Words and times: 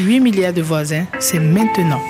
8 0.00 0.20
milliards 0.20 0.54
de 0.54 0.62
voisins, 0.62 1.04
c'est 1.18 1.38
maintenant. 1.38 2.00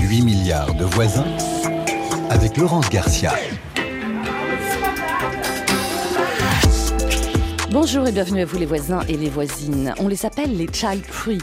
8 0.00 0.22
milliards 0.22 0.74
de 0.74 0.84
voisins 0.86 1.26
avec 2.30 2.56
Laurence 2.56 2.88
Garcia. 2.88 3.34
Bonjour 7.70 8.06
et 8.06 8.12
bienvenue 8.12 8.40
à 8.40 8.44
vous 8.46 8.58
les 8.58 8.66
voisins 8.66 9.00
et 9.08 9.16
les 9.18 9.28
voisines. 9.28 9.94
On 9.98 10.08
les 10.08 10.24
appelle 10.24 10.56
les 10.56 10.68
child 10.72 11.04
free. 11.04 11.38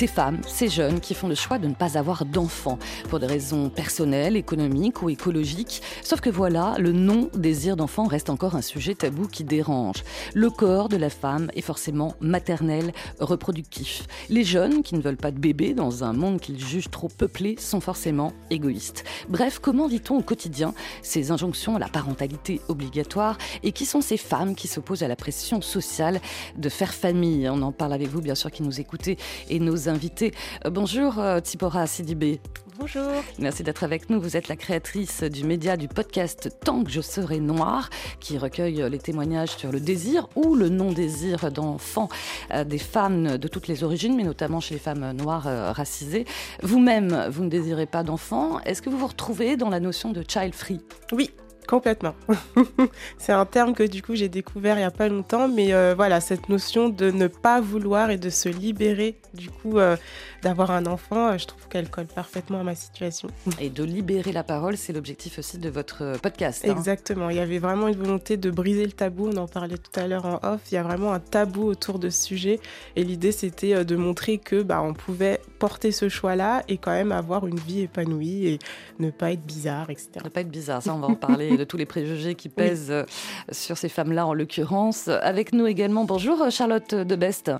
Ces 0.00 0.06
femmes, 0.06 0.40
ces 0.46 0.68
jeunes 0.68 0.98
qui 0.98 1.12
font 1.12 1.28
le 1.28 1.34
choix 1.34 1.58
de 1.58 1.66
ne 1.66 1.74
pas 1.74 1.98
avoir 1.98 2.24
d'enfants 2.24 2.78
pour 3.10 3.20
des 3.20 3.26
raisons 3.26 3.68
personnelles, 3.68 4.34
économiques 4.34 5.02
ou 5.02 5.10
écologiques. 5.10 5.82
Sauf 6.02 6.22
que 6.22 6.30
voilà, 6.30 6.76
le 6.78 6.92
non-désir 6.92 7.76
d'enfant 7.76 8.04
reste 8.04 8.30
encore 8.30 8.56
un 8.56 8.62
sujet 8.62 8.94
tabou 8.94 9.28
qui 9.28 9.44
dérange. 9.44 10.02
Le 10.32 10.48
corps 10.48 10.88
de 10.88 10.96
la 10.96 11.10
femme 11.10 11.50
est 11.54 11.60
forcément 11.60 12.14
maternel, 12.18 12.92
reproductif. 13.18 14.06
Les 14.30 14.42
jeunes 14.42 14.82
qui 14.82 14.94
ne 14.94 15.02
veulent 15.02 15.18
pas 15.18 15.32
de 15.32 15.38
bébé 15.38 15.74
dans 15.74 16.02
un 16.02 16.14
monde 16.14 16.40
qu'ils 16.40 16.64
jugent 16.64 16.90
trop 16.90 17.08
peuplé 17.08 17.56
sont 17.58 17.82
forcément 17.82 18.32
égoïstes. 18.48 19.04
Bref, 19.28 19.58
comment 19.58 19.86
dit-on 19.86 20.16
au 20.16 20.22
quotidien 20.22 20.72
ces 21.02 21.30
injonctions 21.30 21.76
à 21.76 21.78
la 21.78 21.88
parentalité 21.88 22.62
obligatoire 22.68 23.36
et 23.62 23.72
qui 23.72 23.84
sont 23.84 24.00
ces 24.00 24.16
femmes 24.16 24.54
qui 24.54 24.66
s'opposent 24.66 25.02
à 25.02 25.08
la 25.08 25.16
pression 25.16 25.60
sociale 25.60 26.22
de 26.56 26.70
faire 26.70 26.94
famille? 26.94 27.50
On 27.50 27.60
en 27.60 27.72
parle 27.72 27.92
avec 27.92 28.08
vous, 28.08 28.22
bien 28.22 28.34
sûr, 28.34 28.50
qui 28.50 28.62
nous 28.62 28.80
écoutez 28.80 29.18
et 29.50 29.60
nos 29.60 29.89
invités. 29.90 30.32
Euh, 30.64 30.70
bonjour, 30.70 31.18
euh, 31.18 31.40
Tipora 31.40 31.86
Sidibé. 31.86 32.40
Bonjour. 32.78 33.10
Merci 33.38 33.62
d'être 33.62 33.84
avec 33.84 34.08
nous. 34.08 34.20
Vous 34.20 34.38
êtes 34.38 34.48
la 34.48 34.56
créatrice 34.56 35.22
du 35.22 35.44
média 35.44 35.76
du 35.76 35.86
podcast 35.86 36.56
Tant 36.64 36.82
que 36.82 36.90
je 36.90 37.02
serai 37.02 37.38
noire, 37.38 37.90
qui 38.20 38.38
recueille 38.38 38.82
les 38.90 38.98
témoignages 38.98 39.50
sur 39.50 39.70
le 39.70 39.80
désir 39.80 40.28
ou 40.34 40.54
le 40.54 40.70
non-désir 40.70 41.52
d'enfants 41.52 42.08
euh, 42.54 42.64
des 42.64 42.78
femmes 42.78 43.36
de 43.36 43.48
toutes 43.48 43.68
les 43.68 43.84
origines, 43.84 44.16
mais 44.16 44.24
notamment 44.24 44.60
chez 44.60 44.74
les 44.74 44.80
femmes 44.80 45.12
noires 45.12 45.74
racisées. 45.74 46.24
Vous-même, 46.62 47.26
vous 47.30 47.44
ne 47.44 47.50
désirez 47.50 47.86
pas 47.86 48.02
d'enfants. 48.02 48.60
Est-ce 48.60 48.80
que 48.80 48.88
vous 48.88 48.98
vous 48.98 49.08
retrouvez 49.08 49.56
dans 49.56 49.68
la 49.68 49.80
notion 49.80 50.12
de 50.12 50.24
child 50.26 50.54
free? 50.54 50.80
Oui, 51.12 51.30
Complètement. 51.70 52.16
c'est 53.18 53.30
un 53.30 53.46
terme 53.46 53.74
que 53.74 53.84
du 53.84 54.02
coup 54.02 54.16
j'ai 54.16 54.28
découvert 54.28 54.74
il 54.74 54.80
n'y 54.80 54.84
a 54.84 54.90
pas 54.90 55.08
longtemps, 55.08 55.46
mais 55.46 55.72
euh, 55.72 55.94
voilà, 55.96 56.20
cette 56.20 56.48
notion 56.48 56.88
de 56.88 57.12
ne 57.12 57.28
pas 57.28 57.60
vouloir 57.60 58.10
et 58.10 58.16
de 58.16 58.28
se 58.28 58.48
libérer 58.48 59.20
du 59.34 59.50
coup 59.50 59.78
euh, 59.78 59.96
d'avoir 60.42 60.72
un 60.72 60.84
enfant, 60.86 61.28
euh, 61.28 61.38
je 61.38 61.46
trouve 61.46 61.68
qu'elle 61.68 61.88
colle 61.88 62.08
parfaitement 62.08 62.58
à 62.58 62.64
ma 62.64 62.74
situation. 62.74 63.28
Et 63.60 63.70
de 63.70 63.84
libérer 63.84 64.32
la 64.32 64.42
parole, 64.42 64.76
c'est 64.76 64.92
l'objectif 64.92 65.38
aussi 65.38 65.58
de 65.58 65.70
votre 65.70 66.18
podcast. 66.20 66.64
Hein. 66.66 66.72
Exactement, 66.72 67.30
il 67.30 67.36
y 67.36 67.40
avait 67.40 67.60
vraiment 67.60 67.86
une 67.86 67.94
volonté 67.94 68.36
de 68.36 68.50
briser 68.50 68.84
le 68.84 68.90
tabou, 68.90 69.28
on 69.32 69.36
en 69.36 69.46
parlait 69.46 69.78
tout 69.78 70.00
à 70.00 70.08
l'heure 70.08 70.26
en 70.26 70.40
off, 70.42 70.62
il 70.72 70.74
y 70.74 70.78
a 70.78 70.82
vraiment 70.82 71.12
un 71.12 71.20
tabou 71.20 71.68
autour 71.68 72.00
de 72.00 72.10
ce 72.10 72.20
sujet 72.20 72.58
et 72.96 73.04
l'idée 73.04 73.30
c'était 73.30 73.84
de 73.84 73.94
montrer 73.94 74.38
que 74.38 74.64
bah, 74.64 74.82
on 74.82 74.92
pouvait 74.92 75.40
porter 75.60 75.92
ce 75.92 76.08
choix-là 76.08 76.64
et 76.68 76.78
quand 76.78 76.90
même 76.90 77.12
avoir 77.12 77.46
une 77.46 77.58
vie 77.60 77.82
épanouie 77.82 78.46
et 78.46 78.58
ne 78.98 79.10
pas 79.10 79.30
être 79.30 79.44
bizarre, 79.44 79.90
etc. 79.90 80.08
Ne 80.24 80.30
pas 80.30 80.40
être 80.40 80.50
bizarre, 80.50 80.82
ça 80.82 80.92
on 80.92 80.98
va 80.98 81.06
en 81.06 81.14
parler 81.14 81.56
de 81.56 81.64
tous 81.64 81.76
les 81.76 81.86
préjugés 81.86 82.34
qui 82.34 82.48
pèsent 82.48 82.90
euh, 82.90 83.04
sur 83.52 83.76
ces 83.76 83.90
femmes-là 83.90 84.26
en 84.26 84.34
l'occurrence. 84.34 85.06
Avec 85.08 85.52
nous 85.52 85.66
également, 85.66 86.04
bonjour 86.04 86.42
euh, 86.42 86.50
Charlotte 86.50 86.94
Debest. 86.94 87.52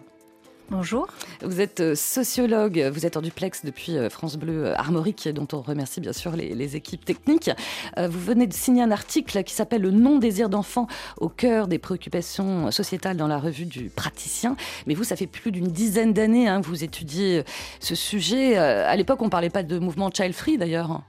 Bonjour. 0.71 1.09
Vous 1.43 1.61
êtes 1.61 1.81
euh, 1.81 1.95
sociologue, 1.97 2.91
vous 2.93 3.05
êtes 3.05 3.17
en 3.17 3.23
duplex 3.23 3.65
depuis 3.65 3.97
France 4.09 4.37
Bleu 4.37 4.73
Armorique, 4.79 5.29
dont 5.29 5.49
on 5.53 5.61
remercie 5.61 6.01
bien 6.01 6.13
sûr 6.13 6.33
les, 6.37 6.77
équipes 6.77 7.05
techniques. 7.05 7.51
Vous 7.97 8.21
venez 8.21 8.47
de 8.47 8.53
signer 8.53 8.83
un 8.83 8.93
article 8.93 9.43
qui 9.43 9.53
s'appelle 9.53 9.83
Le 9.83 9.91
non-désir 9.91 10.49
d'enfant 10.49 10.87
au 11.19 11.29
cœur 11.29 11.67
des 11.67 11.79
préoccupations 11.79 12.71
sociétales 12.71 13.17
dans 13.17 13.27
la 13.27 13.39
revue 13.39 13.67
du 13.67 13.91
praticien. 13.91 14.57
Mais 14.87 14.95
vous, 14.95 15.03
ça 15.03 15.17
fait 15.17 15.27
plus 15.27 15.51
d'une 15.51 15.67
dizaine 15.67 16.13
d'années 16.13 16.49
hein, 16.49 16.61
que 16.61 16.67
vous 16.67 16.85
étudiez 16.85 17.43
ce 17.81 17.97
sujet. 17.97 18.57
À 18.57 18.95
l'époque, 18.95 19.21
on 19.23 19.27
ne 19.27 19.31
parlait 19.31 19.51
pas 19.51 19.65
de 19.65 19.79
mouvement 19.79 20.11
child 20.13 20.35
free 20.35 20.57
d'ailleurs. 20.57 21.03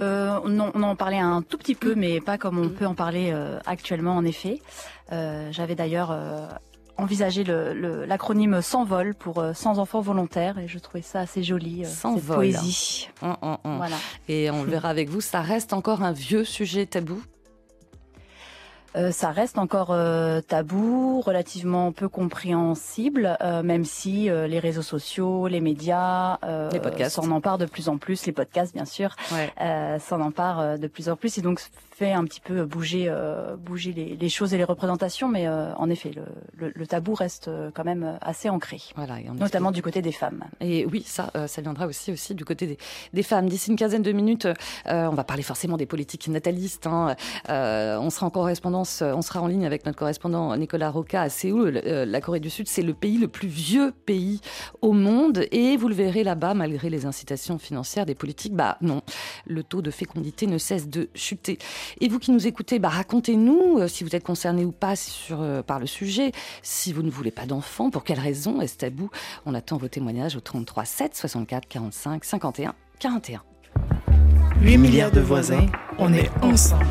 Euh, 0.00 0.38
on, 0.44 0.82
en 0.82 0.96
parlait 0.96 1.18
un 1.18 1.42
tout 1.42 1.58
petit 1.58 1.74
peu, 1.74 1.94
mais 1.94 2.20
pas 2.20 2.38
comme 2.38 2.58
on 2.58 2.68
peut 2.68 2.86
en 2.86 2.94
parler 2.94 3.30
euh, 3.32 3.58
actuellement, 3.66 4.14
en 4.14 4.24
effet. 4.24 4.60
Euh, 5.12 5.48
j'avais 5.50 5.74
d'ailleurs 5.74 6.16
envisagé 6.98 7.44
l'acronyme 7.44 8.60
sans 8.60 8.84
vol 8.84 9.14
pour 9.14 9.42
sans 9.54 9.78
enfants 9.78 10.00
volontaires, 10.00 10.58
et 10.58 10.68
je 10.68 10.78
trouvais 10.78 11.02
ça 11.02 11.20
assez 11.20 11.42
joli, 11.42 11.84
sans 11.84 12.16
cette 12.16 12.26
poésie. 12.26 13.08
Hum, 13.22 13.36
hum, 13.40 13.56
hum. 13.64 13.76
Voilà. 13.76 13.96
Et 14.28 14.50
on 14.50 14.64
le 14.64 14.70
verra 14.70 14.88
avec 14.88 15.08
vous, 15.08 15.20
ça 15.20 15.40
reste 15.40 15.72
encore 15.72 16.02
un 16.02 16.12
vieux 16.12 16.44
sujet 16.44 16.86
tabou 16.86 17.22
euh, 18.96 19.12
ça 19.12 19.30
reste 19.30 19.58
encore 19.58 19.90
euh, 19.90 20.40
tabou, 20.40 21.20
relativement 21.20 21.92
peu 21.92 22.08
compréhensible, 22.08 23.36
euh, 23.42 23.62
même 23.62 23.84
si 23.84 24.28
les 24.28 24.58
réseaux 24.58 24.82
sociaux, 24.82 25.46
les 25.46 25.60
médias 25.60 26.38
les 26.72 26.80
podcasts. 26.80 27.16
s'en 27.16 27.30
emparent 27.30 27.58
de 27.58 27.66
plus 27.66 27.88
en 27.88 27.98
plus, 27.98 28.26
les 28.26 28.32
podcasts 28.32 28.74
bien 28.74 28.84
sûr. 28.84 29.14
S'en 30.00 30.20
emparent 30.20 30.78
de 30.78 30.86
plus 30.86 31.08
en 31.08 31.16
plus. 31.16 31.38
Et 31.38 31.42
donc 31.42 31.60
fait 31.98 32.12
un 32.12 32.24
petit 32.24 32.40
peu 32.40 32.64
bouger, 32.64 33.12
bouger 33.58 33.92
les, 33.92 34.28
choses 34.28 34.54
et 34.54 34.58
les 34.58 34.64
représentations, 34.64 35.28
mais 35.28 35.48
en 35.48 35.90
effet 35.90 36.12
le, 36.54 36.86
tabou 36.86 37.14
reste 37.14 37.50
quand 37.74 37.84
même 37.84 38.18
assez 38.20 38.48
ancré, 38.48 38.78
voilà, 38.96 39.16
notamment 39.34 39.70
du 39.70 39.82
côté 39.82 40.02
des 40.02 40.12
femmes. 40.12 40.44
Et 40.60 40.86
oui, 40.86 41.02
ça, 41.04 41.30
ça 41.46 41.62
viendra 41.62 41.86
aussi 41.86 42.12
aussi 42.12 42.34
du 42.34 42.44
côté 42.44 42.66
des, 42.66 42.78
des 43.12 43.22
femmes. 43.22 43.48
D'ici 43.48 43.70
une 43.70 43.76
quinzaine 43.76 44.02
de 44.02 44.12
minutes, 44.12 44.48
on 44.86 45.14
va 45.14 45.24
parler 45.24 45.42
forcément 45.42 45.76
des 45.76 45.86
politiques 45.86 46.28
natalistes. 46.28 46.86
Hein. 46.86 47.16
on 47.48 48.10
sera 48.10 48.26
en 48.26 48.30
correspondance 48.30 48.68
euh, 49.02 49.12
on 49.14 49.22
sera 49.22 49.40
en 49.40 49.46
ligne 49.46 49.66
avec 49.66 49.84
notre 49.86 49.98
correspondant 49.98 50.56
Nicolas 50.56 50.90
Roca 50.90 51.22
à 51.22 51.28
Séoul. 51.28 51.80
Euh, 51.84 52.04
la 52.04 52.20
Corée 52.20 52.40
du 52.40 52.50
Sud, 52.50 52.68
c'est 52.68 52.82
le 52.82 52.94
pays 52.94 53.18
le 53.18 53.28
plus 53.28 53.48
vieux 53.48 53.92
pays 54.06 54.40
au 54.82 54.92
monde. 54.92 55.44
Et 55.50 55.76
vous 55.76 55.88
le 55.88 55.94
verrez 55.94 56.24
là-bas, 56.24 56.54
malgré 56.54 56.90
les 56.90 57.06
incitations 57.06 57.58
financières 57.58 58.06
des 58.06 58.14
politiques, 58.14 58.54
bah 58.54 58.78
non, 58.80 59.02
le 59.46 59.62
taux 59.62 59.82
de 59.82 59.90
fécondité 59.90 60.46
ne 60.46 60.58
cesse 60.58 60.88
de 60.88 61.08
chuter. 61.14 61.58
Et 62.00 62.08
vous 62.08 62.18
qui 62.18 62.30
nous 62.30 62.46
écoutez, 62.46 62.78
bah 62.78 62.88
racontez-nous 62.88 63.78
euh, 63.78 63.88
si 63.88 64.04
vous 64.04 64.14
êtes 64.14 64.24
concerné 64.24 64.64
ou 64.64 64.72
pas 64.72 64.96
sur, 64.96 65.44
par 65.64 65.78
le 65.78 65.86
sujet. 65.86 66.32
Si 66.62 66.92
vous 66.92 67.02
ne 67.02 67.10
voulez 67.10 67.30
pas 67.30 67.46
d'enfants, 67.46 67.90
pour 67.90 68.04
quelle 68.04 68.20
raison 68.20 68.60
est-ce 68.60 68.76
tabou? 68.76 69.10
On 69.46 69.54
attend 69.54 69.76
vos 69.76 69.88
témoignages 69.88 70.36
au 70.36 70.40
33 70.40 70.84
7 70.84 71.16
64 71.16 71.68
45 71.68 72.24
51 72.24 72.74
41. 72.98 73.42
8 74.60 74.76
milliards 74.78 75.12
de 75.12 75.20
voisins, 75.20 75.66
on 75.98 76.12
est 76.12 76.30
ensemble. 76.42 76.86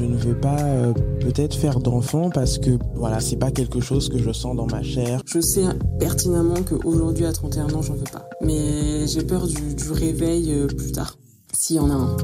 Je 0.00 0.06
ne 0.06 0.16
veux 0.16 0.34
pas 0.34 0.58
euh, 0.58 0.94
peut-être 1.20 1.54
faire 1.54 1.78
d'enfant 1.78 2.30
parce 2.30 2.56
que 2.56 2.70
voilà, 2.94 3.20
c'est 3.20 3.36
pas 3.36 3.50
quelque 3.50 3.80
chose 3.80 4.08
que 4.08 4.16
je 4.16 4.32
sens 4.32 4.56
dans 4.56 4.66
ma 4.66 4.82
chair. 4.82 5.20
Je 5.26 5.40
sais 5.40 5.64
pertinemment 5.98 6.62
qu'aujourd'hui 6.66 7.26
à 7.26 7.32
31 7.32 7.74
ans, 7.74 7.82
j'en 7.82 7.94
veux 7.94 8.04
pas. 8.10 8.26
Mais 8.40 9.06
j'ai 9.06 9.22
peur 9.22 9.46
du, 9.46 9.92
réveil 9.92 10.52
euh, 10.52 10.66
plus 10.68 10.92
tard 10.92 11.18
s'il 11.52 11.76
y 11.76 11.78
en 11.78 11.90
a 11.90 11.94
un. 11.94 12.16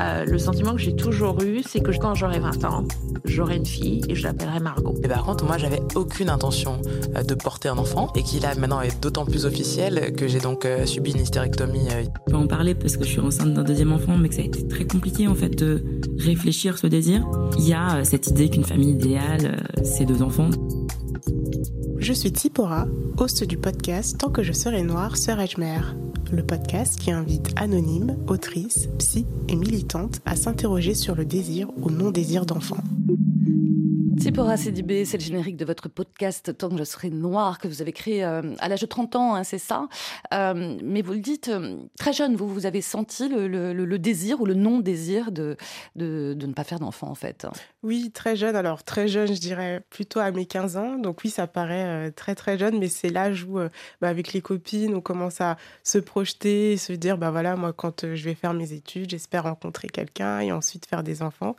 Euh, 0.00 0.24
le 0.24 0.38
sentiment 0.38 0.72
que 0.72 0.80
j'ai 0.80 0.96
toujours 0.96 1.40
eu, 1.42 1.62
c'est 1.66 1.80
que 1.80 1.90
quand 1.96 2.14
j'aurai 2.14 2.40
20 2.40 2.64
ans, 2.64 2.84
j'aurai 3.24 3.56
une 3.56 3.66
fille 3.66 4.02
et 4.08 4.14
je 4.14 4.22
l'appellerai 4.22 4.60
Margot. 4.60 4.94
Et 5.02 5.08
par 5.08 5.24
contre, 5.24 5.44
moi, 5.44 5.58
j'avais 5.58 5.80
aucune 5.94 6.28
intention 6.28 6.80
euh, 7.16 7.22
de 7.22 7.34
porter 7.34 7.68
un 7.68 7.78
enfant 7.78 8.12
et 8.14 8.22
qui 8.22 8.40
là 8.40 8.54
maintenant 8.56 8.80
est 8.80 9.00
d'autant 9.00 9.24
plus 9.24 9.46
officiel 9.46 10.14
que 10.16 10.28
j'ai 10.28 10.40
donc 10.40 10.64
euh, 10.64 10.86
subi 10.86 11.12
une 11.12 11.20
hystérectomie. 11.20 11.88
Je 11.90 12.32
peux 12.32 12.36
en 12.36 12.46
parler 12.46 12.74
parce 12.74 12.96
que 12.96 13.04
je 13.04 13.10
suis 13.10 13.20
enceinte 13.20 13.54
d'un 13.54 13.64
deuxième 13.64 13.92
enfant, 13.92 14.16
mais 14.16 14.28
que 14.28 14.34
ça 14.34 14.42
a 14.42 14.44
été 14.44 14.66
très 14.66 14.84
compliqué 14.84 15.28
en 15.28 15.34
fait 15.34 15.50
de 15.50 15.84
réfléchir 16.18 16.78
ce 16.78 16.86
désir. 16.86 17.26
Il 17.58 17.68
y 17.68 17.74
a 17.74 18.04
cette 18.04 18.26
idée 18.28 18.50
qu'une 18.50 18.64
famille 18.64 18.90
idéale, 18.90 19.64
c'est 19.82 20.04
deux 20.04 20.22
enfants. 20.22 20.50
Je 22.04 22.12
suis 22.12 22.32
Tipora, 22.32 22.86
host 23.16 23.44
du 23.44 23.56
podcast 23.56 24.18
Tant 24.18 24.28
que 24.28 24.42
je 24.42 24.52
serai 24.52 24.82
noire, 24.82 25.16
sœur 25.16 25.40
Edgemere 25.40 25.94
le 26.30 26.44
podcast 26.44 26.98
qui 26.98 27.10
invite 27.10 27.52
anonymes, 27.56 28.18
autrices, 28.26 28.88
psy 28.98 29.24
et 29.48 29.56
militantes 29.56 30.20
à 30.26 30.36
s'interroger 30.36 30.94
sur 30.94 31.14
le 31.14 31.24
désir 31.24 31.68
ou 31.76 31.90
non-désir 31.90 32.44
d'enfants. 32.44 32.82
Tsipora 34.16 34.56
Sidibé, 34.56 35.04
c'est 35.04 35.16
le 35.16 35.24
générique 35.24 35.56
de 35.56 35.64
votre 35.64 35.88
podcast 35.88 36.56
Tant 36.56 36.68
que 36.68 36.76
je 36.76 36.84
serai 36.84 37.10
noire 37.10 37.58
que 37.58 37.66
vous 37.66 37.82
avez 37.82 37.92
créé 37.92 38.24
euh, 38.24 38.54
à 38.58 38.68
l'âge 38.68 38.80
de 38.80 38.86
30 38.86 39.16
ans, 39.16 39.34
hein, 39.34 39.44
c'est 39.44 39.58
ça. 39.58 39.88
Euh, 40.32 40.76
mais 40.82 41.02
vous 41.02 41.14
le 41.14 41.18
dites, 41.18 41.48
euh, 41.48 41.78
très 41.98 42.12
jeune, 42.12 42.36
vous, 42.36 42.48
vous 42.48 42.66
avez 42.66 42.80
senti 42.80 43.28
le, 43.28 43.98
désir 43.98 44.40
ou 44.40 44.46
le 44.46 44.54
non-désir 44.54 45.32
de, 45.32 45.56
de, 45.96 46.36
ne 46.38 46.52
pas 46.52 46.64
faire 46.64 46.78
d'enfant 46.78 47.08
en 47.08 47.14
fait? 47.14 47.46
Oui, 47.82 48.10
très 48.12 48.36
jeune. 48.36 48.56
Alors 48.56 48.84
très 48.84 49.08
jeune, 49.08 49.34
je 49.34 49.40
dirais 49.40 49.82
plutôt 49.90 50.20
à 50.20 50.30
mes 50.30 50.46
15 50.46 50.76
ans. 50.76 50.98
Donc 50.98 51.22
oui, 51.24 51.30
ça 51.30 51.46
paraît 51.46 52.12
très 52.12 52.34
très 52.34 52.56
jeune, 52.56 52.78
mais 52.78 52.88
c'est 52.88 53.10
l'âge 53.10 53.44
où, 53.44 53.58
bah, 54.00 54.08
avec 54.08 54.32
les 54.32 54.40
copines, 54.40 54.94
on 54.94 55.00
commence 55.00 55.40
à 55.40 55.56
se 55.82 55.98
projeter 55.98 56.72
et 56.72 56.76
se 56.76 56.92
dire, 56.92 57.18
bah 57.18 57.30
voilà, 57.30 57.56
moi 57.56 57.72
quand 57.72 58.14
je 58.14 58.24
vais 58.24 58.34
faire 58.34 58.54
mes 58.54 58.72
études, 58.72 59.10
j'espère 59.10 59.44
rencontrer 59.44 59.88
quelqu'un 59.88 60.40
et 60.40 60.52
ensuite 60.52 60.86
faire 60.86 61.02
des 61.02 61.22
enfants. 61.22 61.56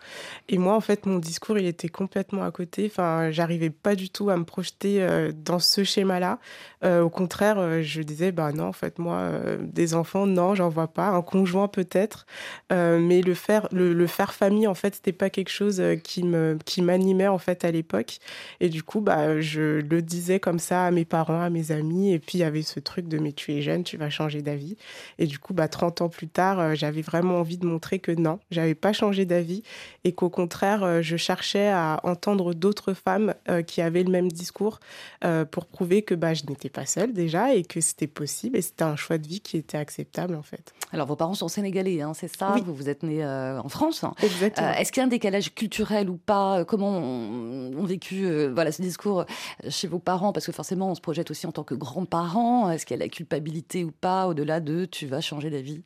Et 0.49 0.57
moi, 0.57 0.75
en 0.75 0.81
fait, 0.81 1.05
mon 1.05 1.19
discours, 1.19 1.57
il 1.57 1.65
était 1.65 1.89
complètement 1.89 2.44
à 2.45 2.51
côté. 2.51 2.85
Enfin, 2.85 3.31
j'arrivais 3.31 3.69
pas 3.69 3.95
du 3.95 4.09
tout 4.09 4.29
à 4.29 4.37
me 4.37 4.43
projeter 4.43 5.01
euh, 5.01 5.31
dans 5.33 5.59
ce 5.59 5.83
schéma-là. 5.83 6.39
Euh, 6.83 7.01
au 7.01 7.09
contraire, 7.09 7.57
euh, 7.57 7.81
je 7.81 8.01
disais, 8.01 8.31
bah 8.31 8.51
non, 8.51 8.65
en 8.65 8.73
fait, 8.73 8.99
moi, 8.99 9.31
des 9.61 9.93
enfants, 9.95 10.27
non, 10.27 10.55
j'en 10.55 10.69
vois 10.69 10.87
pas. 10.87 11.07
Un 11.09 11.21
conjoint 11.21 11.67
peut-être, 11.67 12.25
mais 12.71 13.21
le 13.21 13.33
faire, 13.33 13.67
le, 13.71 14.07
faire 14.07 14.33
famille, 14.33 14.67
en 14.67 14.75
fait, 14.75 14.95
c'était 14.95 15.11
pas 15.11 15.29
quelque 15.29 15.49
chose 15.49 15.81
qui 16.03 16.23
me, 16.23 16.57
qui 16.65 16.81
m'animait 16.81 17.27
en 17.27 17.37
fait 17.37 17.65
à 17.65 17.71
l'époque. 17.71 18.19
Et 18.59 18.69
du 18.69 18.83
coup, 18.83 19.01
bah, 19.01 19.41
je 19.41 19.79
le 19.81 20.01
disais 20.01 20.39
comme 20.39 20.59
ça 20.59 20.85
à 20.85 20.91
mes 20.91 21.05
parents, 21.05 21.41
à 21.41 21.49
mes 21.49 21.71
amis. 21.71 22.13
Et 22.13 22.19
puis 22.19 22.37
il 22.37 22.41
y 22.41 22.43
avait 22.43 22.61
ce 22.61 22.79
truc 22.79 23.07
de, 23.07 23.17
mais 23.17 23.31
tu 23.31 23.53
es 23.53 23.61
jeune, 23.61 23.83
tu 23.83 23.97
vas 23.97 24.09
changer 24.09 24.41
d'avis. 24.41 24.77
Et 25.19 25.27
du 25.27 25.39
coup, 25.39 25.53
bah, 25.53 25.67
30 25.67 26.01
ans 26.01 26.09
plus 26.09 26.27
tard, 26.27 26.75
j'avais 26.75 27.01
vraiment 27.01 27.39
envie 27.39 27.57
de 27.57 27.65
montrer 27.65 27.99
que 27.99 28.11
non, 28.11 28.39
j'avais 28.51 28.75
pas 28.75 28.93
changé 28.93 29.25
d'avis 29.25 29.63
et 30.03 30.13
qu'au 30.13 30.29
contraire, 30.29 31.01
je 31.01 31.17
cherchais 31.17 31.69
à 31.69 31.99
entendre 32.03 32.34
d'autres 32.35 32.93
femmes 32.93 33.33
euh, 33.49 33.61
qui 33.61 33.81
avaient 33.81 34.03
le 34.03 34.11
même 34.11 34.31
discours 34.31 34.79
euh, 35.23 35.45
pour 35.45 35.65
prouver 35.65 36.01
que 36.01 36.15
bah, 36.15 36.33
je 36.33 36.43
n'étais 36.47 36.69
pas 36.69 36.85
seule 36.85 37.13
déjà 37.13 37.53
et 37.53 37.63
que 37.63 37.81
c'était 37.81 38.07
possible 38.07 38.57
et 38.57 38.61
c'était 38.61 38.83
un 38.83 38.95
choix 38.95 39.17
de 39.17 39.27
vie 39.27 39.39
qui 39.39 39.57
était 39.57 39.77
acceptable 39.77 40.35
en 40.35 40.41
fait. 40.41 40.73
Alors 40.91 41.07
vos 41.07 41.15
parents 41.15 41.33
sont 41.33 41.47
sénégalais, 41.47 42.01
hein, 42.01 42.13
c'est 42.13 42.33
ça? 42.33 42.55
Vous 42.63 42.73
vous 42.73 42.89
êtes 42.89 43.03
né 43.03 43.23
euh, 43.23 43.59
en 43.59 43.69
France. 43.69 44.03
Exactement. 44.21 44.71
Est-ce 44.71 44.91
qu'il 44.91 45.01
y 45.01 45.03
a 45.03 45.05
un 45.05 45.09
décalage 45.09 45.53
culturel 45.53 46.09
ou 46.09 46.17
pas? 46.17 46.65
Comment 46.65 46.97
ont, 46.97 47.85
vécu 47.85 48.47
voilà 48.47 48.71
ce 48.71 48.81
discours 48.81 49.25
chez 49.69 49.87
vos 49.87 49.99
parents? 49.99 50.33
Parce 50.33 50.45
que 50.45 50.51
forcément 50.51 50.89
on 50.89 50.95
se 50.95 51.01
projette 51.01 51.31
aussi 51.31 51.47
en 51.47 51.51
tant 51.51 51.63
que 51.63 51.75
grands-parents. 51.75 52.69
Est-ce 52.71 52.85
qu'il 52.85 52.97
y 52.97 52.99
a 52.99 53.03
la 53.03 53.09
culpabilité 53.09 53.83
ou 53.83 53.91
pas 53.91 54.27
au-delà 54.27 54.59
de 54.59 54.85
tu 54.85 55.05
vas 55.05 55.21
changer 55.21 55.49
d'avis? 55.49 55.83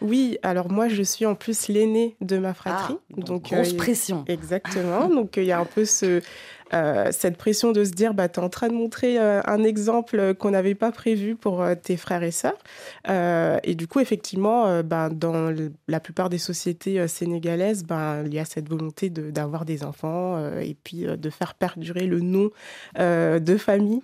Oui, 0.00 0.38
alors 0.42 0.70
moi 0.70 0.88
je 0.88 1.02
suis 1.02 1.26
en 1.26 1.34
plus 1.34 1.68
l'aînée 1.68 2.16
de 2.20 2.38
ma 2.38 2.54
fratrie. 2.54 2.96
Ah, 2.98 3.20
donc, 3.20 3.50
grosse 3.50 3.72
pression. 3.72 4.24
Exactement. 4.26 5.08
donc 5.08 5.36
il 5.36 5.44
y 5.44 5.52
a 5.52 5.60
un 5.60 5.64
peu 5.64 5.84
ce, 5.92 6.20
euh, 6.74 7.08
cette 7.10 7.36
pression 7.36 7.72
de 7.72 7.84
se 7.84 7.90
dire 7.90 8.14
bah, 8.14 8.28
tu 8.28 8.40
es 8.40 8.42
en 8.42 8.48
train 8.48 8.68
de 8.68 8.74
montrer 8.74 9.18
euh, 9.18 9.40
un 9.46 9.62
exemple 9.62 10.34
qu'on 10.34 10.50
n'avait 10.50 10.74
pas 10.74 10.90
prévu 10.90 11.34
pour 11.34 11.62
euh, 11.62 11.74
tes 11.74 11.96
frères 11.96 12.22
et 12.22 12.30
sœurs. 12.30 12.58
et 13.08 13.74
du 13.74 13.86
coup, 13.86 14.00
effectivement, 14.00 14.82
bah, 14.82 15.08
dans 15.10 15.54
la 15.88 16.00
plupart 16.00 16.30
des 16.30 16.38
sociétés 16.38 17.06
sénégalaises, 17.08 17.84
bah, 17.84 18.18
il 18.24 18.32
y 18.32 18.38
a 18.38 18.44
cette 18.44 18.68
volonté 18.68 19.10
d'avoir 19.10 19.64
des 19.64 19.84
enfants 19.84 20.38
et 20.60 20.76
puis 20.82 21.04
de 21.04 21.30
faire 21.30 21.54
perdurer 21.54 22.06
le 22.06 22.20
nom 22.20 22.50
de 22.98 23.56
famille, 23.56 24.02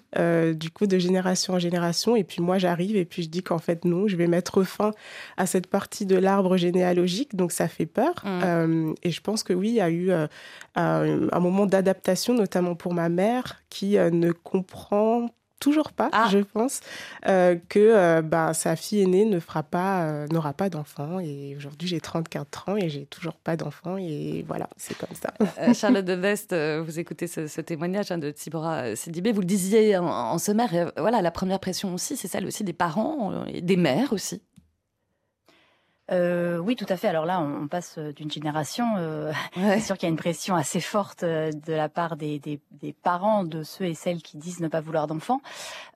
du 0.55 0.71
coup, 0.71 0.87
de 0.87 0.99
génération 0.99 1.55
en 1.55 1.59
génération. 1.59 2.17
Et 2.17 2.25
puis 2.25 2.43
moi, 2.43 2.59
j'arrive 2.59 2.97
et 2.97 3.05
puis 3.05 3.23
je 3.23 3.29
dis 3.29 3.43
qu'en 3.43 3.59
fait, 3.59 3.85
non, 3.85 4.09
je 4.09 4.17
vais 4.17 4.26
mettre 4.26 4.62
fin 4.62 4.93
à 5.37 5.47
cette 5.47 5.67
partie 5.69 6.06
de 6.06 6.17
l'arbre 6.17 6.56
généalogique. 6.56 7.37
Donc 7.37 7.53
ça 7.53 7.69
fait 7.69 7.87
peur. 7.87 8.14
Mmh. 8.25 8.94
et 9.03 9.11
je 9.11 9.21
pense 9.21 9.43
que 9.43 9.53
oui, 9.53 9.69
il 9.69 9.75
y 9.75 9.81
a 9.81 9.91
eu 9.91 10.11
un 10.75 11.41
moment 11.41 11.67
d'adaptation, 11.67 12.35
notamment 12.35 12.58
pour 12.75 12.95
ma 12.95 13.09
mère, 13.09 13.63
qui 13.71 13.99
euh, 13.99 14.11
ne 14.11 14.33
comprend 14.33 15.29
toujours 15.61 15.91
pas, 15.91 16.09
ah. 16.13 16.29
je 16.31 16.39
pense, 16.39 16.79
euh, 17.27 17.57
que 17.69 17.81
euh, 17.81 18.23
bah, 18.23 18.55
sa 18.55 18.77
fille 18.77 19.03
aînée 19.03 19.25
ne 19.25 19.41
fera 19.41 19.65
pas, 19.65 20.27
n'aura 20.29 20.53
pas 20.53 20.71
d'enfant. 20.71 21.19
Et 21.19 21.55
aujourd'hui, 21.57 21.89
j'ai 21.89 22.01
34 22.01 22.69
ans 22.69 22.77
et 22.77 22.89
j'ai 22.89 23.07
toujours 23.07 23.35
pas 23.35 23.57
d'enfant. 23.57 23.97
Et 23.99 24.45
voilà, 24.47 24.69
c'est 24.77 24.97
comme 24.97 25.09
ça. 25.15 25.35
Charlotte 25.75 26.05
de 26.05 26.13
Vest, 26.13 26.55
vous 26.55 27.01
écoutez 27.01 27.27
ce, 27.27 27.61
témoignage 27.61 28.13
hein, 28.13 28.19
de 28.19 28.31
Tibora 28.31 28.95
Sidibé. 28.95 29.33
Vous 29.33 29.41
le 29.41 29.47
disiez 29.47 29.97
en, 29.97 30.07
en 30.07 30.39
sommaire. 30.39 30.93
voilà, 30.97 31.23
la 31.23 31.33
première 31.33 31.59
pression 31.59 31.93
aussi, 31.93 32.17
c'est 32.17 32.29
celle 32.29 32.47
aussi 32.47 32.63
des 32.63 32.73
parents 32.73 33.45
et 33.47 33.61
des 33.61 33.77
mères 33.77 34.13
aussi. 34.13 34.43
Euh, 36.11 36.57
oui, 36.59 36.75
tout 36.75 36.87
à 36.89 36.97
fait. 36.97 37.09
Alors 37.09 37.27
là, 37.27 37.41
on, 37.41 37.69
passe 37.69 37.97
euh, 37.99 38.13
d'une 38.13 38.31
génération. 38.31 38.87
Euh, 38.97 39.33
C'est 39.55 39.81
sûr 39.81 39.99
qu'il 39.99 40.07
y 40.07 40.11
a 40.11 40.11
une 40.11 40.17
pression 40.17 40.55
assez 40.55 40.81
forte 40.81 41.23
euh, 41.23 41.51
de 41.53 41.73
la 41.73 41.89
part 41.89 42.17
des, 42.17 42.39
des, 42.39 42.61
des, 42.73 42.93
parents 42.93 43.45
de 43.45 43.63
ceux 43.63 43.85
et 43.85 43.95
celles 43.95 44.23
qui 44.23 44.39
disent 44.39 44.61
ne 44.61 44.69
pas 44.69 44.81
vouloir 44.81 45.07
d'enfants, 45.07 45.41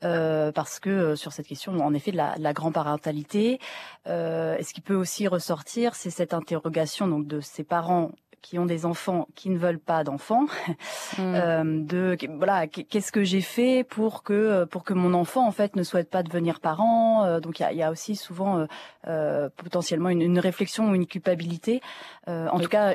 euh, 0.05 0.53
parce 0.53 0.79
que 0.81 1.14
sur 1.17 1.32
cette 1.32 1.47
question, 1.47 1.79
en 1.79 1.94
effet, 1.94 2.12
de 2.12 2.19
la, 2.19 2.37
de 2.37 2.43
la 2.43 2.53
grand-parentalité, 2.53 3.59
ce 4.06 4.73
qui 4.73 4.81
peut 4.81 4.94
aussi 4.94 5.29
ressortir, 5.29 5.94
c'est 5.94 6.11
cette 6.11 6.35
interrogation 6.35 7.09
donc 7.09 7.26
de 7.26 7.41
ces 7.41 7.64
parents 7.64 8.11
qui 8.42 8.58
ont 8.58 8.66
des 8.66 8.84
enfants 8.84 9.28
qui 9.34 9.50
ne 9.50 9.58
veulent 9.58 9.78
pas 9.78 10.04
d'enfants, 10.04 10.46
mm. 11.18 11.20
euh, 11.20 11.62
de 11.64 12.16
voilà 12.36 12.66
qu'est-ce 12.66 13.12
que 13.12 13.24
j'ai 13.24 13.40
fait 13.40 13.84
pour 13.84 14.22
que 14.22 14.64
pour 14.64 14.84
que 14.84 14.92
mon 14.92 15.14
enfant 15.14 15.46
en 15.46 15.52
fait 15.52 15.76
ne 15.76 15.82
souhaite 15.82 16.10
pas 16.10 16.22
devenir 16.22 16.60
parent. 16.60 17.24
Euh, 17.24 17.40
donc 17.40 17.60
il 17.60 17.62
y 17.62 17.66
a, 17.66 17.72
y 17.72 17.82
a, 17.82 17.90
aussi 17.90 18.16
souvent 18.16 18.58
euh, 18.58 18.66
euh 19.06 19.48
potentiellement 19.56 20.08
une, 20.08 20.22
une, 20.22 20.38
réflexion 20.38 20.90
ou 20.90 20.94
une 20.94 21.06
culpabilité, 21.06 21.80
euh, 22.28 22.48
en 22.48 22.58
tout 22.58 22.68
cas 22.68 22.94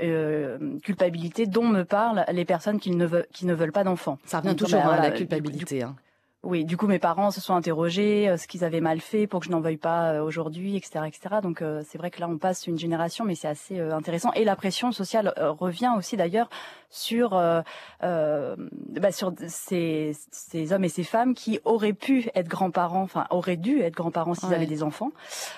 culpabilité 0.84 1.46
dont 1.46 1.68
me 1.68 1.84
parlent 1.84 2.26
les 2.32 2.46
personnes 2.46 2.80
qui 2.80 2.92
ne 2.92 3.06
veulent 3.06 3.28
qui 3.34 3.46
ne 3.46 3.54
veulent 3.54 3.72
pas 3.72 3.84
d'enfants. 3.84 4.18
Ça 4.26 4.40
revient 4.40 4.56
toujours 4.56 4.86
à 4.86 5.00
la 5.02 5.12
culpabilité. 5.12 5.84
hein. 5.84 5.96
Oui, 6.44 6.66
du 6.66 6.78
coup, 6.78 6.86
mes 6.88 7.00
parents 7.00 7.32
se 7.32 7.42
sont 7.42 7.56
interrogés, 7.56 8.30
euh, 8.30 8.38
ce 8.38 8.48
qu'ils 8.48 8.64
avaient 8.64 8.80
mal 8.80 9.02
fait 9.02 9.26
pour 9.26 9.40
que 9.40 9.48
je 9.48 9.52
n'en 9.52 9.60
veuille 9.60 9.78
pas 9.78 10.14
euh, 10.14 10.24
aujourd'hui, 10.24 10.76
etc., 10.78 11.00
etc. 11.08 11.38
Donc, 11.42 11.62
euh, 11.64 11.82
c'est 11.86 11.98
vrai 11.98 12.12
que 12.12 12.22
là, 12.22 12.30
on 12.30 12.38
passe 12.38 12.68
une 12.68 12.78
génération, 12.78 13.26
mais 13.26 13.34
c'est 13.34 13.48
assez 13.48 13.80
intéressant. 13.80 14.32
Et 14.34 14.44
la 14.44 14.56
pression 14.56 14.92
sociale 14.92 15.34
revient 15.38 15.92
aussi, 15.98 16.16
d'ailleurs, 16.16 16.50
sur 16.90 17.32
bah, 17.32 19.12
sur 19.12 19.34
ces, 19.48 20.16
ces, 20.32 20.74
hommes 20.74 20.84
et 20.84 20.90
ces 20.90 21.04
femmes 21.04 21.34
qui 21.34 21.60
auraient 21.66 21.94
pu 21.94 22.30
être 22.36 22.48
grands-parents, 22.48 23.04
enfin 23.04 23.26
auraient 23.30 23.58
dû 23.58 23.82
être 23.82 23.96
grands-parents 23.96 24.34
s'ils 24.34 24.54
avaient 24.54 24.66
des 24.66 24.84
enfants. 24.84 25.12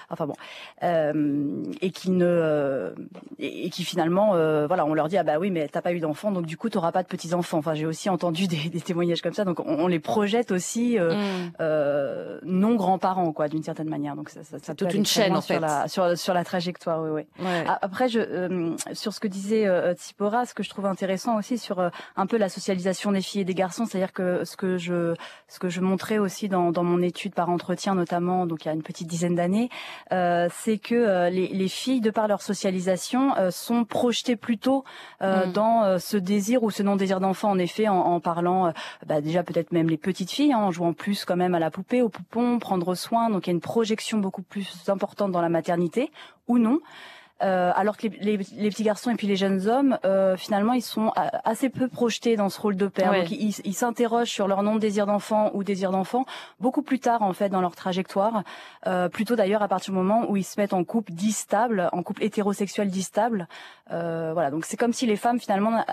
Enfin 0.10 0.28
bon, 0.28 0.36
et 1.82 1.92
qui 1.92 2.12
ne 2.12 2.94
et, 3.38 3.70
qui 3.70 3.84
finalement, 3.84 4.32
voilà, 4.68 4.86
on 4.86 4.94
leur 4.94 5.08
dit 5.08 5.18
ah 5.18 5.24
bah 5.24 5.40
oui, 5.40 5.52
mais 5.52 5.68
t'as 5.68 5.82
pas 5.82 5.94
eu 5.94 6.00
d'enfants, 6.00 6.32
donc 6.32 6.46
du 6.46 6.58
coup, 6.58 6.70
t'auras 6.70 6.92
pas 6.92 7.04
de 7.04 7.08
petits 7.08 7.34
enfants. 7.34 7.58
Enfin, 7.58 7.74
j'ai 7.74 7.86
aussi 7.86 8.10
entendu 8.10 8.48
des, 8.48 8.70
des, 8.70 8.82
témoignages 8.82 9.22
comme 9.22 9.34
ça, 9.34 9.46
donc 9.46 9.60
on, 9.60 9.80
on 9.80 9.88
les 9.88 10.00
projette 10.00 10.52
aussi 10.52 10.98
euh, 10.98 11.14
mm. 11.14 11.52
euh, 11.62 12.40
non 12.44 12.76
grands-parents, 12.76 13.32
quoi, 13.32 13.48
d'une 13.48 13.64
certaine 13.64 13.90
manière. 13.90 14.16
Donc 14.16 14.30
ça, 14.30 14.42
ça, 14.44 14.76
toute 14.76 14.94
une 14.94 15.06
chaîne 15.06 15.36
en 15.36 15.42
fait 15.42 15.54
sur 15.56 15.62
la, 15.62 15.88
sur, 15.88 16.18
sur 16.18 16.34
la 16.34 16.44
trajectoire. 16.44 17.02
Oui, 17.02 17.22
oui. 17.40 17.48
Après, 17.82 18.08
je, 18.10 18.20
euh, 18.20 18.76
sur 18.94 19.14
ce 19.14 19.20
que 19.20 19.28
disait 19.28 19.68
euh, 19.68 19.94
Tsipora, 19.94 20.46
ce 20.46 20.54
que 20.54 20.64
je 20.64 20.70
trouve 20.70 20.86
intéressant 20.86 21.19
aussi 21.28 21.58
sur 21.58 21.80
un 22.16 22.26
peu 22.26 22.38
la 22.38 22.50
socialisation 22.50 23.12
des 23.12 23.22
filles 23.22 23.42
et 23.42 23.46
des 23.46 23.54
garçons, 23.54 23.86
c'est-à-dire 23.86 24.14
que 24.14 24.44
ce 24.46 24.56
que 24.56 24.78
je 24.78 25.16
ce 25.48 25.60
que 25.60 25.70
je 25.70 25.82
montrais 25.82 26.18
aussi 26.18 26.48
dans, 26.48 26.72
dans 26.72 26.84
mon 26.84 27.02
étude 27.02 27.34
par 27.34 27.50
entretien 27.50 27.96
notamment, 27.96 28.46
donc 28.46 28.66
il 28.66 28.68
y 28.68 28.72
a 28.72 28.74
une 28.74 28.84
petite 28.84 29.08
dizaine 29.08 29.36
d'années, 29.36 29.70
c'est 30.10 30.78
que 30.78 31.30
les, 31.30 31.48
les, 31.48 31.68
filles, 31.68 32.02
de 32.02 32.12
par 32.12 32.28
leur 32.28 32.42
socialisation, 32.42 33.34
sont 33.52 33.86
projetées 33.86 34.36
plutôt 34.36 34.84
mm. 35.22 35.52
dans 35.54 36.00
ce 36.00 36.18
désir 36.18 36.64
ou 36.64 36.72
ce 36.72 36.84
non-désir 36.84 37.20
d'enfant, 37.20 37.52
en 37.52 37.60
effet, 37.60 37.88
en, 37.88 37.98
en 37.98 38.20
parlant 38.20 38.74
bah, 39.06 39.22
déjà 39.22 39.44
peut-être 39.44 39.72
même 39.72 39.90
les 39.90 39.98
petites 39.98 40.32
filles, 40.32 40.54
hein, 40.54 40.60
en 40.60 40.72
jouant 40.72 40.94
plus 40.94 41.26
quand 41.26 41.36
même 41.36 41.56
à 41.56 41.60
la 41.60 41.72
poupée, 41.72 42.02
au 42.02 42.10
poupon, 42.10 42.60
prendre 42.60 42.96
soin. 42.96 43.30
Donc 43.30 43.48
il 43.48 43.50
y 43.50 43.54
a 43.54 43.56
une 43.56 43.62
projection 43.62 44.20
beaucoup 44.20 44.42
plus 44.42 44.90
importante 44.90 45.32
dans 45.32 45.42
la 45.42 45.50
maternité, 45.50 46.12
ou 46.48 46.58
non. 46.58 46.80
Euh, 47.42 47.72
alors 47.76 47.96
que 47.96 48.08
les, 48.08 48.38
les, 48.38 48.70
petits 48.70 48.84
garçons 48.84 49.12
et 49.12 49.16
puis 49.16 49.28
les 49.28 49.38
jeunes 49.38 49.68
hommes, 49.68 49.98
euh, 50.04 50.36
finalement, 50.36 50.74
ils 50.74 50.82
sont 50.82 51.12
assez 51.16 51.70
peu 51.70 51.88
projetés 51.88 52.36
dans 52.36 52.50
ce 52.50 52.60
rôle 52.60 52.76
de 52.76 52.88
père. 52.88 53.14
Donc, 53.14 53.32
ils, 53.32 53.74
s'interrogent 53.74 54.30
sur 54.30 54.48
leur 54.48 54.62
nom 54.62 54.76
de 54.76 54.80
désir 54.80 55.06
d'enfant 55.06 55.52
ou 55.54 55.64
désir 55.64 55.92
d'enfant 55.92 56.26
beaucoup 56.60 56.82
plus 56.82 57.00
tard, 57.00 57.22
en 57.22 57.34
fait, 57.34 57.50
dans 57.50 57.62
leur 57.62 57.76
trajectoire. 57.76 58.44
Euh, 58.88 59.08
plutôt 59.08 59.36
d'ailleurs 59.36 59.62
à 59.62 59.68
partir 59.68 59.94
du 59.94 59.98
moment 59.98 60.30
où 60.30 60.36
ils 60.36 60.44
se 60.44 60.60
mettent 60.60 60.74
en 60.74 60.84
couple 60.84 61.14
distable, 61.14 61.90
en 61.94 62.04
couple 62.04 62.24
hétérosexuel 62.24 62.90
distable. 62.90 63.48
Euh, 63.92 64.32
voilà. 64.34 64.52
Donc 64.52 64.66
c'est 64.66 64.78
comme 64.78 64.94
si 64.94 65.06
les 65.06 65.16
femmes 65.16 65.40
finalement 65.40 65.84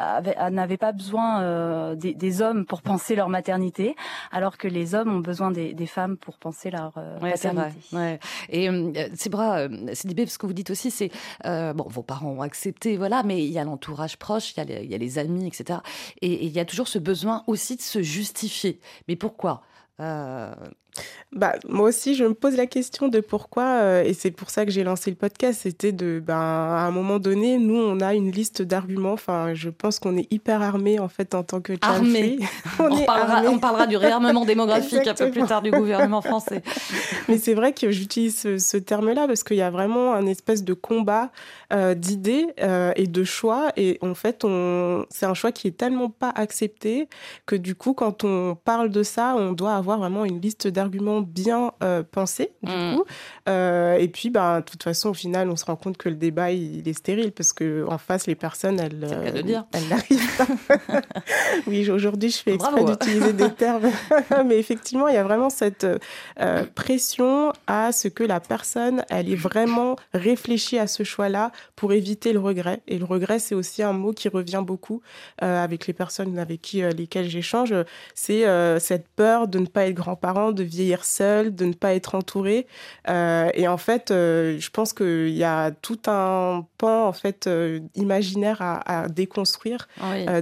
n'avaient 0.51 0.77
pas 0.77 0.93
besoin 0.93 1.41
euh, 1.41 1.95
des, 1.95 2.15
des, 2.15 2.43
hommes 2.43 2.67
pour 2.67 2.83
penser 2.83 3.15
leur 3.15 3.29
maternité, 3.29 3.97
alors 4.33 4.59
que 4.59 4.69
les 4.69 4.95
hommes 4.95 5.15
ont 5.15 5.21
besoin 5.21 5.51
des, 5.51 5.73
des 5.73 5.87
femmes 5.87 6.17
pour 6.17 6.37
penser 6.37 6.71
leur 6.71 6.93
euh, 6.99 7.19
ouais, 7.21 7.31
maternité. 7.31 7.79
Ouais. 7.93 8.19
Et 8.51 8.69
euh, 8.69 8.93
c'est 9.15 9.31
bras, 9.31 9.67
c'est 9.95 10.29
ce 10.29 10.39
que 10.39 10.47
vous 10.47 10.53
dites 10.53 10.71
aussi, 10.71 10.91
c'est 10.91 11.11
euh, 11.45 11.73
bon, 11.73 11.85
vos 11.89 12.03
parents 12.03 12.31
ont 12.31 12.43
accepté, 12.43 12.97
voilà, 12.97 13.23
mais 13.23 13.45
il 13.45 13.53
y 13.53 13.59
a 13.59 13.65
l'entourage 13.65 14.19
proche, 14.19 14.55
il 14.57 14.91
y, 14.91 14.95
a 14.95 14.99
les 14.99 15.19
amis, 15.19 15.47
etc. 15.47 15.81
Et 16.23 16.47
il 16.47 16.53
y 16.53 16.61
a 16.61 16.65
toujours 16.65 16.89
ce 16.89 16.99
besoin 16.99 17.45
aussi 17.47 17.77
de 17.77 17.83
se 17.83 18.03
justifier. 18.03 18.81
Mais 19.09 19.17
pourquoi? 19.17 19.63
Euh, 20.01 20.55
bah, 21.33 21.55
moi 21.69 21.89
aussi, 21.89 22.15
je 22.15 22.25
me 22.25 22.35
pose 22.35 22.57
la 22.57 22.67
question 22.67 23.09
de 23.09 23.21
pourquoi, 23.21 23.65
euh, 23.65 24.05
et 24.05 24.15
c'est 24.15 24.31
pour 24.31 24.49
ça 24.49 24.65
que 24.65 24.71
j'ai 24.71 24.85
lancé 24.85 25.11
le 25.11 25.17
podcast, 25.17 25.61
c'était 25.65 25.93
de, 25.93 26.23
ben, 26.25 26.35
à 26.35 26.87
un 26.87 26.91
moment 26.91 27.19
donné, 27.19 27.59
nous, 27.59 27.77
on 27.77 28.01
a 28.01 28.15
une 28.15 28.31
liste 28.31 28.63
d'arguments. 28.63 29.13
Enfin, 29.13 29.53
je 29.53 29.69
pense 29.69 29.99
qu'on 29.99 30.17
est 30.17 30.33
hyper 30.33 30.63
armé 30.63 30.99
en 30.99 31.09
fait 31.09 31.35
en 31.35 31.43
tant 31.43 31.61
que 31.61 31.75
armé. 31.83 32.39
on, 32.79 32.85
on, 32.91 33.05
parlera, 33.05 33.43
on, 33.51 33.59
parlera, 33.59 33.87
du 33.87 33.97
réarmement 33.97 34.45
démographique 34.47 35.07
un 35.07 35.15
peu 35.15 35.31
plus 35.31 35.45
tard 35.45 35.63
du 35.63 35.71
gouvernement 35.71 36.23
français. 36.23 36.63
Mais 37.29 37.39
c'est 37.39 37.55
vrai 37.55 37.73
que 37.73 37.91
j'utilise 37.91 38.39
ce, 38.39 38.59
ce 38.59 38.77
terme-là 38.77 39.27
parce 39.27 39.43
qu'il 39.43 39.57
y 39.57 39.63
a 39.63 39.71
vraiment 39.71 40.15
un 40.15 40.27
espèce 40.27 40.65
de 40.65 40.73
combat 40.73 41.31
euh, 41.73 41.95
d'idées 41.95 42.47
euh, 42.63 42.93
et 42.95 43.09
de 43.09 43.25
choix, 43.25 43.73
et 43.77 43.99
en 44.01 44.15
fait, 44.15 44.45
on, 44.45 45.05
c'est 45.11 45.27
un 45.27 45.35
choix 45.35 45.51
qui 45.51 45.67
est 45.67 45.77
tellement 45.77 46.11
pas 46.11 46.33
accepté 46.35 47.09
que 47.45 47.57
du 47.57 47.75
coup, 47.75 47.93
quand 47.93 48.23
on 48.23 48.55
parle 48.55 48.89
de 48.89 49.03
ça, 49.03 49.35
on 49.37 49.51
doit 49.51 49.75
avoir 49.75 49.99
vraiment 49.99 50.25
une 50.25 50.41
liste 50.41 50.69
d'arguments 50.69 50.86
arguments 50.87 51.21
bien 51.21 51.73
pensés, 52.11 52.53
du 52.63 52.73
mmh. 52.73 52.97
coup. 52.97 53.05
et 53.47 54.09
puis, 54.13 54.31
ben, 54.31 54.61
de 54.61 54.65
toute 54.65 54.83
façon, 54.83 55.11
au 55.11 55.15
final, 55.15 55.51
on 55.51 55.57
se 55.57 55.65
rend 55.65 55.77
compte 55.77 55.97
que 55.97 56.09
le 56.09 56.15
débat, 56.15 56.51
il, 56.53 56.87
est 56.89 56.93
stérile 56.93 57.33
parce 57.33 57.53
qu'en 57.53 57.99
face, 57.99 58.27
les 58.27 58.35
personnes, 58.35 58.81
elles, 58.81 59.07
elles 59.73 59.89
n'arrivent 59.89 60.37
pas. 60.37 61.01
oui, 61.67 61.89
aujourd'hui, 61.91 62.31
je 62.31 62.39
fais 62.39 62.55
exprès 62.55 62.85
d'utiliser 62.85 63.33
des 63.33 63.53
termes. 63.53 63.91
Mais 64.47 64.59
effectivement, 64.59 65.09
il 65.09 65.15
y 65.15 65.19
a 65.19 65.25
vraiment 65.25 65.51
cette 65.51 65.87
pression 66.75 67.53
à 67.67 67.93
ce 67.93 68.09
que 68.09 68.25
la 68.25 68.41
personne, 68.41 69.05
elle 69.11 69.31
ait 69.31 69.37
vraiment 69.37 69.97
réfléchi 70.15 70.79
à 70.79 70.87
ce 70.87 71.03
choix-là 71.03 71.53
pour 71.75 71.93
éviter 71.93 72.33
le 72.33 72.41
regret. 72.41 72.81
Et 72.87 72.99
le 72.99 73.05
regret, 73.05 73.39
c'est 73.39 73.55
aussi 73.55 73.83
un 73.83 73.93
mot 73.93 74.13
qui 74.13 74.29
revient 74.29 74.63
beaucoup 74.65 75.03
euh, 75.43 75.63
avec 75.63 75.87
les 75.87 75.93
personnes 75.93 76.39
avec 76.39 76.63
qui, 76.63 76.83
euh, 76.83 76.91
lesquelles 76.91 77.29
j'échange. 77.29 77.75
C'est 78.15 78.47
euh, 78.47 78.79
cette 78.79 79.09
peur 79.09 79.49
de 79.49 79.59
ne 79.59 79.67
pas 79.67 79.87
être 79.87 79.95
grand-parent, 79.95 80.53
de 80.53 80.63
vieillir 80.77 81.05
seul, 81.05 81.55
de 81.55 81.65
ne 81.65 81.73
pas 81.73 81.95
être 81.95 82.15
entouré. 82.15 82.67
et 83.09 83.69
en 83.69 83.77
fait, 83.77 84.07
je 84.11 84.71
pense 84.71 84.93
qu'il 84.93 85.31
y 85.31 85.45
a 85.45 85.71
tout 85.71 85.99
un 86.07 86.67
pan 86.79 87.09
en 87.09 87.13
fait 87.13 87.49
imaginaire 87.95 88.59
à, 88.61 89.09
déconstruire 89.09 89.89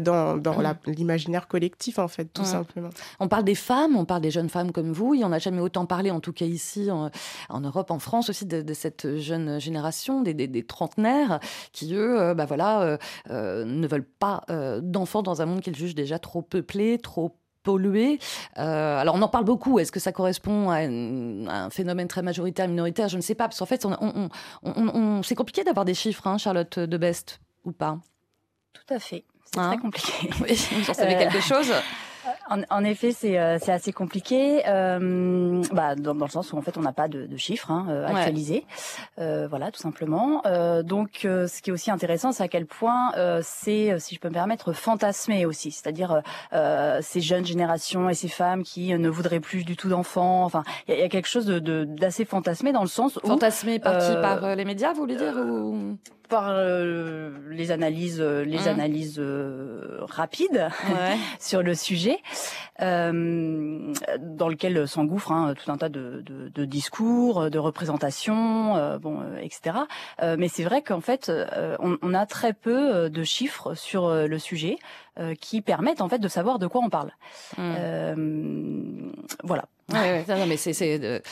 dans, 0.01 0.37
dans 0.37 0.57
l'imaginaire 0.87 1.49
collectif 1.49 1.99
en 1.99 2.09
fait, 2.09 2.27
tout 2.27 2.45
simplement. 2.45 2.91
On 3.21 3.29
parle 3.29 3.45
des 3.45 3.55
femmes, 3.55 3.97
on 3.97 4.05
parle 4.05 4.23
des 4.23 4.31
jeunes 4.31 4.49
femmes 4.49 4.73
comme 4.73 4.93
vous. 4.93 5.15
Il 5.15 5.19
n'y 5.19 5.25
en 5.25 5.33
a 5.33 5.39
jamais 5.39 5.61
autant 5.61 5.87
parlé, 5.87 6.11
en 6.11 6.21
tout 6.21 6.33
cas 6.33 6.47
ici 6.47 6.91
en, 6.91 7.11
en 7.49 7.61
Europe, 7.61 7.91
en 7.91 7.99
France 7.99 8.31
aussi, 8.31 8.47
de, 8.47 8.75
cette 8.75 9.19
jeune 9.19 9.61
génération, 9.61 10.23
des, 10.23 10.35
des, 10.35 10.49
des 10.49 10.65
trentenaires, 10.65 11.41
qui 11.73 11.95
eux, 11.95 12.35
bah 12.35 12.47
voilà, 12.47 12.99
euh, 13.31 13.65
ne 13.65 13.87
veulent 13.87 14.05
pas 14.05 14.43
euh, 14.51 14.81
d'enfants 14.83 15.23
dans 15.23 15.43
un 15.43 15.47
monde 15.47 15.61
qu'ils 15.61 15.77
jugent 15.77 15.95
déjà 15.95 16.19
trop 16.19 16.43
peuplé, 16.43 16.99
trop 16.99 17.37
pollué. 17.65 18.21
Euh, 18.59 18.99
alors 18.99 19.17
on 19.17 19.23
en 19.23 19.29
parle 19.29 19.45
beaucoup. 19.45 19.81
Est-ce 19.81 19.91
que 19.91 19.99
ça 19.99 20.13
correspond 20.13 20.71
à, 20.71 20.77
un 20.77 21.71
phénomène 21.71 22.07
très 22.07 22.23
majoritaire, 22.23 22.69
minoritaire? 22.69 23.09
Je 23.09 23.17
ne 23.17 23.23
sais 23.23 23.35
pas. 23.35 23.49
Parce 23.49 23.59
qu'en 23.59 23.67
fait, 23.67 23.85
on, 23.85 25.23
c'est 25.25 25.35
compliqué 25.35 25.65
d'avoir 25.65 25.85
des 25.85 25.95
chiffres, 25.95 26.29
hein, 26.29 26.39
Charlotte 26.39 26.79
de 26.79 26.97
Best, 26.97 27.41
ou 27.65 27.73
pas? 27.73 27.99
Tout 28.73 28.95
à 28.95 29.01
fait. 29.01 29.25
C'est 29.47 29.53
très 29.53 29.63
hein 29.63 29.79
compliqué. 29.79 30.31
Oui, 30.41 30.69
vous 30.73 30.91
en 30.91 30.95
savez 30.95 31.17
quelque 31.17 31.41
chose 31.41 31.73
en, 32.49 32.85
effet, 32.85 33.13
euh, 33.25 33.59
c'est 33.61 33.73
assez 33.73 33.93
compliqué, 33.93 34.63
euh, 34.69 35.63
bah, 35.73 35.95
dans, 35.95 36.13
le 36.13 36.29
sens 36.29 36.53
où 36.53 36.59
en 36.59 36.63
fait 36.63 36.77
on 36.77 36.83
n'a 36.83 36.93
pas 36.93 37.09
de, 37.09 37.37
chiffres 37.37 37.71
hein, 37.71 37.87
euh, 37.89 38.07
actualisés, 38.07 38.65
voilà, 39.17 39.71
tout 39.71 39.81
simplement. 39.81 40.43
donc, 40.83 41.21
ce 41.23 41.63
qui 41.63 41.71
est 41.71 41.73
aussi 41.73 41.91
intéressant, 41.91 42.33
c'est 42.33 42.43
à 42.43 42.49
quel 42.49 42.67
point 42.67 43.13
c'est, 43.43 43.99
si 43.99 44.15
je 44.15 44.21
peux 44.21 44.29
me 44.29 44.35
permettre, 44.35 44.73
fantasmé 44.73 45.47
aussi, 45.47 45.71
c'est-à-dire 45.71 46.23
ces 47.01 47.21
jeunes 47.21 47.47
générations 47.47 48.09
et 48.09 48.15
ces 48.15 48.29
femmes 48.29 48.63
qui 48.63 48.97
ne 48.97 49.09
voudraient 49.09 49.41
plus 49.41 49.65
du 49.65 49.77
tout 49.77 49.89
d'enfants. 49.89 50.45
Enfin, 50.45 50.63
il 50.89 50.99
y, 50.99 51.03
a 51.03 51.09
quelque 51.09 51.29
chose 51.29 51.47
d'assez 51.47 52.25
fantasmé 52.25 52.73
dans 52.73 52.83
le 52.83 52.89
sens 52.89 53.17
où 53.17 53.27
fantasmé 53.27 53.79
par 53.79 53.99
qui, 53.99 54.15
par 54.15 54.55
les 54.55 54.65
médias, 54.65 54.93
vous 54.93 55.01
voulez 55.01 55.17
dire 55.17 55.37
ou 55.37 55.97
par 56.29 56.49
euh, 56.49 57.31
les 57.51 57.71
analyses, 57.71 58.21
euh, 58.21 58.45
les 58.45 58.65
mmh. 58.65 58.69
analyses 58.69 59.19
euh, 59.19 59.99
rapides 60.03 60.69
sur 61.41 61.63
le 61.63 61.75
sujet, 61.75 62.19
dans 62.81 64.49
lequel 64.49 64.89
s'engouffre 64.89 65.31
hein, 65.33 65.55
tout 65.55 65.71
un 65.71 65.77
tas 65.77 65.89
de, 65.89 66.23
de, 66.27 66.49
de, 66.49 66.65
discours, 66.65 67.49
de 67.49 67.59
représentations, 67.59 68.99
bon, 68.99 69.23
etc. 69.41 69.77
mais 70.37 70.49
c'est 70.49 70.65
vrai 70.65 70.83
qu'en 70.83 71.01
fait, 71.01 71.31
on, 71.79 71.99
on, 72.03 72.15
a 72.15 72.27
très 72.27 72.53
peu 72.53 73.09
de 73.09 73.23
chiffres 73.23 73.75
sur 73.75 74.13
le 74.13 74.39
sujet 74.41 74.77
qui 75.41 75.61
permettent 75.61 76.01
en 76.01 76.09
fait 76.09 76.19
de 76.19 76.27
savoir 76.27 76.59
de 76.59 76.67
quoi 76.67 76.81
on 76.85 76.91
parle. 76.91 77.13
Mmh. 77.57 79.13
voilà. 79.45 79.67
Oui, 79.93 80.47
mais 80.49 80.57
c'est 80.57 81.23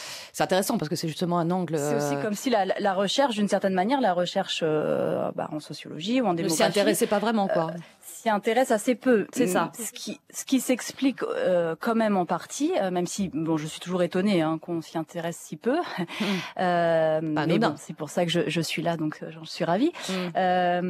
intéressant 0.41 0.79
parce 0.79 0.89
que 0.89 0.97
c'est 0.97 1.09
justement 1.09 1.39
un 1.39 1.51
angle. 1.51 1.79
C'est 1.79 1.97
aussi 1.97 2.23
comme 2.23 2.35
si 2.35 2.51
la, 2.51 2.67
la 2.67 2.95
recherche, 2.95 3.35
d'une 3.35 3.49
certaine 3.49 3.75
manière, 3.75 4.01
la 4.01 4.13
recherche 4.13 4.63
bah, 4.63 5.49
en 5.53 5.61
sociologie 5.61 6.21
ou 6.21 6.27
en 6.27 6.35
démographie. 6.35 6.63
Ne 6.63 6.71
s'y 6.73 6.79
intéressait 6.79 7.07
pas 7.07 7.19
vraiment, 7.19 7.49
quoi. 7.49 7.71
Euh, 7.71 7.79
s'y 8.23 8.29
intéresse 8.29 8.71
assez 8.71 8.95
peu. 8.95 9.27
C'est 9.33 9.47
ça. 9.47 9.73
Ce 9.79 9.93
qui, 9.93 10.21
ce 10.31 10.45
qui 10.45 10.61
s'explique 10.61 11.23
euh, 11.23 11.75
quand 11.79 11.95
même 11.95 12.17
en 12.17 12.27
partie, 12.27 12.73
euh, 12.81 12.91
même 12.91 13.07
si 13.07 13.31
bon, 13.33 13.57
je 13.57 13.67
suis 13.67 13.81
toujours 13.81 14.03
étonnée 14.03 14.43
hein, 14.43 14.59
qu'on 14.61 14.81
s'y 14.81 14.97
intéresse 14.97 15.37
si 15.37 15.57
peu. 15.57 15.79
euh, 16.59 17.21
mais 17.23 17.59
bon, 17.59 17.75
c'est 17.77 17.97
pour 17.97 18.11
ça 18.11 18.25
que 18.25 18.31
je, 18.31 18.41
je 18.47 18.61
suis 18.61 18.83
là, 18.83 18.97
donc 18.97 19.21
j'en 19.31 19.45
suis 19.45 19.65
ravie. 19.65 19.93
Mm. 20.09 20.13
Euh, 20.37 20.83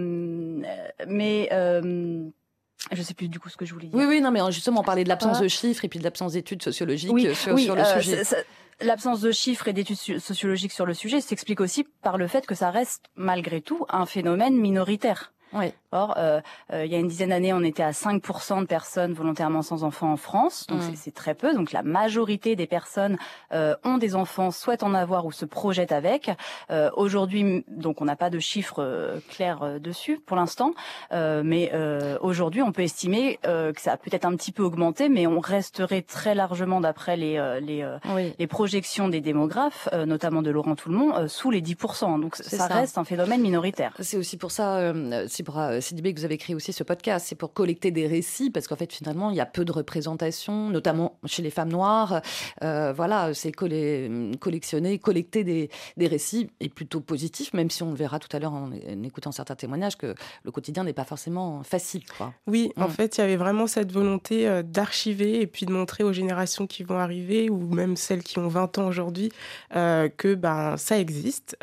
mais 1.06 1.48
je 2.90 3.02
sais 3.02 3.14
plus 3.14 3.28
du 3.28 3.38
coup 3.38 3.48
ce 3.48 3.56
que 3.56 3.64
je 3.64 3.74
voulais 3.74 3.86
dire. 3.86 3.98
Oui, 3.98 4.04
oui, 4.06 4.20
non, 4.20 4.30
mais 4.30 4.40
justement, 4.50 4.80
on 4.80 4.84
parlait 4.84 5.04
de 5.04 5.08
l'absence 5.08 5.40
de 5.40 5.48
chiffres 5.48 5.84
et 5.84 5.88
puis 5.88 5.98
de 5.98 6.04
l'absence 6.04 6.32
d'études 6.32 6.62
sociologiques 6.62 7.34
sur, 7.34 7.58
sur, 7.58 7.76
le 7.76 7.84
sujet. 7.84 8.22
L'absence 8.80 9.20
de 9.20 9.30
chiffres 9.30 9.68
et 9.68 9.72
d'études 9.72 10.18
sociologiques 10.18 10.72
sur 10.72 10.86
le 10.86 10.94
sujet 10.94 11.20
s'explique 11.20 11.60
aussi 11.60 11.84
par 12.02 12.18
le 12.18 12.26
fait 12.26 12.46
que 12.46 12.54
ça 12.54 12.70
reste 12.70 13.04
malgré 13.14 13.60
tout 13.60 13.86
un 13.88 14.06
phénomène 14.06 14.56
minoritaire. 14.56 15.32
Oui. 15.54 15.72
Or, 15.92 16.14
euh, 16.16 16.40
euh, 16.72 16.86
il 16.86 16.90
y 16.90 16.94
a 16.94 16.98
une 16.98 17.08
dizaine 17.08 17.28
d'années, 17.28 17.52
on 17.52 17.62
était 17.62 17.82
à 17.82 17.90
5% 17.90 18.60
de 18.60 18.66
personnes 18.66 19.12
volontairement 19.12 19.60
sans 19.60 19.84
enfants 19.84 20.10
en 20.10 20.16
France, 20.16 20.66
donc 20.68 20.80
mmh. 20.80 20.94
c'est 20.96 21.14
très 21.14 21.34
peu. 21.34 21.54
Donc 21.54 21.72
la 21.72 21.82
majorité 21.82 22.56
des 22.56 22.66
personnes 22.66 23.18
euh, 23.52 23.74
ont 23.84 23.98
des 23.98 24.14
enfants, 24.14 24.50
souhaitent 24.50 24.82
en 24.82 24.94
avoir 24.94 25.26
ou 25.26 25.32
se 25.32 25.44
projettent 25.44 25.92
avec. 25.92 26.30
Euh, 26.70 26.90
aujourd'hui, 26.96 27.64
donc 27.68 28.00
on 28.00 28.06
n'a 28.06 28.16
pas 28.16 28.30
de 28.30 28.38
chiffres 28.38 28.82
euh, 28.82 29.20
clairs 29.28 29.62
euh, 29.62 29.78
dessus 29.78 30.18
pour 30.24 30.36
l'instant, 30.36 30.72
mais 31.10 31.70
aujourd'hui, 32.20 32.62
on 32.62 32.72
peut 32.72 32.82
estimer 32.82 33.38
que 33.42 33.80
ça 33.80 33.92
a 33.92 33.96
peut-être 33.96 34.24
un 34.24 34.34
petit 34.36 34.52
peu 34.52 34.62
augmenté, 34.62 35.08
mais 35.08 35.26
on 35.26 35.40
resterait 35.40 36.02
très 36.02 36.34
largement, 36.34 36.80
d'après 36.80 37.16
les 37.16 37.32
les, 37.60 37.86
les, 38.38 38.46
projections 38.46 39.08
des 39.08 39.20
démographes, 39.20 39.88
notamment 40.06 40.42
de 40.42 40.50
Laurent 40.50 40.74
Toulmont, 40.74 41.28
sous 41.28 41.50
les 41.50 41.60
10%. 41.60 42.20
Donc 42.20 42.36
ça, 42.36 42.44
ça, 42.44 42.66
reste 42.66 42.98
un 42.98 43.04
phénomène 43.04 43.40
minoritaire. 43.40 43.94
C'est 44.00 44.16
aussi 44.16 44.36
pour 44.36 44.50
ça, 44.50 44.92
c'est 45.42 45.44
pour 45.44 45.60
CDB 45.80 46.14
que 46.14 46.20
vous 46.20 46.24
avez 46.24 46.38
créé 46.38 46.54
aussi 46.54 46.72
ce 46.72 46.84
podcast, 46.84 47.26
c'est 47.28 47.34
pour 47.34 47.52
collecter 47.52 47.90
des 47.90 48.06
récits, 48.06 48.50
parce 48.50 48.68
qu'en 48.68 48.76
fait, 48.76 48.92
finalement, 48.92 49.30
il 49.30 49.36
y 49.36 49.40
a 49.40 49.46
peu 49.46 49.64
de 49.64 49.72
représentation, 49.72 50.68
notamment 50.68 51.18
chez 51.24 51.42
les 51.42 51.50
femmes 51.50 51.70
noires. 51.70 52.20
Euh, 52.62 52.92
voilà, 52.92 53.34
c'est 53.34 53.50
collectionner, 53.50 54.98
collecter 54.98 55.42
des, 55.42 55.68
des, 55.96 56.06
récits 56.06 56.50
est 56.60 56.72
plutôt 56.72 57.00
positif, 57.00 57.52
même 57.54 57.70
si 57.70 57.82
on 57.82 57.90
le 57.90 57.96
verra 57.96 58.20
tout 58.20 58.34
à 58.36 58.38
l'heure 58.38 58.52
en, 58.52 58.70
écoutant 59.02 59.32
certains 59.32 59.56
témoignages 59.56 59.96
que 59.96 60.14
le 60.44 60.50
quotidien 60.52 60.84
n'est 60.84 60.92
pas 60.92 61.04
forcément 61.04 61.64
facile. 61.64 62.04
Quoi. 62.16 62.32
Oui, 62.46 62.70
en 62.76 62.86
mm. 62.86 62.90
fait, 62.90 63.18
il 63.18 63.20
y 63.20 63.24
avait 63.24 63.36
vraiment 63.36 63.66
cette 63.66 63.90
volonté 63.90 64.46
euh, 64.46 64.62
d'archiver 64.62 65.40
et 65.40 65.46
puis 65.48 65.66
de 65.66 65.72
montrer 65.72 66.04
aux 66.04 66.12
générations 66.12 66.68
qui 66.68 66.84
vont 66.84 66.98
arriver, 66.98 67.50
ou 67.50 67.74
même 67.74 67.96
celles 67.96 68.22
qui 68.22 68.38
ont 68.38 68.48
20 68.48 68.78
ans 68.78 68.86
aujourd'hui, 68.86 69.32
euh, 69.74 70.08
que 70.08 70.34
ben, 70.34 70.76
ça 70.76 70.98
existe 70.98 71.56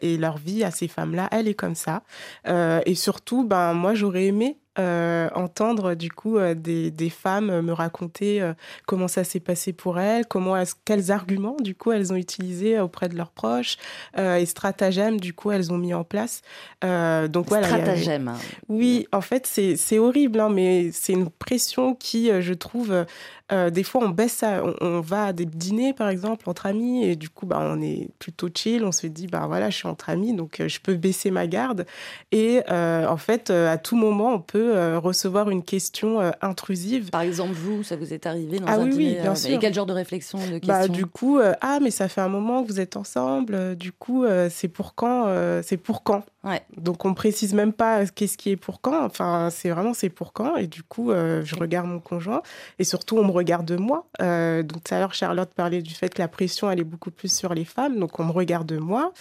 et 0.00 0.16
leur 0.18 0.36
vie 0.36 0.62
à 0.64 0.70
ces 0.70 0.88
femmes-là, 0.88 1.28
elle 1.30 1.48
est 1.48 1.54
comme 1.54 1.74
ça. 1.74 2.02
et 2.46 2.94
surtout, 2.94 3.13
ben, 3.44 3.74
moi 3.74 3.94
j'aurais 3.94 4.24
aimé 4.26 4.58
euh, 4.76 5.30
entendre 5.36 5.94
du 5.94 6.10
coup 6.10 6.36
euh, 6.36 6.54
des, 6.54 6.90
des, 6.90 7.08
femmes 7.08 7.60
me 7.60 7.72
raconter 7.72 8.42
euh, 8.42 8.54
comment 8.86 9.06
ça 9.06 9.22
s'est 9.22 9.38
passé 9.38 9.72
pour 9.72 10.00
elles, 10.00 10.26
comment 10.26 10.60
quels 10.84 11.12
arguments 11.12 11.54
du 11.60 11.76
coup 11.76 11.92
elles 11.92 12.12
ont 12.12 12.16
utilisés 12.16 12.80
auprès 12.80 13.08
de 13.08 13.14
leurs 13.16 13.30
proches 13.30 13.76
et 14.18 14.44
stratagèmes 14.46 15.20
du 15.20 15.32
coup 15.32 15.52
elles 15.52 15.72
ont 15.72 15.78
mis 15.78 15.94
en 15.94 16.02
place. 16.02 16.42
donc 16.82 17.46
voilà. 17.46 17.68
Stratagèmes. 17.68 18.26
Hein. 18.26 18.38
Oui, 18.68 19.06
en 19.12 19.20
fait 19.20 19.46
c'est 19.46 19.98
horrible, 20.00 20.40
hein, 20.40 20.48
mais 20.48 20.90
c'est 20.92 21.12
une 21.12 21.30
pression 21.30 21.94
qui 21.94 22.30
je 22.40 22.52
trouve 22.52 23.06
euh, 23.52 23.68
des 23.68 23.82
fois, 23.82 24.02
on 24.02 24.08
baisse 24.08 24.32
ça, 24.32 24.62
on, 24.80 25.00
va 25.00 25.26
à 25.26 25.32
des 25.34 25.44
dîners, 25.44 25.92
par 25.92 26.08
exemple, 26.08 26.48
entre 26.48 26.64
amis, 26.64 27.04
et 27.04 27.14
du 27.14 27.28
coup, 27.28 27.44
bah, 27.44 27.58
on 27.60 27.82
est 27.82 28.08
plutôt 28.18 28.48
chill. 28.52 28.84
On 28.84 28.92
se 28.92 29.06
dit, 29.06 29.26
bah 29.26 29.44
voilà, 29.46 29.68
je 29.68 29.76
suis 29.76 29.86
entre 29.86 30.08
amis, 30.08 30.34
donc 30.34 30.60
euh, 30.60 30.68
je 30.68 30.80
peux 30.80 30.94
baisser 30.94 31.30
ma 31.30 31.46
garde. 31.46 31.84
Et 32.32 32.62
euh, 32.70 33.06
en 33.06 33.18
fait, 33.18 33.50
à 33.50 33.76
tout 33.76 33.96
moment, 33.96 34.32
on 34.32 34.40
peut 34.40 34.96
recevoir 34.96 35.50
une 35.50 35.62
question 35.62 36.20
intrusive. 36.40 37.10
Par 37.10 37.20
exemple, 37.20 37.52
vous, 37.52 37.82
ça 37.82 37.96
vous 37.96 38.14
est 38.14 38.26
arrivé 38.26 38.60
dans 38.60 38.66
ah, 38.66 38.76
un 38.76 38.84
oui, 38.84 38.90
dîner 38.90 39.16
oui, 39.16 39.22
bien 39.22 39.34
sûr. 39.34 39.50
Et 39.50 39.58
quel 39.58 39.74
genre 39.74 39.86
de 39.86 39.92
réflexion, 39.92 40.38
de 40.38 40.58
bah, 40.66 40.78
question 40.78 40.92
Du 40.92 41.06
coup, 41.06 41.38
ah, 41.60 41.78
mais 41.82 41.90
ça 41.90 42.08
fait 42.08 42.22
un 42.22 42.28
moment 42.28 42.62
que 42.62 42.68
vous 42.68 42.80
êtes 42.80 42.96
ensemble. 42.96 43.76
Du 43.76 43.92
coup, 43.92 44.24
c'est 44.48 44.68
pour 44.68 44.94
quand 44.94 45.26
C'est 45.62 45.76
pour 45.76 46.02
quand? 46.02 46.24
Ouais. 46.44 46.62
Donc, 46.76 47.04
on 47.04 47.14
précise 47.14 47.54
même 47.54 47.72
pas 47.72 48.06
qu'est-ce 48.06 48.36
qui 48.36 48.50
est 48.50 48.56
pour 48.56 48.80
quand. 48.80 49.04
Enfin, 49.04 49.48
c'est 49.50 49.70
vraiment 49.70 49.94
c'est 49.94 50.10
pour 50.10 50.32
quand. 50.32 50.56
Et 50.56 50.66
du 50.66 50.82
coup, 50.82 51.10
je 51.10 51.54
regarde 51.56 51.88
mon 51.88 52.00
conjoint 52.00 52.42
et 52.78 52.84
surtout, 52.84 53.18
on 53.18 53.24
me 53.24 53.30
regarde 53.30 53.70
moi. 53.72 54.06
Euh, 54.20 54.62
donc 54.62 54.84
tout 54.84 54.94
à 54.94 54.98
l'heure, 54.98 55.14
Charlotte 55.14 55.52
parlait 55.54 55.82
du 55.82 55.94
fait 55.94 56.12
que 56.12 56.20
la 56.20 56.28
pression, 56.28 56.70
elle 56.70 56.80
est 56.80 56.84
beaucoup 56.84 57.10
plus 57.10 57.32
sur 57.32 57.54
les 57.54 57.64
femmes, 57.64 57.98
donc 57.98 58.18
on 58.18 58.24
me 58.24 58.32
regarde 58.32 58.72
moi. 58.72 59.12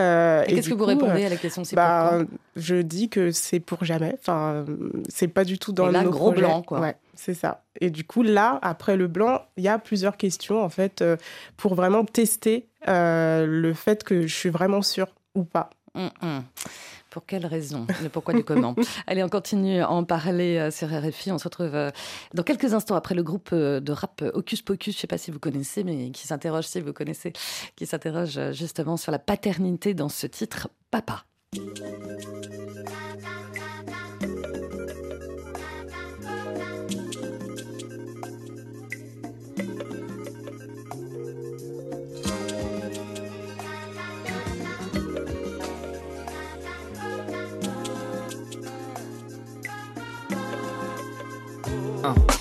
Euh, 0.00 0.44
et, 0.46 0.54
qu'est-ce 0.54 0.70
que 0.70 0.74
vous 0.74 0.84
répondez 0.84 1.24
à 1.24 1.28
la 1.28 1.36
question 1.36 1.62
bah, 1.72 2.20
Je 2.56 2.76
dis 2.76 3.08
que 3.08 3.30
c'est 3.30 3.60
pour 3.60 3.84
jamais. 3.84 4.14
Enfin, 4.18 4.64
c'est 5.08 5.28
pas 5.28 5.44
du 5.44 5.58
tout 5.58 5.72
dans 5.72 5.88
le 5.88 6.10
gros 6.10 6.32
blanc, 6.32 6.62
quoi. 6.62 6.80
Ouais, 6.80 6.96
c'est 7.14 7.34
ça. 7.34 7.64
Et 7.80 7.90
du 7.90 8.04
coup, 8.04 8.22
là, 8.22 8.58
après 8.62 8.96
le 8.96 9.06
blanc, 9.06 9.42
il 9.56 9.64
y 9.64 9.68
a 9.68 9.78
plusieurs 9.78 10.16
questions, 10.16 10.62
en 10.62 10.68
fait, 10.68 11.02
euh, 11.02 11.16
pour 11.56 11.74
vraiment 11.74 12.04
tester 12.04 12.66
le 12.86 13.72
fait 13.74 14.04
que 14.04 14.26
je 14.26 14.34
suis 14.34 14.50
vraiment 14.50 14.82
sûre 14.82 15.08
ou 15.34 15.44
pas. 15.44 15.70
Hum, 15.94 16.10
hum 16.22 16.44
Pour 17.10 17.26
quelle 17.26 17.46
raison? 17.46 17.86
Le 18.02 18.08
pourquoi 18.08 18.34
du 18.34 18.44
comment? 18.44 18.74
Allez, 19.06 19.22
on 19.22 19.28
continue 19.28 19.80
à 19.80 19.90
en 19.90 20.04
parler 20.04 20.70
sur 20.70 20.88
RFI. 20.88 21.32
On 21.32 21.38
se 21.38 21.44
retrouve 21.44 21.72
dans 22.34 22.42
quelques 22.42 22.74
instants 22.74 22.96
après 22.96 23.14
le 23.14 23.22
groupe 23.22 23.54
de 23.54 23.92
rap 23.92 24.22
Hocus 24.34 24.62
Pocus. 24.62 24.94
Je 24.94 24.98
ne 24.98 25.00
sais 25.02 25.06
pas 25.06 25.18
si 25.18 25.30
vous 25.30 25.38
connaissez, 25.38 25.84
mais 25.84 26.10
qui 26.10 26.26
s'interroge, 26.26 26.66
si 26.66 26.80
vous 26.80 26.92
connaissez, 26.92 27.32
qui 27.76 27.86
s'interroge 27.86 28.52
justement 28.52 28.96
sur 28.96 29.12
la 29.12 29.18
paternité 29.18 29.94
dans 29.94 30.08
ce 30.08 30.26
titre 30.26 30.68
Papa. 30.90 31.24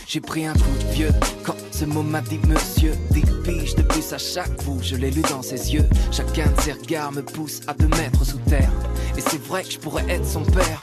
J'ai 0.08 0.22
pris 0.22 0.46
un 0.46 0.54
coup 0.54 0.78
de 0.80 0.94
vieux 0.94 1.12
quand 1.44 1.56
ce 1.72 1.86
mot 1.86 2.04
m'a 2.04 2.22
dit 2.22 2.40
monsieur. 2.48 2.94
Des 3.12 3.24
piges 3.44 3.76
de 3.76 3.82
plus 3.82 4.14
à 4.14 4.18
chaque 4.18 4.64
bout, 4.64 4.80
je 4.82 4.96
l'ai 4.96 5.12
lu 5.12 5.22
dans 5.22 5.42
ses 5.42 5.74
yeux. 5.74 5.88
Chacun 6.12 6.50
de 6.50 6.62
ses 6.62 6.74
regards 6.74 7.12
me 7.12 7.22
pousse 7.22 7.62
à 7.68 7.74
deux 7.74 7.88
mètres 7.88 8.26
sous 8.26 8.40
terre. 8.40 8.72
Et 9.18 9.22
c'est 9.22 9.42
vrai 9.42 9.64
que 9.64 9.72
je 9.72 9.80
pourrais 9.80 10.10
être 10.10 10.26
son 10.26 10.44
père. 10.44 10.82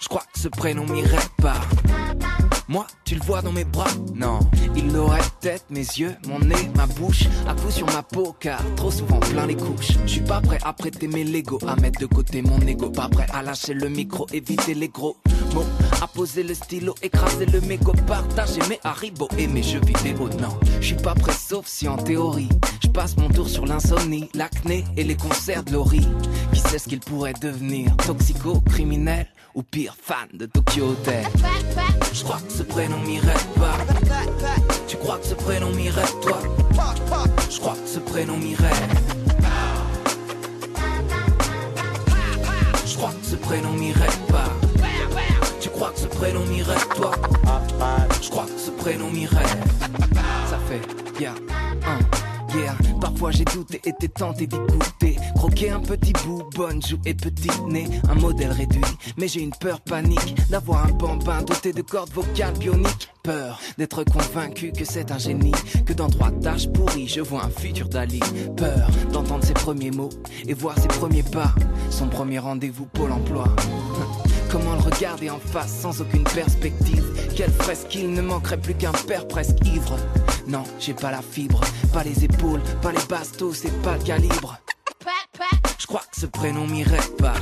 Je 0.00 0.08
crois 0.08 0.22
que 0.32 0.38
ce 0.38 0.48
prénom 0.48 0.86
m'irait 0.86 1.18
pas. 1.38 1.60
Moi, 2.68 2.84
tu 3.04 3.14
le 3.14 3.22
vois 3.22 3.42
dans 3.42 3.52
mes 3.52 3.64
bras 3.64 3.86
Non, 4.16 4.40
il 4.74 4.96
aurait 4.96 5.20
peut-être 5.40 5.66
mes 5.70 5.84
yeux, 5.84 6.16
mon 6.26 6.40
nez, 6.40 6.68
ma 6.74 6.86
bouche, 6.86 7.24
à 7.46 7.54
coup 7.54 7.70
sur 7.70 7.86
ma 7.86 8.02
peau, 8.02 8.34
car 8.40 8.60
trop 8.74 8.90
souvent 8.90 9.20
plein 9.20 9.46
les 9.46 9.54
couches. 9.54 9.92
Je 10.04 10.10
suis 10.10 10.20
pas 10.20 10.40
prêt 10.40 10.58
à 10.64 10.72
prêter 10.72 11.06
mes 11.06 11.22
Lego, 11.22 11.60
à 11.64 11.76
mettre 11.76 12.00
de 12.00 12.06
côté 12.06 12.42
mon 12.42 12.58
ego, 12.60 12.90
pas 12.90 13.08
prêt 13.08 13.26
à 13.32 13.42
lâcher 13.42 13.72
le 13.72 13.88
micro, 13.88 14.26
éviter 14.32 14.74
les 14.74 14.88
gros 14.88 15.16
mots, 15.54 15.64
à 16.02 16.08
poser 16.08 16.42
le 16.42 16.54
stylo, 16.54 16.96
écraser 17.02 17.46
le 17.46 17.60
mégot, 17.60 17.92
partager 18.04 18.60
mes 18.68 18.80
haribots 18.82 19.28
et 19.38 19.46
mes 19.46 19.62
jeux 19.62 19.80
vidéo. 19.84 20.28
Non, 20.40 20.58
je 20.80 20.86
suis 20.86 20.96
pas 20.96 21.14
prêt, 21.14 21.32
sauf 21.32 21.66
si 21.68 21.86
en 21.86 21.96
théorie, 21.96 22.48
je 22.82 22.88
passe 22.88 23.16
mon 23.16 23.28
tour 23.28 23.48
sur 23.48 23.64
l'insomnie, 23.64 24.28
l'acné 24.34 24.84
et 24.96 25.04
les 25.04 25.16
concerts 25.16 25.62
de 25.62 25.72
Laurie. 25.72 26.08
Qui 26.52 26.58
sait 26.58 26.80
ce 26.80 26.88
qu'il 26.88 27.00
pourrait 27.00 27.34
devenir, 27.40 27.96
toxico, 27.98 28.60
criminel? 28.62 29.28
Ou 29.56 29.62
pire, 29.62 29.96
fan 30.00 30.28
de 30.34 30.44
Tokyo 30.46 30.90
Hotel. 30.90 31.24
Je 32.12 32.22
crois 32.22 32.38
que 32.46 32.52
ce 32.52 32.62
prénom 32.62 32.98
m'irait 32.98 33.32
pas. 33.58 33.78
Tu 34.86 34.96
crois 34.98 35.18
que 35.18 35.26
ce 35.26 35.34
prénom 35.34 35.70
m'irait 35.70 36.02
toi? 36.22 36.38
Je 37.50 37.58
crois 37.58 37.74
que 37.74 37.88
ce 37.88 37.98
prénom 37.98 38.36
m'irait. 38.36 38.70
Je 42.86 42.96
crois 42.96 43.10
que 43.10 43.26
ce 43.26 43.36
prénom 43.36 43.72
m'irait 43.72 44.18
pas. 44.28 44.52
Tu 45.60 45.70
crois 45.70 45.90
que 45.90 46.00
ce 46.00 46.06
prénom 46.06 46.44
m'irait 46.44 46.86
toi? 46.94 47.12
Je 48.22 48.28
crois 48.28 48.44
que 48.44 48.60
ce 48.60 48.70
prénom 48.70 49.10
m'irait. 49.10 49.42
Ça 50.50 50.58
fait, 50.68 50.82
ya, 51.20 51.34
un. 51.86 52.35
Parfois 53.00 53.30
j'ai 53.30 53.44
douté, 53.44 53.80
été 53.84 54.08
tenté 54.08 54.46
d'écouter. 54.46 55.16
Croquer 55.34 55.70
un 55.70 55.80
petit 55.80 56.12
bout, 56.24 56.42
bonne 56.54 56.82
joue 56.82 56.98
et 57.04 57.14
petit 57.14 57.50
nez. 57.68 57.86
Un 58.08 58.14
modèle 58.14 58.52
réduit, 58.52 58.80
mais 59.16 59.28
j'ai 59.28 59.40
une 59.40 59.52
peur 59.52 59.80
panique 59.80 60.34
d'avoir 60.50 60.86
un 60.86 60.92
bambin 60.92 61.42
doté 61.42 61.72
de 61.72 61.82
cordes 61.82 62.10
vocales 62.12 62.56
bioniques. 62.58 63.08
Peur 63.22 63.60
d'être 63.76 64.04
convaincu 64.04 64.72
que 64.72 64.84
c'est 64.84 65.10
un 65.10 65.18
génie. 65.18 65.52
Que 65.84 65.92
dans 65.92 66.08
trois 66.08 66.30
tâches 66.30 66.68
pourries, 66.68 67.08
je 67.08 67.20
vois 67.20 67.44
un 67.44 67.50
futur 67.50 67.88
Dali. 67.88 68.20
Peur 68.56 68.88
d'entendre 69.12 69.44
ses 69.44 69.54
premiers 69.54 69.90
mots 69.90 70.10
et 70.46 70.54
voir 70.54 70.78
ses 70.78 70.88
premiers 70.88 71.24
pas. 71.24 71.54
Son 71.90 72.08
premier 72.08 72.38
rendez-vous 72.38 72.86
Pôle 72.86 73.12
emploi. 73.12 73.46
Comment 74.56 74.72
le 74.72 74.80
regarder 74.80 75.28
en 75.28 75.38
face 75.38 75.80
sans 75.82 76.00
aucune 76.00 76.24
perspective. 76.24 77.04
Quelle 77.36 77.52
fresque 77.52 77.94
il 77.94 78.14
ne 78.14 78.22
manquerait 78.22 78.56
plus 78.56 78.72
qu'un 78.72 78.92
père 79.06 79.28
presque 79.28 79.58
ivre. 79.66 79.98
Non, 80.48 80.62
j'ai 80.80 80.94
pas 80.94 81.10
la 81.10 81.20
fibre, 81.20 81.60
pas 81.92 82.02
les 82.02 82.24
épaules, 82.24 82.62
pas 82.80 82.90
les 82.90 83.04
bastos, 83.06 83.52
c'est 83.52 83.82
pas 83.82 83.98
le 83.98 84.02
calibre. 84.02 84.56
Je 85.78 85.86
crois 85.86 86.00
que 86.10 86.18
ce 86.18 86.24
prénom 86.24 86.66
m'irait 86.66 87.06
pas. 87.18 87.34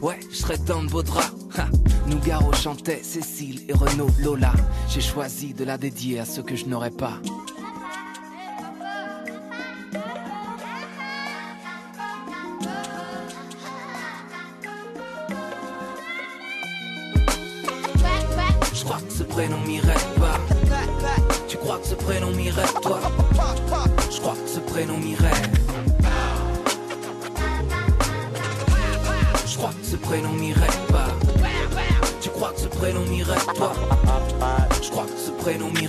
Ouais, 0.00 0.18
je 0.30 0.36
serais 0.36 0.56
dans 0.56 0.82
de 0.82 0.88
beaux 0.88 1.02
draps 1.02 1.30
Nougaro 2.06 2.54
chantait 2.54 3.02
Cécile 3.02 3.66
et 3.68 3.74
Renaud 3.74 4.08
Lola. 4.20 4.54
J'ai 4.88 5.02
choisi 5.02 5.52
de 5.52 5.64
la 5.64 5.76
dédier 5.76 6.20
à 6.20 6.24
ceux 6.24 6.42
que 6.42 6.56
je 6.56 6.64
n'aurais 6.64 6.90
pas 6.90 7.20
Je 29.46 29.56
crois 29.56 29.70
que 29.70 29.84
ce 29.84 29.96
prénom 29.96 30.32
m'irait 30.34 30.66
pas. 30.88 31.08
Tu 32.20 32.28
crois 32.28 32.52
que 32.52 32.60
ce 32.60 32.68
prénom 32.68 33.00
m'irait 33.06 33.34
toi. 33.56 33.72
Je 34.80 34.88
crois 34.88 35.06
que 35.06 35.18
ce 35.18 35.32
prénom 35.32 35.68
m'irait 35.72 35.87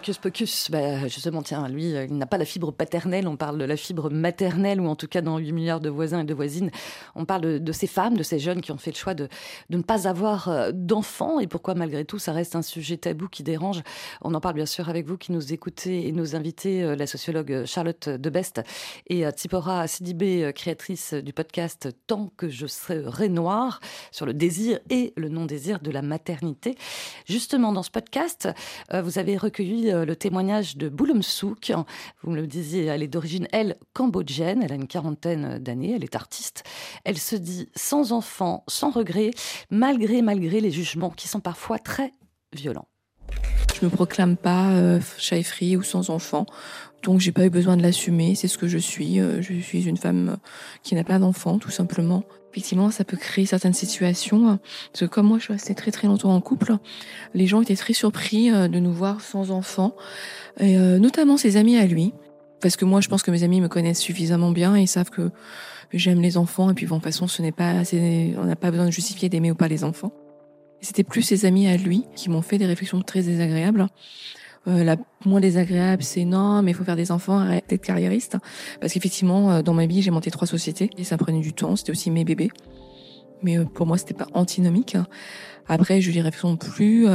Hocus 0.00 0.16
Pocus, 0.16 0.70
bah, 0.70 1.08
justement, 1.08 1.42
tiens, 1.42 1.68
lui, 1.68 1.94
euh, 1.94 2.06
il 2.06 2.16
n'a 2.16 2.24
pas 2.24 2.38
la 2.38 2.46
fibre 2.46 2.72
paternelle, 2.72 3.28
on 3.28 3.36
parle 3.36 3.58
de 3.58 3.66
la 3.66 3.76
fibre 3.76 4.08
maternelle, 4.08 4.80
ou 4.80 4.86
en 4.86 4.96
tout 4.96 5.08
cas 5.08 5.20
dans 5.20 5.36
8 5.36 5.52
milliards 5.52 5.80
de 5.80 5.90
voisins 5.90 6.20
et 6.20 6.24
de 6.24 6.32
voisines, 6.32 6.70
on 7.14 7.26
parle 7.26 7.60
de, 7.60 7.72
ces 7.72 7.86
femmes, 7.86 8.16
de 8.16 8.22
ces 8.22 8.38
jeunes 8.38 8.62
qui 8.62 8.72
ont 8.72 8.78
fait 8.78 8.92
le 8.92 8.96
choix 8.96 9.12
de, 9.12 9.28
de 9.68 9.76
ne 9.76 9.82
pas 9.82 10.08
avoir 10.08 10.48
euh, 10.48 10.70
d'enfants, 10.72 11.38
et 11.38 11.46
pourquoi 11.46 11.74
malgré 11.74 12.06
tout 12.06 12.18
ça 12.18 12.32
reste 12.32 12.56
un 12.56 12.62
sujet 12.62 12.96
tabou 12.96 13.28
qui 13.28 13.42
dérange. 13.42 13.82
On 14.22 14.32
en 14.32 14.40
parle 14.40 14.54
bien 14.54 14.64
sûr 14.64 14.88
avec 14.88 15.06
vous 15.06 15.18
qui 15.18 15.32
nous 15.32 15.52
écoutez 15.52 16.08
et 16.08 16.12
nos 16.12 16.34
invités, 16.34 16.82
euh, 16.82 16.96
la 16.96 17.06
sociologue 17.06 17.66
Charlotte 17.66 18.08
Debest 18.08 18.62
et 19.06 19.28
Tsipora 19.28 19.86
Sidibé, 19.86 20.50
créatrice 20.54 21.12
du 21.12 21.34
podcast 21.34 21.90
Tant 22.06 22.30
que 22.38 22.48
je 22.48 22.66
serai 22.66 23.28
noire, 23.28 23.80
sur 24.12 24.24
le 24.24 24.32
désir 24.32 24.78
et 24.88 25.12
le 25.18 25.28
non-désir 25.28 25.78
de 25.80 25.90
la 25.90 26.00
maternité. 26.00 26.78
Justement, 27.26 27.74
dans 27.74 27.82
ce 27.82 27.90
podcast, 27.90 28.48
vous 28.90 29.18
avez 29.18 29.36
recueilli 29.36 29.89
euh, 29.90 30.04
le 30.04 30.16
témoignage 30.16 30.76
de 30.76 30.88
Bouloum 30.88 31.22
Souk. 31.22 31.72
Vous 32.22 32.30
me 32.30 32.36
le 32.36 32.46
disiez, 32.46 32.86
elle 32.86 33.02
est 33.02 33.08
d'origine, 33.08 33.46
elle, 33.52 33.76
cambodgienne. 33.92 34.62
Elle 34.62 34.72
a 34.72 34.76
une 34.76 34.86
quarantaine 34.86 35.58
d'années. 35.58 35.94
Elle 35.94 36.04
est 36.04 36.16
artiste. 36.16 36.64
Elle 37.04 37.18
se 37.18 37.36
dit 37.36 37.68
sans 37.74 38.12
enfant, 38.12 38.64
sans 38.68 38.90
regret, 38.90 39.30
malgré, 39.70 40.22
malgré 40.22 40.60
les 40.60 40.70
jugements 40.70 41.10
qui 41.10 41.28
sont 41.28 41.40
parfois 41.40 41.78
très 41.78 42.12
violents. 42.52 42.88
Je 43.80 43.86
me 43.86 43.90
proclame 43.90 44.36
pas 44.36 44.72
euh, 44.72 45.00
free 45.00 45.76
ou 45.76 45.82
sans 45.82 46.10
enfant, 46.10 46.44
donc 47.02 47.20
j'ai 47.20 47.32
pas 47.32 47.46
eu 47.46 47.50
besoin 47.50 47.76
de 47.76 47.82
l'assumer. 47.82 48.34
C'est 48.34 48.48
ce 48.48 48.58
que 48.58 48.68
je 48.68 48.78
suis. 48.78 49.20
Euh, 49.20 49.40
je 49.40 49.54
suis 49.60 49.88
une 49.88 49.96
femme 49.96 50.36
qui 50.82 50.94
n'a 50.94 51.04
pas 51.04 51.18
d'enfant, 51.18 51.58
tout 51.58 51.70
simplement. 51.70 52.24
Effectivement, 52.52 52.90
ça 52.90 53.04
peut 53.04 53.16
créer 53.16 53.46
certaines 53.46 53.74
situations. 53.74 54.58
Que 54.92 55.04
comme 55.04 55.26
moi, 55.26 55.38
je 55.38 55.44
suis 55.44 55.52
restée 55.52 55.74
très 55.74 55.92
très 55.92 56.08
longtemps 56.08 56.34
en 56.34 56.40
couple, 56.40 56.76
les 57.32 57.46
gens 57.46 57.62
étaient 57.62 57.76
très 57.76 57.92
surpris 57.92 58.50
euh, 58.50 58.68
de 58.68 58.78
nous 58.80 58.92
voir 58.92 59.20
sans 59.20 59.50
enfant, 59.50 59.94
euh, 60.60 60.98
notamment 60.98 61.36
ses 61.36 61.56
amis 61.56 61.76
à 61.76 61.86
lui. 61.86 62.12
Parce 62.60 62.76
que 62.76 62.84
moi, 62.84 63.00
je 63.00 63.08
pense 63.08 63.22
que 63.22 63.30
mes 63.30 63.42
amis 63.42 63.60
me 63.60 63.68
connaissent 63.68 64.00
suffisamment 64.00 64.50
bien 64.50 64.74
et 64.74 64.86
savent 64.86 65.10
que 65.10 65.30
j'aime 65.94 66.20
les 66.20 66.36
enfants. 66.36 66.70
Et 66.70 66.74
puis, 66.74 66.86
bon, 66.86 66.96
de 66.96 67.00
toute 67.00 67.10
façon, 67.10 67.26
ce 67.26 67.40
n'est 67.40 67.52
pas, 67.52 67.82
on 67.92 68.44
n'a 68.44 68.56
pas 68.56 68.70
besoin 68.70 68.86
de 68.86 68.90
justifier 68.90 69.30
d'aimer 69.30 69.50
ou 69.50 69.54
pas 69.54 69.68
les 69.68 69.84
enfants. 69.84 70.12
C'était 70.82 71.04
plus 71.04 71.22
ses 71.22 71.46
amis 71.46 71.68
à 71.68 71.76
lui 71.76 72.04
qui 72.14 72.28
m'ont 72.28 72.42
fait 72.42 72.58
des 72.58 72.66
réflexions 72.66 73.00
très 73.00 73.22
désagréables. 73.22 73.86
Euh, 74.68 74.84
la 74.84 74.96
moins 75.24 75.40
désagréable, 75.40 76.02
c'est 76.02 76.24
non, 76.24 76.62
mais 76.62 76.72
il 76.72 76.74
faut 76.74 76.84
faire 76.84 76.96
des 76.96 77.12
enfants, 77.12 77.38
arrête 77.38 77.64
d'être 77.68 77.82
carriériste. 77.82 78.36
Parce 78.80 78.92
qu'effectivement, 78.92 79.50
euh, 79.50 79.62
dans 79.62 79.72
ma 79.72 79.86
vie, 79.86 80.02
j'ai 80.02 80.10
monté 80.10 80.30
trois 80.30 80.46
sociétés 80.46 80.90
et 80.98 81.04
ça 81.04 81.16
prenait 81.16 81.40
du 81.40 81.52
temps. 81.52 81.76
C'était 81.76 81.92
aussi 81.92 82.10
mes 82.10 82.24
bébés. 82.24 82.50
Mais 83.42 83.58
euh, 83.58 83.64
pour 83.64 83.86
moi, 83.86 83.96
c'était 83.96 84.14
pas 84.14 84.26
antinomique. 84.34 84.96
Après, 85.66 86.00
j'ai 86.00 86.10
eu 86.10 86.14
des 86.14 86.20
réflexions 86.20 86.56
plus 86.56 87.06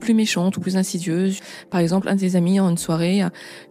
plus 0.00 0.14
méchantes 0.14 0.56
ou 0.56 0.60
plus 0.60 0.78
insidieuses. 0.78 1.40
Par 1.68 1.80
exemple, 1.80 2.08
un 2.08 2.14
de 2.14 2.20
ses 2.20 2.34
amis 2.34 2.58
en 2.58 2.70
une 2.70 2.78
soirée 2.78 3.20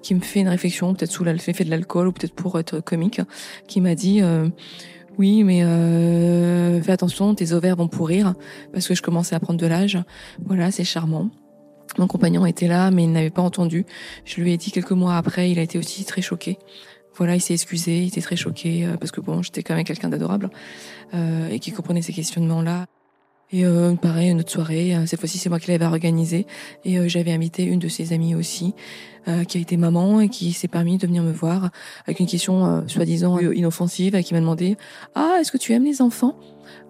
qui 0.04 0.14
me 0.14 0.20
fait 0.20 0.42
une 0.42 0.50
réflexion, 0.50 0.94
peut-être 0.94 1.12
sous 1.12 1.24
l'effet 1.24 1.64
de 1.64 1.70
l'alcool 1.72 2.10
ou 2.10 2.12
peut-être 2.12 2.36
pour 2.36 2.60
être 2.60 2.80
comique, 2.80 3.22
qui 3.68 3.82
m'a 3.82 3.96
dit 3.96 4.22
oui, 5.18 5.44
mais 5.44 5.64
fais 6.84 6.92
attention, 6.92 7.34
tes 7.34 7.54
ovaires 7.54 7.76
vont 7.76 7.88
pourrir 7.88 8.36
parce 8.72 8.88
que 8.88 8.94
je 8.94 9.02
commençais 9.02 9.34
à 9.34 9.40
prendre 9.40 9.60
de 9.60 9.66
l'âge. 9.66 9.98
Voilà, 10.46 10.70
c'est 10.70 10.84
charmant. 10.84 11.32
Mon 11.98 12.08
compagnon 12.08 12.46
était 12.46 12.68
là, 12.68 12.92
mais 12.92 13.04
il 13.04 13.12
n'avait 13.12 13.30
pas 13.30 13.42
entendu. 13.42 13.86
Je 14.26 14.42
lui 14.42 14.52
ai 14.52 14.58
dit 14.58 14.72
quelques 14.72 14.92
mois 14.92 15.16
après, 15.16 15.52
il 15.52 15.60
a 15.60 15.62
été 15.62 15.78
aussi 15.78 16.06
très 16.06 16.22
choqué. 16.22 16.58
Voilà, 17.16 17.36
il 17.36 17.42
s'est 17.42 17.54
excusé, 17.54 18.00
il 18.00 18.08
était 18.08 18.22
très 18.22 18.36
choqué 18.36 18.86
euh, 18.86 18.98
parce 18.98 19.12
que 19.12 19.22
bon, 19.22 19.44
j'étais 19.44 19.62
quand 19.62 19.76
même 19.76 19.84
quelqu'un 19.84 20.10
d'adorable 20.10 20.50
euh, 21.14 21.50
et 21.50 21.60
qui 21.60 21.72
comprenait 21.72 22.02
ces 22.02 22.14
questionnements-là. 22.14 22.88
Et 23.52 23.66
euh, 23.66 23.94
pareil, 23.94 24.32
une 24.32 24.40
autre 24.40 24.50
soirée, 24.50 24.96
cette 25.06 25.20
fois-ci 25.20 25.38
c'est 25.38 25.50
moi 25.50 25.60
qui 25.60 25.70
l'avais 25.70 25.86
organisée 25.86 26.48
et 26.86 27.08
j'avais 27.08 27.32
invité 27.32 27.64
une 27.64 27.78
de 27.78 27.88
ses 27.88 28.12
amies 28.12 28.34
aussi, 28.34 28.74
qui 29.48 29.58
a 29.60 29.62
été 29.62 29.78
maman 29.78 30.22
et 30.22 30.30
qui 30.30 30.54
s'est 30.54 30.68
permis 30.68 30.98
de 30.98 31.06
venir 31.06 31.22
me 31.22 31.32
voir 31.32 31.70
avec 32.08 32.20
une 32.20 32.26
question 32.26 32.84
soi-disant 32.88 33.38
inoffensive, 33.38 34.16
et 34.16 34.24
qui 34.24 34.34
m'a 34.34 34.40
demandé 34.40 34.76
ah 35.14 35.38
est-ce 35.40 35.52
que 35.52 35.60
tu 35.60 35.72
aimes 35.74 35.86
les 35.86 36.02
enfants? 36.02 36.36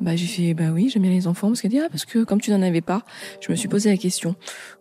Bah 0.04 0.16
j'ai 0.16 0.28
fait 0.28 0.54
bah 0.54 0.70
oui 0.72 0.90
j'aime 0.90 1.02
bien 1.02 1.12
les 1.12 1.28
enfants 1.28 1.48
parce 1.48 1.62
qu'elle 1.62 1.72
dit 1.72 1.80
ah 1.80 1.88
parce 1.90 2.06
que 2.06 2.24
comme 2.24 2.42
tu 2.42 2.52
n'en 2.52 2.62
avais 2.62 2.82
pas 2.82 3.04
je 3.42 3.52
me 3.52 3.56
suis 3.56 3.68
posé 3.68 3.90
la 3.90 3.98
question 3.98 4.36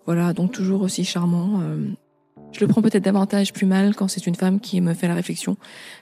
voilà 0.05 0.33
donc 0.33 0.53
toujours 0.53 0.83
aussi 0.83 1.05
charmant 1.05 1.63
je 2.53 2.61
le 2.61 2.69
prends 2.69 2.83
peut-être 2.83 3.05
davantage 3.05 3.53
plus 3.53 3.67
mal 3.67 3.95
quand 3.95 4.09
c'est 4.09 4.27
une 4.27 4.35
femme 4.35 4.61
qui 4.61 4.81
me 4.81 4.95
fait 4.95 5.09
la 5.09 5.15
réflexion, 5.15 5.57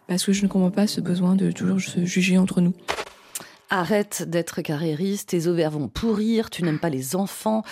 parce 0.09 0.24
que 0.24 0.33
je 0.33 0.42
ne 0.42 0.48
comprends 0.48 0.70
pas 0.70 0.87
ce 0.87 1.00
besoin 1.00 1.37
de 1.37 1.52
toujours 1.52 1.80
se 1.80 2.04
juger 2.04 2.38
entre 2.38 2.61
nous. 2.61 2.74
Arrête 3.70 4.24
d'être 4.28 4.62
carriériste, 4.62 5.28
tes 5.28 5.46
ovaires 5.46 5.70
vont 5.70 5.87
pourrir, 5.87 6.50
tu 6.50 6.64
n'aimes 6.64 6.80
pas 6.80 6.90
les 6.90 7.14
enfants. 7.14 7.62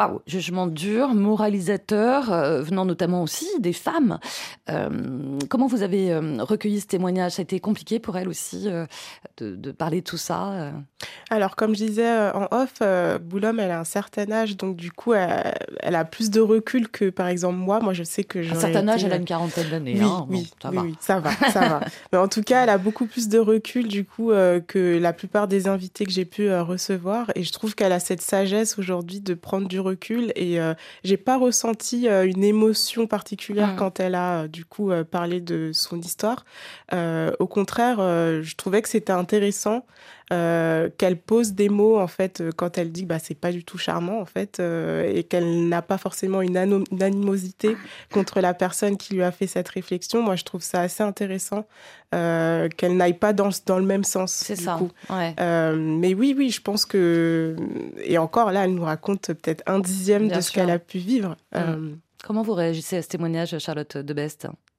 Waouh, 0.00 0.22
jugement 0.26 0.66
dur, 0.66 1.08
moralisateur, 1.08 2.32
euh, 2.32 2.62
venant 2.62 2.86
notamment 2.86 3.22
aussi 3.22 3.46
des 3.58 3.74
femmes. 3.74 4.18
Euh, 4.70 4.88
comment 5.50 5.66
vous 5.66 5.82
avez 5.82 6.10
euh, 6.10 6.42
recueilli 6.42 6.80
ce 6.80 6.86
témoignage? 6.86 7.32
Ça 7.32 7.40
a 7.40 7.42
été 7.42 7.60
compliqué 7.60 7.98
pour 7.98 8.16
elle 8.16 8.28
aussi 8.28 8.66
de, 9.36 9.72
parler 9.72 10.00
de 10.00 10.06
tout 10.06 10.16
ça 10.16 10.72
Alors, 11.28 11.54
comme 11.54 11.74
je 11.74 11.84
disais 11.84 12.30
en 12.30 12.48
off, 12.50 12.80
Boulom, 13.20 13.60
elle 13.60 13.72
a 13.72 13.80
un 13.80 13.84
certain 13.84 14.30
âge, 14.32 14.56
donc 14.56 14.76
du 14.76 14.90
coup, 14.90 15.12
elle, 15.12 15.94
a 15.94 16.04
plus 16.06 16.30
de 16.30 16.40
recul 16.40 16.88
que, 16.88 17.10
par 17.10 17.28
exemple, 17.28 17.58
moi. 17.58 17.80
Moi, 17.80 17.92
je 17.92 18.02
sais 18.02 18.24
que 18.24 18.42
j'ai. 18.42 18.52
Un 18.52 18.60
certain 18.60 18.88
âge, 18.88 19.04
elle 19.04 19.12
a 19.12 19.16
une 19.16 19.26
quarantaine 19.26 19.68
d'années. 19.68 19.96
Oui, 19.98 20.02
hein. 20.02 20.26
oui, 20.30 20.50
ça, 20.62 20.70
va. 20.70 20.82
ça 21.00 21.20
va, 21.20 21.30
ça 21.52 21.60
va. 21.68 21.80
Mais 22.12 22.18
en 22.18 22.28
tout 22.28 22.42
cas, 22.42 22.62
elle 22.62 22.70
a 22.70 22.78
beaucoup 22.78 23.04
plus 23.04 23.28
de 23.28 23.38
recul, 23.38 23.86
du 23.86 24.06
coup, 24.06 24.30
que 24.66 24.98
la 24.98 25.12
plupart 25.12 25.46
des 25.46 25.68
invités 25.68 26.06
que 26.06 26.12
j'ai 26.12 26.24
pu 26.24 26.50
recevoir. 26.54 27.30
Et 27.34 27.42
je 27.42 27.52
trouve 27.52 27.74
qu'elle 27.74 27.92
a 27.92 28.00
cette 28.00 28.22
sagesse 28.22 28.78
aujourd'hui 28.78 29.20
de 29.20 29.34
prendre 29.34 29.68
du 29.68 29.78
recul 29.78 29.89
et 30.34 30.60
euh, 30.60 30.74
j'ai 31.04 31.16
pas 31.16 31.38
ressenti 31.38 32.08
euh, 32.08 32.24
une 32.26 32.44
émotion 32.44 33.06
particulière 33.06 33.74
mmh. 33.74 33.76
quand 33.76 34.00
elle 34.00 34.14
a 34.14 34.42
euh, 34.42 34.48
du 34.48 34.64
coup 34.64 34.90
parlé 35.10 35.40
de 35.40 35.70
son 35.72 36.00
histoire. 36.00 36.44
au 36.92 37.46
contraire, 37.46 37.98
je 37.98 38.54
trouvais 38.56 38.82
que 38.82 38.88
c'était 38.88 39.12
intéressant 39.12 39.84
qu'elle 40.30 41.16
pose 41.16 41.52
des 41.52 41.68
mots 41.68 41.98
en 41.98 42.06
fait 42.06 42.42
quand 42.56 42.78
elle 42.78 42.92
dit 42.92 43.04
bah 43.04 43.18
c'est 43.18 43.34
pas 43.34 43.50
du 43.50 43.64
tout 43.64 43.78
charmant 43.78 44.20
en 44.20 44.24
fait 44.24 44.60
et 44.60 45.24
qu'elle 45.24 45.68
n'a 45.68 45.82
pas 45.82 45.98
forcément 45.98 46.40
une, 46.40 46.56
animosité 46.56 47.76
contre 48.12 48.40
la 48.40 48.54
personne 48.54 48.96
qui 48.96 49.14
lui 49.14 49.22
a 49.22 49.32
fait 49.32 49.46
cette 49.46 49.68
réflexion. 49.68 50.22
Moi, 50.22 50.36
je 50.36 50.44
trouve 50.44 50.62
ça 50.62 50.82
assez 50.82 51.02
intéressant 51.02 51.66
qu'elle 52.12 52.96
n'aille 52.96 53.18
pas 53.18 53.32
dans, 53.32 53.50
dans 53.66 53.78
le 53.78 53.86
même 53.86 54.04
sens. 54.04 54.32
C'est 54.32 54.56
ça. 54.56 54.78
mais 55.10 56.14
oui, 56.14 56.34
oui, 56.36 56.50
je 56.50 56.60
pense 56.60 56.86
que 56.86 57.56
et 58.04 58.18
encore 58.18 58.52
là, 58.52 58.64
elle 58.64 58.74
nous 58.74 58.84
raconte 58.84 59.32
peut-être 59.32 59.62
un 59.66 59.80
dixième 59.80 60.28
de 60.28 60.40
ce 60.40 60.52
qu'elle 60.52 60.70
a 60.70 60.78
pu 60.78 60.98
vivre. 60.98 61.30
Mm. 61.52 61.56
Euh, 61.56 61.90
Comment 62.24 62.42
vous 62.42 62.52
réagissez 62.52 62.98
à 62.98 63.02
ce 63.02 63.08
témoignage, 63.08 63.58
Charlotte 63.58 63.96
de 63.96 64.14
Best 64.14 64.46
eh 64.46 64.69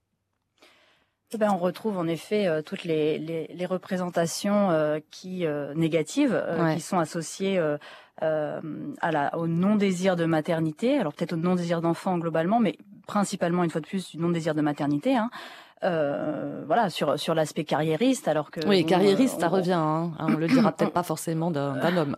ben, 1.37 1.51
on 1.51 1.57
retrouve 1.57 1.97
en 1.97 2.07
effet 2.07 2.47
euh, 2.47 2.61
toutes 2.61 2.83
les, 2.83 3.17
les, 3.17 3.65
représentations 3.65 4.71
euh, 4.71 4.99
qui 5.11 5.45
négatives 5.75 6.41
qui 6.75 6.81
sont 6.81 6.99
associées 6.99 7.59
à 8.19 9.11
la, 9.11 9.37
au 9.37 9.47
non-désir 9.47 10.15
de 10.15 10.25
maternité, 10.25 10.97
alors 10.97 11.13
peut-être 11.13 11.33
au 11.33 11.37
non-désir 11.37 11.81
d'enfant 11.81 12.17
globalement, 12.17 12.59
mais 12.59 12.77
principalement 13.07 13.63
une 13.63 13.69
fois 13.69 13.81
de 13.81 13.87
plus 13.87 14.11
du 14.11 14.17
non-désir 14.17 14.55
de 14.55 14.61
maternité. 14.61 15.15
Hein. 15.15 15.29
Euh, 15.83 16.61
voilà 16.67 16.91
sur 16.91 17.17
sur 17.19 17.33
l'aspect 17.33 17.63
carriériste 17.63 18.27
alors 18.27 18.51
que 18.51 18.59
oui 18.67 18.85
carriériste 18.85 19.39
ça 19.39 19.47
revient 19.47 19.71
hein. 19.73 20.11
on 20.19 20.35
le 20.35 20.45
dira 20.45 20.71
peut-être 20.77 20.93
pas 20.93 21.01
forcément 21.01 21.49
d'un 21.49 21.97
homme 21.97 22.15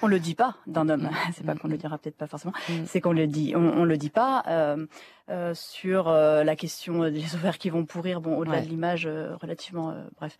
on, 0.00 0.06
le 0.06 0.18
dit 0.18 0.34
pas 0.34 0.56
d'un 0.66 0.88
homme 0.88 1.10
c'est 1.34 1.44
pas 1.44 1.54
qu'on 1.54 1.68
le 1.68 1.76
dira 1.76 1.98
peut-être 1.98 2.16
pas 2.16 2.26
forcément 2.26 2.54
mm. 2.70 2.86
c'est 2.86 3.02
qu'on 3.02 3.12
le 3.12 3.26
dit 3.26 3.52
on, 3.54 3.80
on 3.80 3.84
le 3.84 3.98
dit 3.98 4.08
pas 4.08 4.42
euh, 4.48 4.86
euh, 5.32 5.54
sur 5.54 6.08
euh, 6.08 6.44
la 6.44 6.56
question 6.56 7.08
des 7.08 7.34
ovaires 7.34 7.56
qui 7.56 7.70
vont 7.70 7.86
pourrir, 7.86 8.20
bon, 8.20 8.36
au-delà 8.36 8.60
de 8.60 8.68
l'image, 8.68 9.06
euh, 9.06 9.34
relativement, 9.40 9.94
bref. 10.18 10.36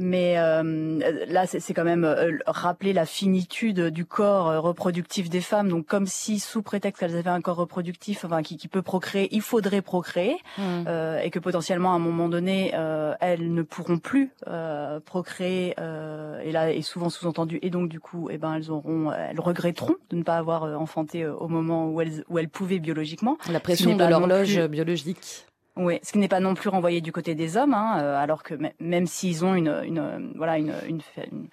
Mais 0.00 0.34
là, 0.34 1.46
c'est 1.46 1.74
quand 1.74 1.84
même 1.84 2.06
rappeler 2.46 2.92
la 2.92 3.06
finitude 3.06 3.88
du 3.88 4.04
corps 4.04 4.62
reproductif 4.62 5.30
des 5.30 5.40
femmes. 5.40 5.68
Donc, 5.68 5.86
comme 5.86 6.06
si, 6.06 6.40
sous 6.40 6.62
prétexte 6.62 7.00
qu'elles 7.00 7.16
avaient 7.16 7.30
un 7.30 7.40
corps 7.40 7.56
reproductif, 7.56 8.24
enfin, 8.24 8.42
qui, 8.42 8.56
qui 8.56 8.68
peut 8.68 8.82
procréer, 8.82 9.28
il 9.32 9.42
faudrait 9.42 9.82
procréer, 9.82 10.36
mmh. 10.58 10.62
et 11.22 11.30
que 11.30 11.38
potentiellement, 11.38 11.92
à 11.92 11.96
un 11.96 12.00
moment 12.00 12.28
donné, 12.28 12.72
elles 13.20 13.52
ne 13.52 13.62
pourront 13.62 13.98
plus 13.98 14.30
procréer. 15.04 15.74
et 15.78 16.52
là, 16.52 16.72
est 16.72 16.82
souvent 16.82 17.10
sous-entendu. 17.10 17.58
Et 17.62 17.70
donc, 17.70 17.88
du 17.88 18.00
coup, 18.00 18.28
eh 18.30 18.38
ben, 18.38 18.54
elles 18.54 18.70
auront, 18.70 19.12
elles 19.12 19.40
regretteront 19.40 19.96
de 20.10 20.16
ne 20.16 20.22
pas 20.22 20.36
avoir 20.36 20.64
enfanté 20.80 21.26
au 21.26 21.48
moment 21.48 21.88
où 21.88 22.00
elles, 22.00 22.24
où 22.28 22.38
elles 22.38 22.48
pouvaient 22.48 22.80
biologiquement. 22.80 23.36
La 23.50 23.60
pression 23.60 23.96
de 23.96 24.04
leur 24.04 24.26
horloge 24.32 24.68
biologique. 24.68 25.46
Oui, 25.76 25.98
ce 26.02 26.12
qui 26.12 26.18
n'est 26.18 26.28
pas 26.28 26.40
non 26.40 26.54
plus 26.54 26.68
renvoyé 26.68 27.00
du 27.00 27.12
côté 27.12 27.34
des 27.34 27.56
hommes, 27.56 27.72
hein, 27.72 27.98
euh, 27.98 28.16
alors 28.16 28.42
que 28.42 28.54
même 28.78 29.06
s'ils 29.06 29.42
ont 29.44 29.54
une, 29.54 29.74
une 29.84 30.32
voilà 30.36 30.58
une, 30.58 30.74
une, 30.86 31.00
une 31.30 31.48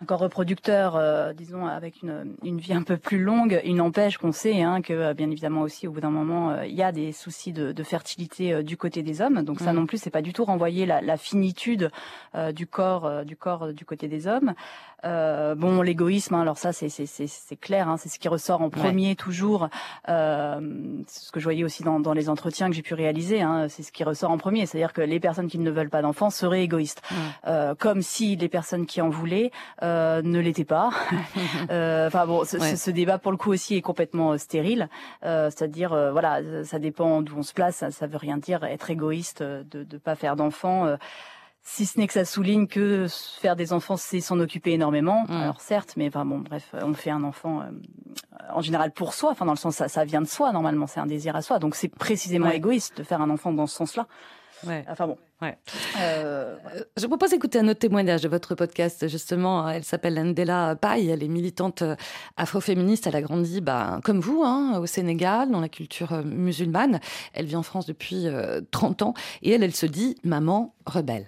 un 0.00 0.04
corps 0.04 0.20
reproducteur, 0.20 0.94
euh, 0.94 1.32
disons, 1.32 1.66
avec 1.66 2.02
une, 2.02 2.36
une, 2.44 2.58
vie 2.58 2.72
un 2.72 2.84
peu 2.84 2.96
plus 2.96 3.18
longue, 3.18 3.60
il 3.64 3.74
n'empêche 3.74 4.16
qu'on 4.16 4.30
sait 4.30 4.62
hein, 4.62 4.80
que, 4.80 4.92
euh, 4.92 5.14
bien 5.14 5.28
évidemment 5.28 5.62
aussi, 5.62 5.88
au 5.88 5.92
bout 5.92 6.00
d'un 6.00 6.10
moment, 6.10 6.50
euh, 6.50 6.66
il 6.66 6.74
y 6.74 6.84
a 6.84 6.92
des 6.92 7.10
soucis 7.10 7.52
de, 7.52 7.72
de 7.72 7.82
fertilité 7.82 8.62
du 8.62 8.76
côté 8.76 9.02
des 9.02 9.20
hommes. 9.20 9.42
Donc 9.42 9.58
ça 9.58 9.72
mm. 9.72 9.76
non 9.76 9.86
plus, 9.86 9.98
c'est 9.98 10.10
pas 10.10 10.22
du 10.22 10.32
tout 10.32 10.44
renvoyer 10.44 10.86
la, 10.86 11.00
la 11.00 11.16
finitude 11.16 11.90
du 12.54 12.66
corps, 12.66 13.24
du 13.24 13.36
corps 13.36 13.72
du 13.72 13.84
côté 13.84 14.06
des 14.06 14.26
hommes. 14.26 14.54
Bon, 15.04 15.82
l'égoïsme, 15.82 16.34
hein, 16.34 16.42
alors 16.42 16.58
ça, 16.58 16.72
c'est 16.72 17.56
clair, 17.60 17.88
hein, 17.88 17.96
c'est 17.96 18.08
ce 18.08 18.18
qui 18.18 18.28
ressort 18.28 18.62
en 18.62 18.70
premier 18.70 19.16
toujours. 19.16 19.68
ce 20.06 21.32
que 21.32 21.40
je 21.40 21.44
voyais 21.44 21.64
aussi 21.64 21.82
dans, 21.82 22.00
dans 22.00 22.12
les 22.12 22.28
entretiens 22.28 22.68
que 22.68 22.74
j'ai 22.74 22.82
pu 22.82 22.94
réaliser, 22.94 23.42
hein, 23.42 23.66
c'est 23.68 23.82
ce 23.82 23.92
qui 23.92 24.04
ressort 24.04 24.30
en 24.30 24.38
premier, 24.38 24.66
c'est-à-dire 24.66 24.92
que 24.92 25.02
les 25.02 25.20
personnes 25.20 25.48
qui 25.48 25.58
ne 25.58 25.70
veulent 25.70 25.90
pas 25.90 26.02
d'enfants 26.02 26.30
seraient 26.30 26.62
égoïstes, 26.62 27.02
mm. 27.10 27.74
comme 27.78 28.02
si 28.02 28.36
les 28.36 28.48
personnes 28.48 28.86
qui 28.86 29.00
en 29.00 29.08
voulaient 29.08 29.50
euh, 29.82 30.22
ne 30.22 30.40
l'était 30.40 30.64
pas. 30.64 30.90
Euh, 31.70 32.06
enfin 32.06 32.26
bon, 32.26 32.44
ce, 32.44 32.90
débat 32.90 33.18
pour 33.18 33.30
le 33.30 33.36
coup 33.36 33.52
aussi 33.52 33.76
est 33.76 33.82
complètement 33.82 34.32
euh, 34.32 34.38
stérile. 34.38 34.88
C'est-à-dire, 35.22 35.90
voilà, 36.12 36.40
ça 36.64 36.78
dépend 36.78 37.20
d'où 37.20 37.36
on 37.38 37.42
se 37.42 37.52
place. 37.52 37.84
Ça, 37.90 38.06
veut 38.06 38.16
rien 38.16 38.38
dire 38.38 38.64
être 38.64 38.90
égoïste 38.90 39.42
de 39.42 39.86
ne 39.90 39.98
pas 39.98 40.14
faire 40.14 40.36
d'enfants. 40.36 40.96
Si 41.70 41.84
ce 41.84 41.98
n'est 41.98 42.06
que 42.06 42.14
ça 42.14 42.24
souligne 42.24 42.66
que 42.66 43.06
faire 43.40 43.54
des 43.54 43.74
enfants, 43.74 43.98
c'est 43.98 44.20
s'en 44.20 44.40
occuper 44.40 44.72
énormément. 44.72 45.24
Mm. 45.28 45.32
Alors 45.32 45.60
certes, 45.60 45.94
mais 45.96 46.08
enfin 46.08 46.24
bon, 46.24 46.38
bref, 46.38 46.74
on 46.82 46.94
fait 46.94 47.10
un 47.10 47.22
enfant 47.22 47.62
en 48.50 48.62
général 48.62 48.90
pour 48.92 49.12
soi. 49.12 49.30
Enfin 49.32 49.44
dans 49.44 49.52
le 49.52 49.58
sens, 49.58 49.76
ça, 49.76 49.88
ça 49.88 50.04
vient 50.04 50.22
de 50.22 50.26
soi 50.26 50.50
normalement, 50.52 50.86
c'est 50.86 51.00
un 51.00 51.06
désir 51.06 51.36
à 51.36 51.42
soi. 51.42 51.58
Donc 51.58 51.74
c'est 51.74 51.88
précisément 51.88 52.50
égoïste 52.50 52.96
de 52.96 53.02
faire 53.02 53.20
un 53.20 53.28
enfant 53.28 53.52
dans 53.52 53.66
ce 53.66 53.76
sens-là. 53.76 54.06
Enfin 54.88 55.06
bon. 55.06 55.18
Ouais. 55.40 55.56
Euh, 56.00 56.56
je 56.96 57.02
vous 57.02 57.08
propose 57.08 57.30
d'écouter 57.30 57.60
un 57.60 57.68
autre 57.68 57.78
témoignage 57.78 58.22
de 58.22 58.28
votre 58.28 58.56
podcast, 58.56 59.06
justement. 59.06 59.68
Elle 59.68 59.84
s'appelle 59.84 60.20
Ndela 60.20 60.74
Paye, 60.74 61.10
elle 61.10 61.22
est 61.22 61.28
militante 61.28 61.82
euh, 61.82 61.94
afroféministe. 62.36 63.06
Elle 63.06 63.14
a 63.14 63.22
grandi, 63.22 63.60
bah, 63.60 64.00
comme 64.02 64.18
vous, 64.18 64.42
hein, 64.44 64.80
au 64.80 64.86
Sénégal, 64.86 65.50
dans 65.50 65.60
la 65.60 65.68
culture 65.68 66.12
euh, 66.12 66.22
musulmane. 66.24 66.98
Elle 67.34 67.46
vit 67.46 67.56
en 67.56 67.62
France 67.62 67.86
depuis 67.86 68.26
30 68.72 69.02
ans 69.02 69.14
et 69.42 69.52
elle, 69.52 69.62
elle 69.62 69.74
se 69.74 69.86
dit 69.86 70.16
maman 70.24 70.74
rebelle. 70.86 71.26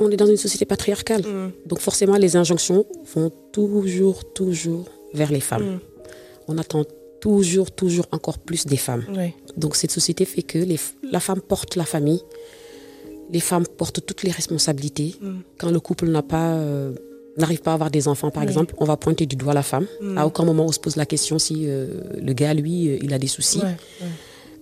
On 0.00 0.10
est 0.10 0.16
dans 0.16 0.26
une 0.26 0.36
société 0.36 0.64
patriarcale, 0.64 1.22
mm. 1.22 1.52
donc 1.66 1.80
forcément 1.80 2.16
les 2.16 2.36
injonctions 2.36 2.84
vont 3.14 3.30
toujours, 3.52 4.32
toujours 4.32 4.86
vers 5.12 5.30
les 5.30 5.40
femmes. 5.40 5.74
Mm. 5.74 5.80
On 6.48 6.58
attend 6.58 6.84
toujours, 7.20 7.70
toujours 7.70 8.06
encore 8.12 8.38
plus 8.38 8.66
des 8.66 8.76
femmes. 8.76 9.04
Donc 9.56 9.76
cette 9.76 9.90
société 9.90 10.26
fait 10.26 10.42
que 10.42 10.58
les, 10.58 10.78
la 11.10 11.20
femme 11.20 11.40
porte 11.40 11.76
la 11.76 11.84
famille, 11.84 12.20
les 13.30 13.40
femmes 13.40 13.66
portent 13.66 14.04
toutes 14.04 14.22
les 14.24 14.30
responsabilités. 14.30 15.14
Mm. 15.20 15.30
Quand 15.58 15.70
le 15.70 15.80
couple 15.80 16.06
n'a 16.08 16.22
pas, 16.22 16.52
euh, 16.56 16.92
n'arrive 17.38 17.62
pas 17.62 17.70
à 17.70 17.74
avoir 17.74 17.90
des 17.90 18.08
enfants, 18.08 18.30
par 18.30 18.42
exemple, 18.42 18.74
on 18.76 18.84
va 18.84 18.96
pointer 18.96 19.24
du 19.24 19.36
doigt 19.36 19.54
la 19.54 19.62
femme. 19.62 19.86
Mm. 20.02 20.18
À 20.18 20.26
aucun 20.26 20.44
moment 20.44 20.66
on 20.66 20.72
se 20.72 20.80
pose 20.80 20.96
la 20.96 21.06
question 21.06 21.38
si 21.38 21.64
euh, 21.66 22.00
le 22.20 22.32
gars, 22.34 22.52
lui, 22.52 22.88
euh, 22.88 22.98
il 23.02 23.14
a 23.14 23.18
des 23.18 23.26
soucis. 23.26 23.62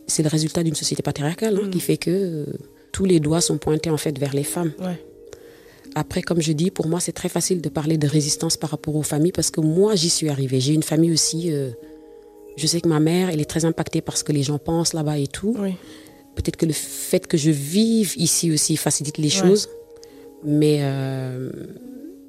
C'est 0.07 0.23
le 0.23 0.29
résultat 0.29 0.63
d'une 0.63 0.75
société 0.75 1.03
patriarcale 1.03 1.59
hein, 1.63 1.69
qui 1.71 1.81
fait 1.81 1.97
que 1.97 2.47
tous 2.93 3.05
les 3.05 3.21
doigts 3.21 3.41
sont 3.41 3.59
pointés 3.59 3.91
en 3.91 3.97
fait 3.97 4.19
vers 4.19 4.35
les 4.35 4.45
femmes. 4.45 4.73
Après, 5.95 6.23
comme 6.23 6.41
je 6.41 6.53
dis, 6.53 6.71
pour 6.71 6.87
moi, 6.87 7.01
c'est 7.01 7.13
très 7.13 7.29
facile 7.29 7.61
de 7.61 7.69
parler 7.69 7.99
de 7.99 8.07
résistance 8.07 8.57
par 8.57 8.71
rapport 8.71 8.97
aux 8.97 9.03
familles 9.03 9.33
parce 9.33 9.51
que 9.51 9.61
moi, 9.61 9.95
j'y 9.95 10.09
suis 10.09 10.31
arrivée. 10.31 10.59
J'ai 10.61 10.73
une 10.73 10.83
famille 10.83 11.13
aussi 11.13 11.53
je 12.57 12.67
sais 12.67 12.81
que 12.81 12.89
ma 12.89 13.01
mère, 13.01 13.31
elle 13.31 13.41
est 13.41 13.49
très 13.49 13.65
impactée 13.65 14.01
par 14.01 14.17
ce 14.17 14.25
que 14.25 14.33
les 14.33 14.43
gens 14.43 14.59
pensent 14.59 14.93
là-bas 14.93 15.19
et 15.19 15.27
tout. 15.27 15.57
Peut-être 16.35 16.57
que 16.57 16.67
le 16.67 16.73
fait 16.73 17.27
que 17.27 17.37
je 17.37 17.51
vive 17.51 18.15
ici 18.17 18.51
aussi 18.51 18.77
facilite 18.77 19.19
les 19.19 19.29
choses. 19.29 19.69
Mais, 20.45 20.79
euh, 20.81 21.51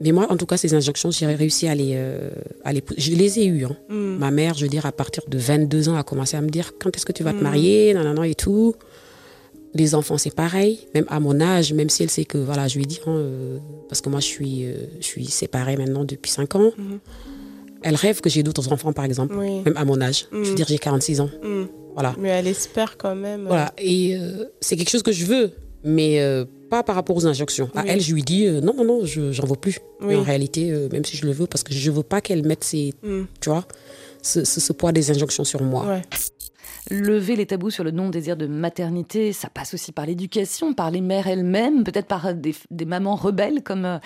mais 0.02 0.12
moi, 0.12 0.28
en 0.30 0.38
tout 0.38 0.45
cas, 0.45 0.58
ces 0.58 0.73
injonctions, 0.76 1.10
j'ai 1.10 1.26
réussi 1.26 1.67
à 1.67 1.73
les, 1.73 1.93
euh, 1.95 2.30
à 2.63 2.73
les... 2.73 2.84
Je 2.95 3.12
les 3.12 3.39
ai 3.39 3.45
eues. 3.47 3.65
Hein. 3.65 3.76
Mm. 3.89 4.17
Ma 4.17 4.30
mère, 4.30 4.54
je 4.54 4.63
veux 4.63 4.69
dire, 4.69 4.86
à 4.86 4.91
partir 4.91 5.23
de 5.28 5.38
22 5.38 5.89
ans, 5.89 5.95
a 5.95 6.04
commencé 6.04 6.38
à 6.38 6.41
me 6.41 6.49
dire 6.49 6.73
quand 6.80 6.95
est-ce 6.95 7.06
que 7.06 7.12
tu 7.12 7.23
vas 7.23 7.32
te 7.32 7.38
mm. 7.38 7.43
marier, 7.43 7.93
non, 7.93 8.04
non, 8.04 8.13
non, 8.13 8.23
et 8.23 8.36
tout. 8.36 8.76
Les 9.73 9.95
enfants, 9.95 10.17
c'est 10.17 10.33
pareil. 10.33 10.79
Même 10.93 11.05
à 11.09 11.19
mon 11.19 11.39
âge, 11.41 11.73
même 11.73 11.89
si 11.89 12.03
elle 12.03 12.09
sait 12.09 12.25
que, 12.25 12.38
voilà, 12.38 12.67
je 12.67 12.77
lui 12.77 12.86
dis, 12.86 12.99
hein, 13.05 13.12
euh, 13.12 13.57
parce 13.89 14.01
que 14.01 14.09
moi, 14.09 14.19
je 14.19 14.25
suis, 14.25 14.65
je 14.99 15.05
suis 15.05 15.25
séparée 15.25 15.77
maintenant 15.77 16.03
depuis 16.03 16.31
5 16.31 16.55
ans. 16.55 16.71
Mm-hmm 16.77 16.99
Elle 17.83 17.95
rêve 17.95 18.21
que 18.21 18.29
j'ai 18.29 18.43
d'autres 18.43 18.71
enfants, 18.71 18.93
par 18.93 19.05
exemple, 19.05 19.36
même 19.36 19.75
à 19.75 19.86
mon 19.86 19.99
âge. 20.01 20.27
Je 20.31 20.38
veux 20.38 20.51
mm. 20.51 20.55
dire, 20.55 20.67
j'ai 20.67 20.77
46 20.77 21.21
ans. 21.21 21.29
Mm. 21.43 21.63
Voilà. 21.93 22.15
Mais 22.19 22.29
elle 22.29 22.47
espère 22.47 22.97
quand 22.97 23.15
même. 23.15 23.45
Voilà. 23.47 23.73
Et 23.77 24.17
c'est 24.62 24.75
quelque 24.77 24.89
chose 24.89 25.03
que 25.03 25.12
je 25.12 25.25
veux, 25.25 25.51
mais 25.83 26.19
pas 26.69 26.81
par 26.81 26.95
rapport 26.95 27.15
aux 27.15 27.27
injonctions. 27.27 27.69
À 27.75 27.83
elle, 27.86 28.01
je 28.01 28.13
lui 28.13 28.23
dis 28.23 28.47
non, 28.47 28.73
non, 28.75 28.83
non, 28.83 29.05
je 29.05 29.31
j'en 29.31 29.45
veux 29.45 29.55
plus. 29.55 29.79
Mais 30.01 30.15
en 30.15 30.23
réalité, 30.23 30.71
même 30.91 31.05
si 31.05 31.17
je 31.17 31.25
le 31.25 31.31
veux, 31.31 31.45
parce 31.45 31.63
que 31.63 31.73
je 31.73 31.91
veux 31.91 32.03
pas 32.03 32.21
qu'elle 32.21 32.45
mette 32.45 32.63
ses, 32.63 32.93
tu 33.41 33.49
vois, 33.49 33.65
ce, 34.23 34.43
ce, 34.43 34.73
poids 34.73 34.91
des 34.91 35.12
injonctions 35.12 35.43
sur 35.43 35.62
moi. 35.62 36.01
Lever 36.91 37.37
les 37.37 37.45
tabous 37.45 37.69
sur 37.69 37.85
le 37.85 37.91
non-désir 37.91 38.35
de 38.35 38.45
maternité, 38.45 39.31
ça 39.31 39.49
passe 39.49 39.73
aussi 39.73 39.93
par 39.93 40.05
l'éducation, 40.05 40.73
par 40.73 40.91
les 40.91 40.99
mères 40.99 41.27
elles-mêmes, 41.27 41.85
peut-être 41.85 42.07
par 42.07 42.33
des, 42.33 42.53
mamans 42.85 43.15
rebelles 43.15 43.63
comme, 43.63 43.85
euh, 43.85 43.99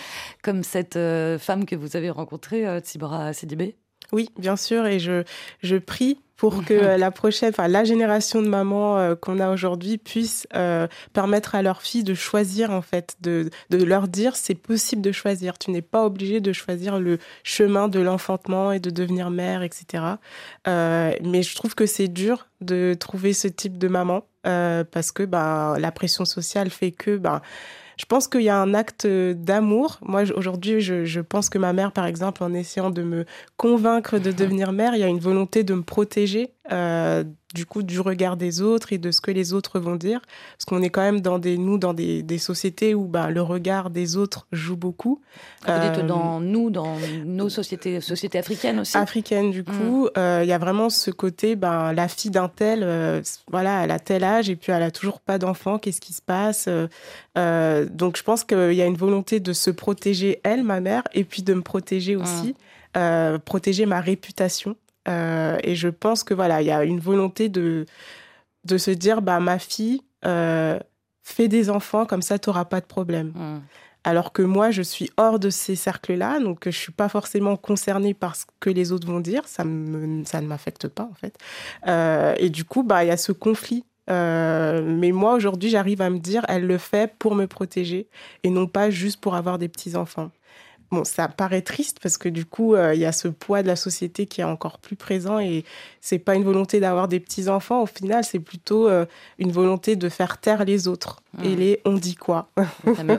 comme 0.43 0.61
cette 0.61 0.95
euh, 0.95 1.39
femme 1.39 1.65
que 1.65 1.75
vous 1.75 1.95
avez 1.95 2.11
rencontrée, 2.11 2.67
euh, 2.67 2.79
Tsibora 2.79 3.33
Sidibé 3.33 3.77
Oui, 4.11 4.29
bien 4.37 4.55
sûr, 4.55 4.85
et 4.85 4.99
je, 4.99 5.23
je 5.61 5.75
prie 5.75 6.19
pour 6.37 6.63
que 6.63 6.73
euh, 6.73 6.97
la 6.97 7.11
prochaine, 7.11 7.49
enfin 7.49 7.67
la 7.67 7.83
génération 7.83 8.41
de 8.41 8.47
mamans 8.47 8.97
euh, 8.97 9.15
qu'on 9.15 9.39
a 9.39 9.49
aujourd'hui 9.49 9.97
puisse 9.97 10.47
euh, 10.55 10.87
permettre 11.11 11.55
à 11.55 11.63
leurs 11.63 11.81
filles 11.81 12.03
de 12.03 12.13
choisir 12.13 12.69
en 12.71 12.83
fait, 12.83 13.17
de, 13.21 13.49
de 13.71 13.83
leur 13.83 14.07
dire 14.07 14.35
c'est 14.35 14.55
possible 14.55 15.01
de 15.01 15.11
choisir. 15.11 15.57
Tu 15.57 15.71
n'es 15.71 15.81
pas 15.81 16.05
obligé 16.05 16.39
de 16.39 16.53
choisir 16.53 16.99
le 16.99 17.17
chemin 17.43 17.87
de 17.87 17.99
l'enfantement 17.99 18.71
et 18.71 18.79
de 18.79 18.91
devenir 18.91 19.31
mère, 19.31 19.63
etc. 19.63 20.03
mais 20.65 21.41
je 21.41 21.55
trouve 21.55 21.73
que 21.73 21.87
c'est 21.87 22.07
dur 22.07 22.47
de 22.61 22.95
trouver 22.97 23.33
ce 23.33 23.47
type 23.47 23.77
de 23.77 23.87
maman 23.87 24.23
parce 24.43 25.11
que 25.11 25.23
ben 25.23 25.77
la 25.79 25.91
pression 25.91 26.23
sociale 26.23 26.69
fait 26.69 26.91
que 26.91 27.17
ben 27.17 27.41
je 27.97 28.05
pense 28.05 28.27
qu'il 28.27 28.41
y 28.41 28.49
a 28.49 28.57
un 28.57 28.73
acte 28.73 29.07
d'amour. 29.07 29.97
Moi, 30.01 30.23
aujourd'hui, 30.35 30.81
je, 30.81 31.19
pense 31.19 31.49
que 31.49 31.57
ma 31.57 31.73
mère, 31.73 31.91
par 31.91 32.05
exemple, 32.05 32.43
en 32.43 32.53
essayant 32.53 32.91
de 32.91 33.01
me 33.01 33.25
convaincre 33.57 34.19
de 34.19 34.31
devenir 34.31 34.71
mère, 34.71 34.93
il 34.95 34.99
y 34.99 35.03
a 35.03 35.07
une 35.07 35.19
volonté 35.19 35.63
de 35.63 35.73
me 35.73 35.81
protéger 35.81 36.51
euh, 36.71 37.23
du 37.53 37.65
coup 37.65 37.81
du 37.81 38.01
regard 38.01 38.35
des 38.35 38.61
autres 38.61 38.91
et 38.91 38.97
de 38.97 39.11
ce 39.11 39.21
que 39.21 39.31
les 39.31 39.53
autres 39.53 39.79
vont 39.79 39.95
dire. 39.95 40.19
Parce 40.57 40.65
qu'on 40.65 40.81
est 40.81 40.89
quand 40.89 41.01
même 41.01 41.21
dans 41.21 41.39
des 41.39 41.57
nous 41.57 41.77
dans 41.77 41.93
des, 41.93 42.23
des 42.23 42.37
sociétés 42.37 42.93
où 42.93 43.05
ben, 43.05 43.29
le 43.29 43.41
regard 43.41 43.89
des 43.89 44.17
autres 44.17 44.47
joue 44.51 44.75
beaucoup. 44.75 45.21
Vous 45.65 45.71
dites 45.71 45.99
euh, 45.99 46.07
dans 46.07 46.41
nous 46.41 46.69
dans 46.69 46.97
nos 47.25 47.49
sociétés 47.49 48.01
sociétés 48.01 48.37
africaines 48.37 48.79
aussi. 48.79 48.97
Africaines 48.97 49.51
du 49.51 49.63
coup. 49.63 50.05
Mm. 50.05 50.09
euh, 50.17 50.39
il 50.43 50.49
y 50.49 50.53
a 50.53 50.57
vraiment 50.57 50.89
ce 50.89 51.09
côté 51.09 51.55
ben 51.55 51.93
la 51.93 52.07
fille 52.07 52.31
d'un 52.31 52.49
tel 52.49 53.23
voilà 53.49 53.83
elle 53.83 53.91
a 53.91 53.99
tel 53.99 54.23
âge 54.23 54.49
et 54.49 54.55
puis 54.55 54.71
elle 54.73 54.83
a 54.83 54.91
toujours 54.91 55.21
pas 55.21 55.37
d'enfant. 55.37 55.79
Qu'est-ce 55.79 56.01
qui 56.01 56.13
se 56.13 56.21
passe 56.21 56.67
donc 57.37 58.17
je 58.17 58.23
pense 58.23 58.43
qu'il 58.43 58.73
y 58.73 58.81
a 58.81 58.85
une 58.85 58.97
volonté 58.97 59.39
de 59.39 59.53
se 59.53 59.69
protéger 59.69 60.41
elle 60.43 60.63
ma 60.63 60.81
mère 60.81 61.03
et 61.13 61.23
puis 61.23 61.43
de 61.43 61.53
me 61.53 61.61
protéger 61.61 62.15
mm. 62.15 62.21
aussi. 62.21 62.55
Protéger 63.45 63.85
ma 63.85 64.01
réputation 64.01 64.75
euh, 65.07 65.57
et 65.63 65.75
je 65.75 65.87
pense 65.87 66.23
que 66.23 66.33
voilà, 66.33 66.61
il 66.61 66.67
y 66.67 66.71
a 66.71 66.83
une 66.83 66.99
volonté 66.99 67.49
de, 67.49 67.85
de 68.65 68.77
se 68.77 68.91
dire, 68.91 69.21
bah, 69.21 69.39
ma 69.39 69.59
fille, 69.59 70.01
euh, 70.25 70.79
fait 71.23 71.47
des 71.47 71.69
enfants, 71.69 72.05
comme 72.05 72.21
ça, 72.21 72.39
tu 72.39 72.49
n'auras 72.49 72.65
pas 72.65 72.81
de 72.81 72.85
problème. 72.85 73.31
Mmh. 73.35 73.61
Alors 74.03 74.31
que 74.31 74.41
moi, 74.41 74.71
je 74.71 74.81
suis 74.81 75.09
hors 75.17 75.39
de 75.39 75.49
ces 75.49 75.75
cercles-là, 75.75 76.39
donc 76.39 76.61
je 76.65 76.77
suis 76.77 76.93
pas 76.93 77.09
forcément 77.09 77.57
concernée 77.57 78.13
par 78.13 78.35
ce 78.35 78.45
que 78.59 78.69
les 78.69 78.91
autres 78.91 79.07
vont 79.07 79.19
dire. 79.19 79.47
Ça, 79.47 79.65
me, 79.65 80.23
ça 80.23 80.39
ne 80.39 80.47
m'affecte 80.47 80.87
pas, 80.87 81.03
en 81.03 81.13
fait. 81.13 81.37
Euh, 81.87 82.33
et 82.37 82.49
du 82.49 82.63
coup, 82.63 82.83
bah, 82.83 83.03
il 83.03 83.07
y 83.07 83.11
a 83.11 83.17
ce 83.17 83.33
conflit. 83.33 83.83
mais 84.07 85.11
moi, 85.11 85.33
aujourd'hui, 85.33 85.69
j'arrive 85.69 86.01
à 86.01 86.09
me 86.09 86.19
dire, 86.19 86.45
elle 86.47 86.65
le 86.65 86.77
fait 86.77 87.13
pour 87.19 87.35
me 87.35 87.47
protéger 87.47 88.07
et 88.43 88.49
non 88.49 88.67
pas 88.67 88.89
juste 88.89 89.19
pour 89.19 89.35
avoir 89.35 89.57
des 89.57 89.67
petits-enfants. 89.67 90.31
Bon, 90.89 91.03
ça 91.03 91.27
paraît 91.27 91.61
triste 91.61 91.99
parce 92.01 92.17
que 92.17 92.29
du 92.29 92.45
coup, 92.45 92.73
euh, 92.73 92.93
il 92.93 93.01
y 93.01 93.05
a 93.05 93.11
ce 93.11 93.27
poids 93.27 93.61
de 93.61 93.67
la 93.67 93.75
société 93.75 94.25
qui 94.25 94.39
est 94.41 94.45
encore 94.45 94.79
plus 94.79 94.95
présent 94.95 95.37
et 95.39 95.65
c'est 95.99 96.19
pas 96.19 96.35
une 96.35 96.45
volonté 96.45 96.79
d'avoir 96.79 97.09
des 97.09 97.19
petits 97.19 97.49
enfants. 97.49 97.81
Au 97.81 97.85
final, 97.85 98.23
c'est 98.23 98.39
plutôt 98.39 98.87
euh, 98.87 99.05
une 99.37 99.51
volonté 99.51 99.97
de 99.97 100.07
faire 100.07 100.37
taire 100.37 100.63
les 100.63 100.87
autres. 100.87 101.21
Et 101.43 101.55
les 101.55 101.81
on 101.85 101.93
dit 101.93 102.15
quoi? 102.15 102.49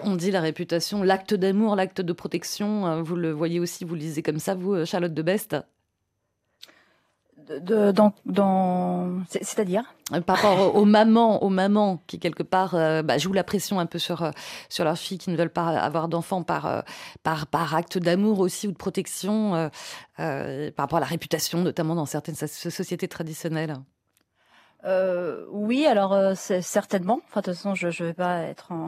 On 0.02 0.16
dit 0.16 0.31
la 0.31 0.40
réputation, 0.40 1.02
l'acte 1.02 1.35
d'amour, 1.35 1.76
l'acte 1.76 2.00
de 2.00 2.12
protection. 2.12 2.87
Euh, 2.87 3.02
vous 3.02 3.16
le 3.16 3.33
voyez 3.33 3.61
aussi, 3.61 3.85
vous 3.85 3.94
le 3.94 4.00
lisez 4.00 4.22
comme 4.22 4.38
ça, 4.38 4.54
vous, 4.54 4.85
Charlotte 4.87 5.14
de 5.14 5.22
Best? 5.22 5.57
De, 7.48 7.92
dans, 7.92 8.12
dans 8.26 9.20
c'est-à-dire 9.28 9.82
euh, 10.12 10.20
par 10.20 10.37
rapport 10.37 10.74
aux 10.74 10.84
mamans, 10.84 11.42
aux 11.42 11.48
mamans 11.48 12.02
qui 12.06 12.18
quelque 12.18 12.42
part 12.42 12.74
euh, 12.74 13.02
bah, 13.02 13.18
jouent 13.18 13.32
la 13.32 13.44
pression 13.44 13.78
un 13.78 13.87
peu 13.87 13.98
sur 13.98 14.22
euh, 14.22 14.30
sur 14.68 14.84
leurs 14.84 14.98
filles 14.98 15.18
qui 15.18 15.30
ne 15.30 15.37
veulent 15.37 15.50
pas 15.50 15.68
avoir 15.68 16.08
d'enfants 16.08 16.42
par 16.42 16.84
par 17.22 17.46
par 17.46 17.74
acte 17.74 17.98
d'amour 17.98 18.40
aussi 18.40 18.68
ou 18.68 18.72
de 18.72 18.76
protection 18.76 19.70
par 20.16 20.72
rapport 20.76 20.98
à 20.98 21.00
la 21.00 21.06
réputation, 21.06 21.62
notamment 21.62 21.94
dans 21.94 22.06
certaines 22.06 22.34
sociétés 22.34 23.08
traditionnelles 23.08 23.76
euh, 24.84 25.44
oui, 25.50 25.86
alors 25.86 26.12
euh, 26.12 26.34
certainement. 26.34 27.20
Enfin, 27.28 27.40
de 27.40 27.46
toute 27.46 27.54
façon, 27.54 27.74
je 27.74 27.88
ne 27.88 28.08
vais 28.08 28.14
pas 28.14 28.42
être 28.42 28.70
en, 28.70 28.86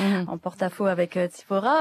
mhm. 0.00 0.24
en 0.28 0.38
porte-à-faux 0.38 0.86
avec 0.86 1.16
euh, 1.16 1.28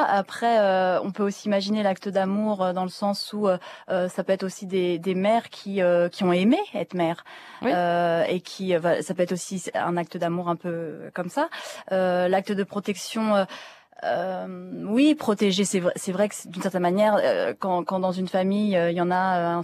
Après, 0.08 0.60
euh, 0.60 1.02
on 1.02 1.12
peut 1.12 1.24
aussi 1.24 1.48
imaginer 1.48 1.84
l'acte 1.84 2.08
d'amour 2.08 2.64
euh, 2.64 2.74
dans 2.74 2.84
le 2.84 2.90
sens 2.90 3.34
où 3.34 3.48
ça 3.88 4.24
peut 4.24 4.34
être 4.34 4.44
aussi 4.44 4.66
des, 4.66 4.98
des 5.00 5.16
mères 5.16 5.50
qui, 5.50 5.82
qui 6.12 6.24
ont 6.24 6.34
aimé 6.34 6.58
être 6.74 6.94
mères. 6.94 7.24
et 7.64 8.42
qui, 8.42 8.74
ça 9.02 9.14
peut 9.14 9.24
être 9.24 9.34
aussi 9.34 9.70
un 9.74 9.98
acte 9.98 10.18
d'amour 10.18 10.50
un 10.50 10.56
peu 10.56 11.12
comme 11.14 11.30
ça. 11.30 11.50
l'acte 11.92 12.52
de 12.52 12.64
protection... 12.64 13.46
Euh, 14.06 14.86
oui, 14.86 15.14
protéger, 15.14 15.66
c'est 15.66 15.82
vrai, 15.82 15.92
c'est 15.98 16.14
vrai 16.14 16.30
que 16.30 16.36
d'une 16.48 16.62
certaine 16.62 16.84
manière, 16.84 17.20
quand, 17.60 17.84
quand, 17.84 18.00
dans 18.00 18.14
une 18.14 18.30
famille, 18.30 18.72
il 18.74 18.96
y 18.96 19.02
en 19.02 19.12
a 19.12 19.62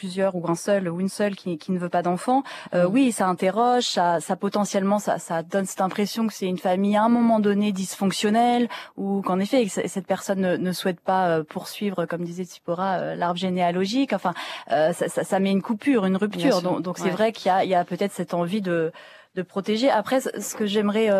plusieurs 0.00 0.34
ou 0.34 0.48
un 0.48 0.54
seul 0.54 0.88
ou 0.88 0.98
une 0.98 1.10
seule 1.10 1.36
qui, 1.36 1.58
qui 1.58 1.72
ne 1.72 1.78
veut 1.78 1.90
pas 1.90 2.00
d'enfant, 2.00 2.42
euh, 2.72 2.88
mm. 2.88 2.92
oui, 2.92 3.12
ça 3.12 3.26
interroge, 3.26 3.84
ça, 3.84 4.18
ça 4.20 4.34
potentiellement, 4.34 4.98
ça, 4.98 5.18
ça 5.18 5.42
donne 5.42 5.66
cette 5.66 5.82
impression 5.82 6.26
que 6.26 6.32
c'est 6.32 6.46
une 6.46 6.56
famille 6.56 6.96
à 6.96 7.02
un 7.04 7.10
moment 7.10 7.38
donné 7.38 7.70
dysfonctionnelle 7.70 8.68
ou 8.96 9.20
qu'en 9.20 9.38
effet 9.38 9.68
cette 9.68 10.06
personne 10.06 10.40
ne, 10.40 10.56
ne, 10.56 10.72
souhaite 10.72 11.00
pas 11.00 11.28
euh, 11.28 11.44
poursuivre, 11.44 12.06
comme 12.06 12.24
disait 12.24 12.44
Tsipora, 12.44 12.94
euh, 12.94 13.14
l'arbre 13.14 13.38
généalogique. 13.38 14.14
Enfin, 14.14 14.32
ça, 14.68 14.92
ça, 14.92 15.22
ça, 15.22 15.38
met 15.38 15.50
une 15.50 15.60
coupure, 15.60 16.06
une 16.06 16.16
rupture. 16.16 16.62
Donc, 16.62 16.80
donc 16.80 16.98
c'est 16.98 17.10
vrai 17.10 17.32
qu'il 17.32 17.48
y 17.48 17.52
a, 17.52 17.64
il 17.64 17.70
y 17.70 17.74
a 17.74 17.84
peut-être 17.84 18.12
cette 18.12 18.32
envie 18.32 18.62
de 18.62 18.90
de 19.34 19.42
protéger. 19.42 19.90
Après, 19.90 20.20
ce 20.20 20.56
que 20.56 20.66
j'aimerais 20.66 21.10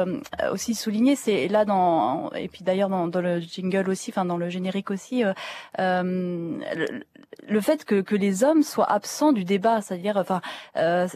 aussi 0.53 0.75
souligner, 0.75 1.17
c'est 1.17 1.49
là 1.49 1.65
dans 1.65 2.31
et 2.33 2.49
puis 2.49 2.65
d'ailleurs 2.65 2.89
dans, 2.89 3.21
le 3.21 3.41
jingle 3.41 3.89
aussi, 3.89 4.11
enfin 4.11 4.25
dans 4.25 4.37
le 4.37 4.49
générique 4.49 4.91
aussi, 4.91 5.25
euh, 5.25 5.33
le, 5.79 7.05
le 7.49 7.61
fait 7.61 7.85
que, 7.85 8.01
que 8.01 8.15
les 8.15 8.45
hommes 8.45 8.63
soient 8.63 8.91
absents 8.91 9.33
du 9.33 9.45
débat, 9.45 9.81
c'est-à-dire, 9.81 10.17
enfin, 10.17 10.41
euh, 10.77 11.09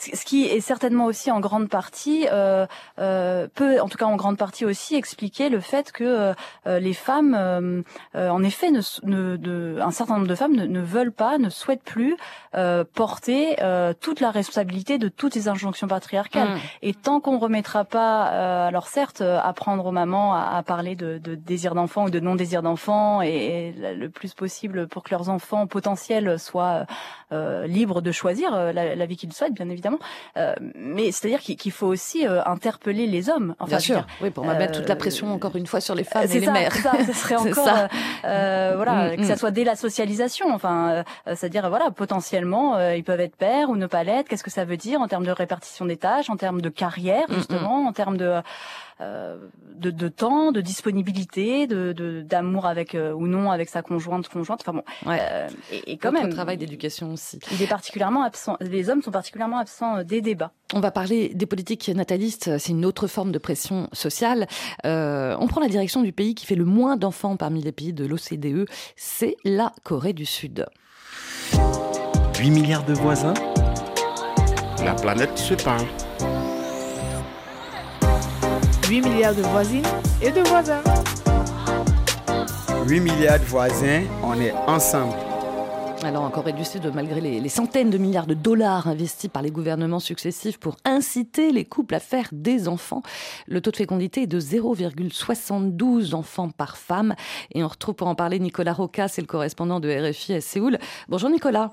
ce 0.00 0.24
qui 0.24 0.46
est 0.46 0.60
certainement 0.60 1.04
aussi 1.04 1.30
en 1.30 1.40
grande 1.40 1.68
partie 1.68 2.26
euh, 2.32 2.66
euh, 2.98 3.46
peut, 3.54 3.80
en 3.80 3.88
tout 3.88 3.98
cas 3.98 4.06
en 4.06 4.16
grande 4.16 4.38
partie 4.38 4.64
aussi, 4.64 4.94
expliquer 4.94 5.48
le 5.50 5.60
fait 5.60 5.92
que 5.92 6.34
euh, 6.66 6.80
les 6.80 6.94
femmes, 6.94 7.34
euh, 7.38 7.82
euh, 8.14 8.30
en 8.30 8.42
effet, 8.42 8.70
ne, 8.70 8.80
ne, 9.02 9.36
de, 9.36 9.78
un 9.80 9.90
certain 9.90 10.14
nombre 10.14 10.26
de 10.26 10.34
femmes 10.34 10.56
ne, 10.56 10.64
ne 10.64 10.80
veulent 10.80 11.12
pas, 11.12 11.38
ne 11.38 11.50
souhaitent 11.50 11.82
plus 11.82 12.16
euh, 12.54 12.84
porter 12.94 13.56
toute 14.00 14.20
la 14.20 14.30
responsabilité 14.30 14.98
de 14.98 15.08
toutes 15.08 15.34
ces 15.34 15.48
injonctions 15.48 15.86
patriarcales. 15.86 16.48
Mmh. 16.48 16.60
Et 16.82 16.94
tant 16.94 17.20
qu'on 17.20 17.38
remettra 17.38 17.84
pas, 17.84 18.24
alors 18.66 18.88
certes, 18.88 19.20
apprendre 19.20 19.84
aux 19.86 19.92
mamans 19.92 20.34
à, 20.34 20.56
à 20.56 20.62
parler 20.62 20.96
de, 20.96 21.18
de 21.18 21.34
désir 21.34 21.74
d'enfant 21.74 22.04
ou 22.04 22.10
de 22.10 22.20
non 22.20 22.34
désir 22.34 22.62
d'enfant, 22.62 23.22
et, 23.22 23.28
et, 23.28 23.94
le 23.94 24.08
plus 24.08 24.34
possible 24.34 24.88
pour 24.88 25.02
que 25.02 25.10
leurs 25.10 25.28
enfants 25.28 25.66
potentiels 25.66 26.38
soient 26.38 26.86
libres 27.30 28.00
de 28.00 28.12
choisir 28.12 28.52
la, 28.52 28.94
la 28.94 29.06
vie 29.06 29.16
qu'ils 29.16 29.32
souhaitent, 29.32 29.54
bien 29.54 29.68
évidemment 29.68 29.89
euh, 30.36 30.54
mais 30.74 31.12
c'est-à-dire 31.12 31.40
qu'il 31.40 31.72
faut 31.72 31.86
aussi 31.86 32.26
euh, 32.26 32.42
interpeller 32.44 33.06
les 33.06 33.28
hommes. 33.28 33.54
Enfin, 33.58 33.70
Bien 33.70 33.78
sûr, 33.78 34.06
oui, 34.22 34.30
pour 34.30 34.44
mettre 34.44 34.78
toute 34.78 34.88
la 34.88 34.96
pression 34.96 35.30
euh, 35.30 35.34
encore 35.34 35.56
une 35.56 35.66
fois 35.66 35.80
sur 35.80 35.94
les 35.94 36.04
femmes 36.04 36.24
et 36.30 36.40
les 36.40 36.50
mères. 36.50 36.74
Ça, 36.74 36.92
ce 37.06 37.12
serait 37.12 37.36
encore, 37.36 37.88
voilà, 38.22 39.12
mm, 39.12 39.16
que 39.16 39.24
ça 39.24 39.34
mm. 39.34 39.38
soit 39.38 39.50
dès 39.50 39.64
la 39.64 39.76
socialisation. 39.76 40.52
Enfin, 40.52 41.04
c'est-à-dire 41.26 41.68
voilà, 41.68 41.90
potentiellement, 41.90 42.78
ils 42.90 43.04
peuvent 43.04 43.20
être 43.20 43.36
pères 43.36 43.70
ou 43.70 43.76
ne 43.76 43.86
pas 43.86 44.04
l'être. 44.04 44.28
Qu'est-ce 44.28 44.44
que 44.44 44.50
ça 44.50 44.64
veut 44.64 44.76
dire 44.76 45.00
en 45.00 45.08
termes 45.08 45.24
de 45.24 45.30
répartition 45.30 45.84
des 45.84 45.96
tâches, 45.96 46.30
en 46.30 46.36
termes 46.36 46.60
de 46.60 46.68
carrière 46.68 47.24
mm, 47.28 47.34
justement, 47.34 47.86
en 47.86 47.92
termes 47.92 48.16
de 48.16 48.30
euh, 48.30 48.42
de, 49.00 49.90
de, 49.90 50.08
temps, 50.08 50.52
de 50.52 50.60
disponibilité, 50.60 51.66
de 51.66 52.22
d'amour 52.22 52.66
avec 52.66 52.94
euh, 52.94 53.12
ou 53.12 53.26
non 53.26 53.50
avec 53.50 53.68
sa 53.68 53.82
conjointe 53.82 54.28
conjointe. 54.28 54.60
Enfin 54.62 54.72
bon, 54.72 54.84
euh, 55.06 55.48
et, 55.72 55.92
et, 55.92 55.96
quand 55.96 56.12
même. 56.12 56.30
travail 56.30 56.58
d'éducation 56.58 57.12
aussi. 57.12 57.38
Il 57.52 57.62
est 57.62 57.66
particulièrement 57.66 58.22
absent. 58.22 58.56
Les 58.60 58.90
hommes 58.90 59.02
sont 59.02 59.10
particulièrement 59.10 59.58
absents 59.58 60.02
des 60.02 60.20
débats. 60.20 60.52
On 60.74 60.80
va 60.80 60.90
parler 60.90 61.30
des 61.34 61.46
politiques 61.46 61.88
natalistes. 61.88 62.58
C'est 62.58 62.72
une 62.72 62.84
autre 62.84 63.06
forme 63.06 63.32
de 63.32 63.38
pression 63.38 63.88
sociale. 63.92 64.46
on 64.84 65.46
prend 65.48 65.60
la 65.60 65.68
direction 65.68 66.02
du 66.02 66.12
pays 66.12 66.34
qui 66.34 66.46
fait 66.46 66.54
le 66.54 66.64
moins 66.64 66.96
d'enfants 66.96 67.36
parmi 67.36 67.62
les 67.62 67.72
pays 67.72 67.92
de 67.92 68.04
l'OCDE. 68.04 68.68
C'est 68.96 69.36
la 69.44 69.72
Corée 69.82 70.12
du 70.12 70.26
Sud. 70.26 70.66
8 72.38 72.50
milliards 72.50 72.84
de 72.84 72.94
voisins. 72.94 73.34
La 74.84 74.94
planète 74.94 75.36
se 75.36 75.54
parle. 75.54 75.86
8 78.90 79.02
milliards 79.02 79.36
de 79.36 79.42
voisines 79.42 79.86
et 80.20 80.32
de 80.32 80.40
voisins. 80.40 80.82
8 82.88 82.98
milliards 82.98 83.38
de 83.38 83.44
voisins, 83.44 84.02
on 84.20 84.34
est 84.40 84.52
ensemble. 84.66 85.14
Alors 86.02 86.24
en 86.24 86.30
Corée 86.30 86.52
du 86.52 86.64
Sud, 86.64 86.90
malgré 86.92 87.20
les, 87.20 87.48
centaines 87.48 87.90
de 87.90 87.98
milliards 87.98 88.26
de 88.26 88.34
dollars 88.34 88.88
investis 88.88 89.30
par 89.30 89.42
les 89.42 89.52
gouvernements 89.52 90.00
successifs 90.00 90.58
pour 90.58 90.74
inciter 90.84 91.52
les 91.52 91.64
couples 91.64 91.94
à 91.94 92.00
faire 92.00 92.26
des 92.32 92.66
enfants, 92.66 93.02
le 93.46 93.60
taux 93.60 93.70
de 93.70 93.76
fécondité 93.76 94.22
est 94.22 94.26
de 94.26 94.40
0,72 94.40 96.12
enfants 96.12 96.50
par 96.50 96.76
femme. 96.76 97.14
Et 97.54 97.62
on 97.62 97.68
retrouve 97.68 97.94
pour 97.94 98.08
en 98.08 98.16
parler 98.16 98.40
Nicolas 98.40 98.72
Roca, 98.72 99.06
c'est 99.06 99.20
le 99.20 99.28
correspondant 99.28 99.78
de 99.78 99.88
RFI 99.88 100.34
à 100.34 100.40
Séoul. 100.40 100.78
Bonjour 101.08 101.30
Nicolas. 101.30 101.70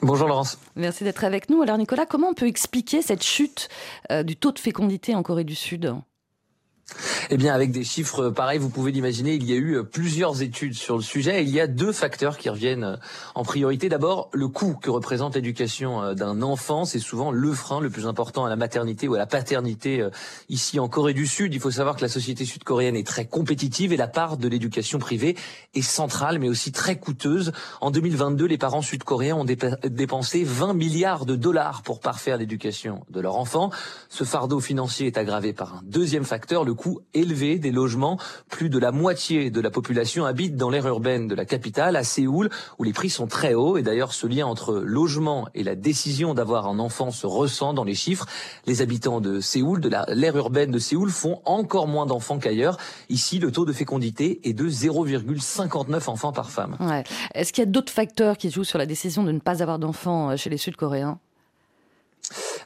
Bonjour 0.00 0.28
Laurence. 0.28 0.58
Merci 0.76 1.02
d'être 1.02 1.24
avec 1.24 1.50
nous. 1.50 1.60
Alors 1.60 1.76
Nicolas, 1.76 2.06
comment 2.06 2.28
on 2.28 2.34
peut 2.34 2.46
expliquer 2.46 3.02
cette 3.02 3.24
chute 3.24 3.68
euh, 4.12 4.22
du 4.22 4.36
taux 4.36 4.52
de 4.52 4.58
fécondité 4.60 5.16
en 5.16 5.24
Corée 5.24 5.42
du 5.42 5.56
Sud? 5.56 5.94
Eh 7.30 7.36
bien, 7.36 7.54
avec 7.54 7.70
des 7.70 7.84
chiffres 7.84 8.30
pareils, 8.30 8.58
vous 8.58 8.70
pouvez 8.70 8.90
l'imaginer, 8.90 9.34
il 9.34 9.44
y 9.44 9.52
a 9.52 9.56
eu 9.56 9.76
euh, 9.76 9.82
plusieurs 9.82 10.40
études 10.42 10.74
sur 10.74 10.96
le 10.96 11.02
sujet. 11.02 11.42
il 11.42 11.50
y 11.50 11.60
a 11.60 11.66
deux 11.66 11.92
facteurs 11.92 12.38
qui 12.38 12.48
reviennent 12.48 12.84
euh, 12.84 12.96
en 13.34 13.44
priorité. 13.44 13.88
D'abord, 13.88 14.30
le 14.32 14.48
coût 14.48 14.74
que 14.74 14.90
représente 14.90 15.34
l'éducation 15.34 16.02
euh, 16.02 16.14
d'un 16.14 16.40
enfant. 16.40 16.86
C'est 16.86 16.98
souvent 16.98 17.30
le 17.30 17.52
frein 17.52 17.80
le 17.80 17.90
plus 17.90 18.06
important 18.06 18.46
à 18.46 18.48
la 18.48 18.56
maternité 18.56 19.08
ou 19.08 19.14
à 19.14 19.18
la 19.18 19.26
paternité 19.26 20.06
ici 20.48 20.80
en 20.80 20.88
Corée 20.88 21.12
du 21.12 21.26
Sud. 21.26 21.52
Il 21.54 21.60
faut 21.60 21.70
savoir 21.70 21.96
que 21.96 22.02
la 22.02 22.08
société 22.08 22.44
sud-coréenne 22.44 22.96
est 22.96 23.06
très 23.06 23.26
compétitive 23.26 23.92
et 23.92 23.96
la 23.96 24.08
part 24.08 24.36
de 24.36 24.48
l'éducation 24.48 24.98
privée 24.98 25.36
est 25.74 25.82
centrale, 25.82 26.38
mais 26.38 26.48
aussi 26.48 26.72
très 26.72 26.96
coûteuse. 26.96 27.52
En 27.80 27.90
2022, 27.90 28.46
les 28.46 28.58
parents 28.58 28.82
sud-coréens 28.82 29.36
ont 29.36 29.44
dépensé 29.44 30.44
20 30.44 30.74
milliards 30.74 31.26
de 31.26 31.36
dollars 31.36 31.82
pour 31.82 32.00
parfaire 32.00 32.36
l'éducation 32.36 33.04
de 33.10 33.20
leur 33.20 33.36
enfant. 33.36 33.70
Ce 34.08 34.24
fardeau 34.24 34.60
financier 34.60 35.06
est 35.06 35.18
aggravé 35.18 35.52
par 35.52 35.74
un 35.74 35.80
deuxième 35.84 36.24
facteur, 36.24 36.64
le 36.64 36.74
coût 36.78 37.00
élevé 37.12 37.58
des 37.58 37.70
logements. 37.70 38.18
Plus 38.48 38.70
de 38.70 38.78
la 38.78 38.92
moitié 38.92 39.50
de 39.50 39.60
la 39.60 39.70
population 39.70 40.24
habite 40.24 40.56
dans 40.56 40.70
l'aire 40.70 40.86
urbaine 40.86 41.28
de 41.28 41.34
la 41.34 41.44
capitale, 41.44 41.96
à 41.96 42.04
Séoul, 42.04 42.48
où 42.78 42.84
les 42.84 42.92
prix 42.92 43.10
sont 43.10 43.26
très 43.26 43.52
hauts. 43.52 43.76
Et 43.76 43.82
d'ailleurs, 43.82 44.14
ce 44.14 44.26
lien 44.26 44.46
entre 44.46 44.74
logement 44.74 45.48
et 45.54 45.62
la 45.62 45.74
décision 45.74 46.32
d'avoir 46.32 46.66
un 46.66 46.78
enfant 46.78 47.10
se 47.10 47.26
ressent 47.26 47.74
dans 47.74 47.84
les 47.84 47.94
chiffres. 47.94 48.26
Les 48.66 48.80
habitants 48.80 49.20
de 49.20 49.40
Séoul, 49.40 49.80
de 49.80 49.90
l'aire 50.14 50.36
urbaine 50.36 50.70
de 50.70 50.78
Séoul, 50.78 51.10
font 51.10 51.42
encore 51.44 51.88
moins 51.88 52.06
d'enfants 52.06 52.38
qu'ailleurs. 52.38 52.78
Ici, 53.08 53.38
le 53.38 53.52
taux 53.52 53.64
de 53.64 53.72
fécondité 53.72 54.40
est 54.48 54.54
de 54.54 54.68
0,59 54.68 56.08
enfants 56.08 56.32
par 56.32 56.50
femme. 56.50 56.76
Est-ce 57.34 57.52
qu'il 57.52 57.62
y 57.62 57.66
a 57.66 57.70
d'autres 57.70 57.92
facteurs 57.92 58.38
qui 58.38 58.50
jouent 58.50 58.64
sur 58.64 58.78
la 58.78 58.86
décision 58.86 59.24
de 59.24 59.32
ne 59.32 59.40
pas 59.40 59.62
avoir 59.62 59.78
d'enfants 59.78 60.30
euh, 60.30 60.36
chez 60.36 60.50
les 60.50 60.56
Sud-Coréens? 60.56 61.18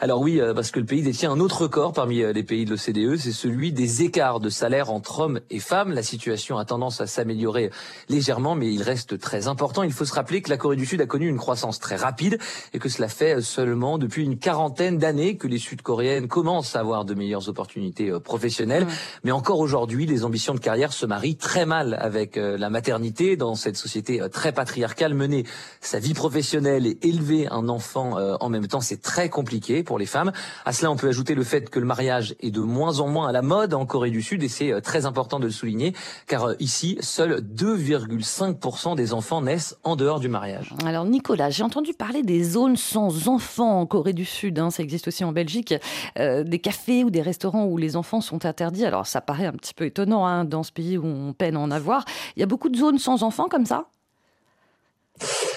Alors 0.02 0.20
oui, 0.20 0.40
euh, 0.40 0.52
parce 0.52 0.72
que 0.72 0.80
le 0.80 0.84
pays 0.84 1.02
détient 1.02 1.30
un 1.30 1.38
autre 1.38 1.62
record 1.62 1.92
parmi 1.92 2.22
euh, 2.22 2.32
les 2.32 2.42
pays 2.42 2.64
de 2.64 2.70
l'OCDE, 2.70 3.16
c'est 3.20 3.30
celui 3.30 3.70
des 3.70 4.02
écarts 4.02 4.40
de 4.40 4.48
salaire 4.48 4.90
entre 4.90 5.20
hommes 5.20 5.38
et 5.48 5.60
femmes. 5.60 5.92
La 5.92 6.02
situation 6.02 6.58
a 6.58 6.64
tendance 6.64 7.00
à 7.00 7.06
s'améliorer 7.06 7.70
légèrement, 8.08 8.56
mais 8.56 8.74
il 8.74 8.82
reste 8.82 9.20
très 9.20 9.46
important. 9.46 9.84
Il 9.84 9.92
faut 9.92 10.04
se 10.04 10.12
rappeler 10.12 10.42
que 10.42 10.50
la 10.50 10.56
Corée 10.56 10.74
du 10.74 10.86
Sud 10.86 11.00
a 11.00 11.06
connu 11.06 11.28
une 11.28 11.36
croissance 11.36 11.78
très 11.78 11.94
rapide 11.94 12.40
et 12.74 12.80
que 12.80 12.88
cela 12.88 13.06
fait 13.06 13.40
seulement 13.42 13.96
depuis 13.96 14.24
une 14.24 14.38
quarantaine 14.38 14.98
d'années 14.98 15.36
que 15.36 15.46
les 15.46 15.58
Sud-Coréennes 15.58 16.26
commencent 16.26 16.74
à 16.74 16.80
avoir 16.80 17.04
de 17.04 17.14
meilleures 17.14 17.48
opportunités 17.48 18.10
euh, 18.10 18.18
professionnelles. 18.18 18.88
Mais 19.22 19.30
encore 19.30 19.60
aujourd'hui, 19.60 20.04
les 20.04 20.24
ambitions 20.24 20.54
de 20.54 20.58
carrière 20.58 20.92
se 20.92 21.06
marient 21.06 21.36
très 21.36 21.64
mal 21.64 21.96
avec 22.00 22.34
la 22.34 22.70
maternité 22.70 23.36
dans 23.36 23.54
cette 23.54 23.76
société 23.76 24.20
très 24.32 24.50
patriarcale. 24.50 25.14
Mener 25.14 25.44
sa 25.80 26.00
vie 26.00 26.14
professionnelle 26.14 26.88
et 26.88 26.98
élever 27.02 27.46
un 27.46 27.68
enfant 27.68 28.16
en 28.40 28.48
même 28.48 28.66
temps, 28.66 28.80
c'est 28.80 29.00
très 29.00 29.28
compliqué 29.28 29.84
pour 29.91 29.91
les 29.98 30.06
femmes. 30.06 30.32
À 30.64 30.72
cela, 30.72 30.90
on 30.90 30.96
peut 30.96 31.08
ajouter 31.08 31.34
le 31.34 31.44
fait 31.44 31.70
que 31.70 31.78
le 31.78 31.86
mariage 31.86 32.34
est 32.40 32.50
de 32.50 32.60
moins 32.60 33.00
en 33.00 33.08
moins 33.08 33.28
à 33.28 33.32
la 33.32 33.42
mode 33.42 33.74
en 33.74 33.86
Corée 33.86 34.10
du 34.10 34.22
Sud 34.22 34.42
et 34.42 34.48
c'est 34.48 34.72
euh, 34.72 34.80
très 34.80 35.06
important 35.06 35.38
de 35.38 35.46
le 35.46 35.50
souligner 35.50 35.94
car 36.26 36.44
euh, 36.44 36.54
ici, 36.60 36.98
seuls 37.00 37.40
2,5% 37.40 38.96
des 38.96 39.12
enfants 39.12 39.42
naissent 39.42 39.76
en 39.84 39.96
dehors 39.96 40.20
du 40.20 40.28
mariage. 40.28 40.74
Alors 40.84 41.04
Nicolas, 41.04 41.50
j'ai 41.50 41.62
entendu 41.62 41.92
parler 41.92 42.22
des 42.22 42.42
zones 42.42 42.76
sans 42.76 43.28
enfants 43.28 43.80
en 43.80 43.86
Corée 43.86 44.12
du 44.12 44.24
Sud. 44.24 44.58
Hein. 44.58 44.70
ça 44.70 44.82
existe 44.82 45.08
aussi 45.08 45.24
en 45.24 45.32
Belgique. 45.32 45.74
Euh, 46.18 46.44
des 46.44 46.58
cafés 46.58 47.04
ou 47.04 47.10
des 47.10 47.22
restaurants 47.22 47.66
où 47.66 47.76
les 47.76 47.96
enfants 47.96 48.20
sont 48.20 48.44
interdits. 48.44 48.84
Alors 48.84 49.06
ça 49.06 49.20
paraît 49.20 49.46
un 49.46 49.52
petit 49.52 49.74
peu 49.74 49.84
étonnant 49.84 50.26
hein, 50.26 50.44
dans 50.44 50.62
ce 50.62 50.72
pays 50.72 50.98
où 50.98 51.06
on 51.06 51.32
peine 51.32 51.56
à 51.56 51.60
en 51.60 51.70
avoir. 51.70 52.04
Il 52.36 52.40
y 52.40 52.42
a 52.42 52.46
beaucoup 52.46 52.68
de 52.68 52.76
zones 52.76 52.98
sans 52.98 53.22
enfants 53.22 53.48
comme 53.48 53.66
ça? 53.66 53.86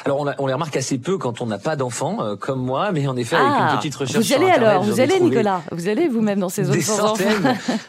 Alors 0.05 0.19
on, 0.19 0.31
on, 0.37 0.47
les 0.47 0.53
remarque 0.53 0.75
assez 0.77 0.97
peu 0.97 1.17
quand 1.17 1.41
on 1.41 1.45
n'a 1.45 1.57
pas 1.57 1.75
d'enfants, 1.75 2.17
euh, 2.21 2.35
comme 2.35 2.59
moi, 2.59 2.91
mais 2.91 3.07
en 3.07 3.15
effet 3.15 3.35
avec 3.35 3.47
une 3.47 3.53
ah, 3.57 3.77
petite 3.77 3.95
recherche. 3.95 4.23
Vous 4.23 4.33
allez 4.33 4.49
alors, 4.49 4.83
vous 4.83 4.99
allez 4.99 5.19
Nicolas, 5.19 5.61
vous 5.71 5.87
allez 5.87 6.07
vous-même 6.07 6.39
dans 6.39 6.49
ces 6.49 6.65
zones 6.65 6.81
sans 6.81 7.11
enfants. 7.11 7.23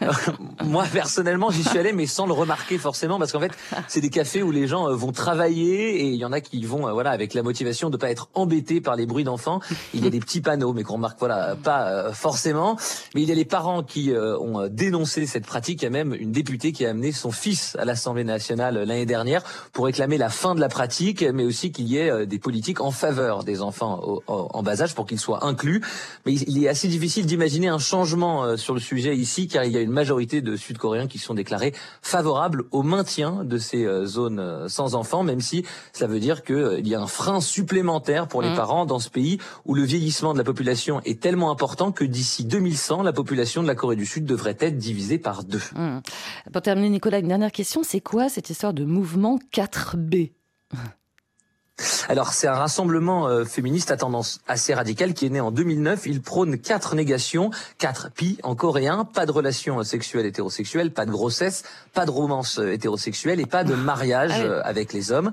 moi 0.64 0.84
personnellement, 0.92 1.50
j'y 1.50 1.64
suis 1.64 1.78
allé, 1.78 1.92
mais 1.92 2.06
sans 2.06 2.26
le 2.26 2.32
remarquer 2.32 2.78
forcément, 2.78 3.18
parce 3.18 3.32
qu'en 3.32 3.40
fait, 3.40 3.52
c'est 3.88 4.00
des 4.00 4.10
cafés 4.10 4.42
où 4.42 4.50
les 4.50 4.66
gens 4.66 4.88
euh, 4.88 4.94
vont 4.94 5.12
travailler 5.12 6.00
et 6.00 6.06
il 6.06 6.16
y 6.16 6.24
en 6.24 6.32
a 6.32 6.40
qui 6.40 6.64
vont, 6.64 6.88
euh, 6.88 6.92
voilà, 6.92 7.10
avec 7.10 7.34
la 7.34 7.42
motivation 7.42 7.90
de 7.90 7.96
pas 7.96 8.10
être 8.10 8.28
embêtés 8.34 8.80
par 8.80 8.96
les 8.96 9.06
bruits 9.06 9.24
d'enfants. 9.24 9.60
Il 9.94 10.04
y 10.04 10.06
a 10.06 10.10
des 10.10 10.20
petits 10.20 10.40
panneaux, 10.40 10.72
mais 10.72 10.82
qu'on 10.82 10.94
remarque, 10.94 11.18
voilà, 11.18 11.56
pas 11.62 12.12
forcément. 12.12 12.76
Mais 13.14 13.22
il 13.22 13.28
y 13.28 13.32
a 13.32 13.34
les 13.34 13.44
parents 13.44 13.82
qui 13.82 14.12
ont 14.12 14.68
dénoncé 14.68 15.26
cette 15.26 15.46
pratique. 15.46 15.82
Il 15.82 15.84
y 15.84 15.88
a 15.88 15.90
même 15.90 16.14
une 16.14 16.32
députée 16.32 16.72
qui 16.72 16.86
a 16.86 16.90
amené 16.90 17.12
son 17.12 17.30
fils 17.30 17.76
à 17.78 17.84
l'Assemblée 17.84 18.24
nationale 18.24 18.74
l'année 18.74 19.06
dernière 19.06 19.42
pour 19.72 19.86
réclamer 19.86 20.18
la 20.18 20.28
fin 20.28 20.54
de 20.54 20.60
la 20.60 20.68
pratique, 20.68 21.22
mais 21.22 21.44
aussi 21.44 21.65
qu'il 21.70 21.88
y 21.88 21.98
ait 21.98 22.10
euh, 22.10 22.26
des 22.26 22.38
politiques 22.38 22.80
en 22.80 22.90
faveur 22.90 23.44
des 23.44 23.62
enfants 23.62 24.20
en 24.26 24.62
bas 24.62 24.82
âge 24.82 24.94
pour 24.94 25.06
qu'ils 25.06 25.20
soient 25.20 25.44
inclus. 25.44 25.82
Mais 26.24 26.34
il 26.34 26.62
est 26.62 26.68
assez 26.68 26.88
difficile 26.88 27.26
d'imaginer 27.26 27.68
un 27.68 27.78
changement 27.78 28.44
euh, 28.44 28.56
sur 28.56 28.74
le 28.74 28.80
sujet 28.80 29.16
ici, 29.16 29.48
car 29.48 29.64
il 29.64 29.72
y 29.72 29.76
a 29.76 29.80
une 29.80 29.90
majorité 29.90 30.40
de 30.40 30.56
Sud-Coréens 30.56 31.06
qui 31.06 31.18
sont 31.18 31.34
déclarés 31.34 31.74
favorables 32.02 32.64
au 32.70 32.82
maintien 32.82 33.44
de 33.44 33.58
ces 33.58 33.84
euh, 33.84 34.06
zones 34.06 34.68
sans 34.68 34.94
enfants, 34.94 35.22
même 35.22 35.40
si 35.40 35.64
ça 35.92 36.06
veut 36.06 36.20
dire 36.20 36.42
qu'il 36.42 36.86
y 36.86 36.94
a 36.94 37.00
un 37.00 37.06
frein 37.06 37.40
supplémentaire 37.40 38.28
pour 38.28 38.42
les 38.42 38.50
mmh. 38.50 38.56
parents 38.56 38.86
dans 38.86 38.98
ce 38.98 39.10
pays 39.10 39.38
où 39.64 39.74
le 39.74 39.82
vieillissement 39.82 40.32
de 40.32 40.38
la 40.38 40.44
population 40.44 41.00
est 41.04 41.20
tellement 41.20 41.50
important 41.50 41.92
que 41.92 42.04
d'ici 42.04 42.44
2100, 42.44 43.02
la 43.02 43.12
population 43.12 43.62
de 43.62 43.68
la 43.68 43.74
Corée 43.74 43.96
du 43.96 44.06
Sud 44.06 44.24
devrait 44.24 44.56
être 44.60 44.76
divisée 44.76 45.18
par 45.18 45.44
deux. 45.44 45.62
Mmh. 45.74 45.98
Pour 46.52 46.62
terminer, 46.62 46.90
Nicolas, 46.90 47.18
une 47.18 47.28
dernière 47.28 47.52
question. 47.52 47.82
C'est 47.82 48.00
quoi 48.00 48.28
cette 48.28 48.50
histoire 48.50 48.74
de 48.74 48.84
mouvement 48.84 49.38
4B 49.52 50.32
alors 52.08 52.32
c'est 52.32 52.46
un 52.46 52.54
rassemblement 52.54 53.28
euh, 53.28 53.44
féministe 53.44 53.90
à 53.90 53.96
tendance 53.96 54.40
assez 54.48 54.72
radicale 54.72 55.12
qui 55.12 55.26
est 55.26 55.30
né 55.30 55.40
en 55.40 55.50
2009. 55.50 56.06
Il 56.06 56.22
prône 56.22 56.58
quatre 56.58 56.94
négations, 56.94 57.50
quatre 57.78 58.10
pi 58.10 58.38
en 58.42 58.54
coréen, 58.54 59.04
pas 59.04 59.26
de 59.26 59.32
relation 59.32 59.82
sexuelle 59.82 60.26
hétérosexuelle, 60.26 60.90
pas 60.90 61.04
de 61.04 61.10
grossesse, 61.10 61.64
pas 61.92 62.06
de 62.06 62.10
romance 62.10 62.58
euh, 62.58 62.72
hétérosexuelle 62.72 63.40
et 63.40 63.46
pas 63.46 63.64
de 63.64 63.74
mariage 63.74 64.32
ah 64.34 64.42
euh, 64.42 64.60
avec 64.64 64.92
les 64.92 65.12
hommes. 65.12 65.32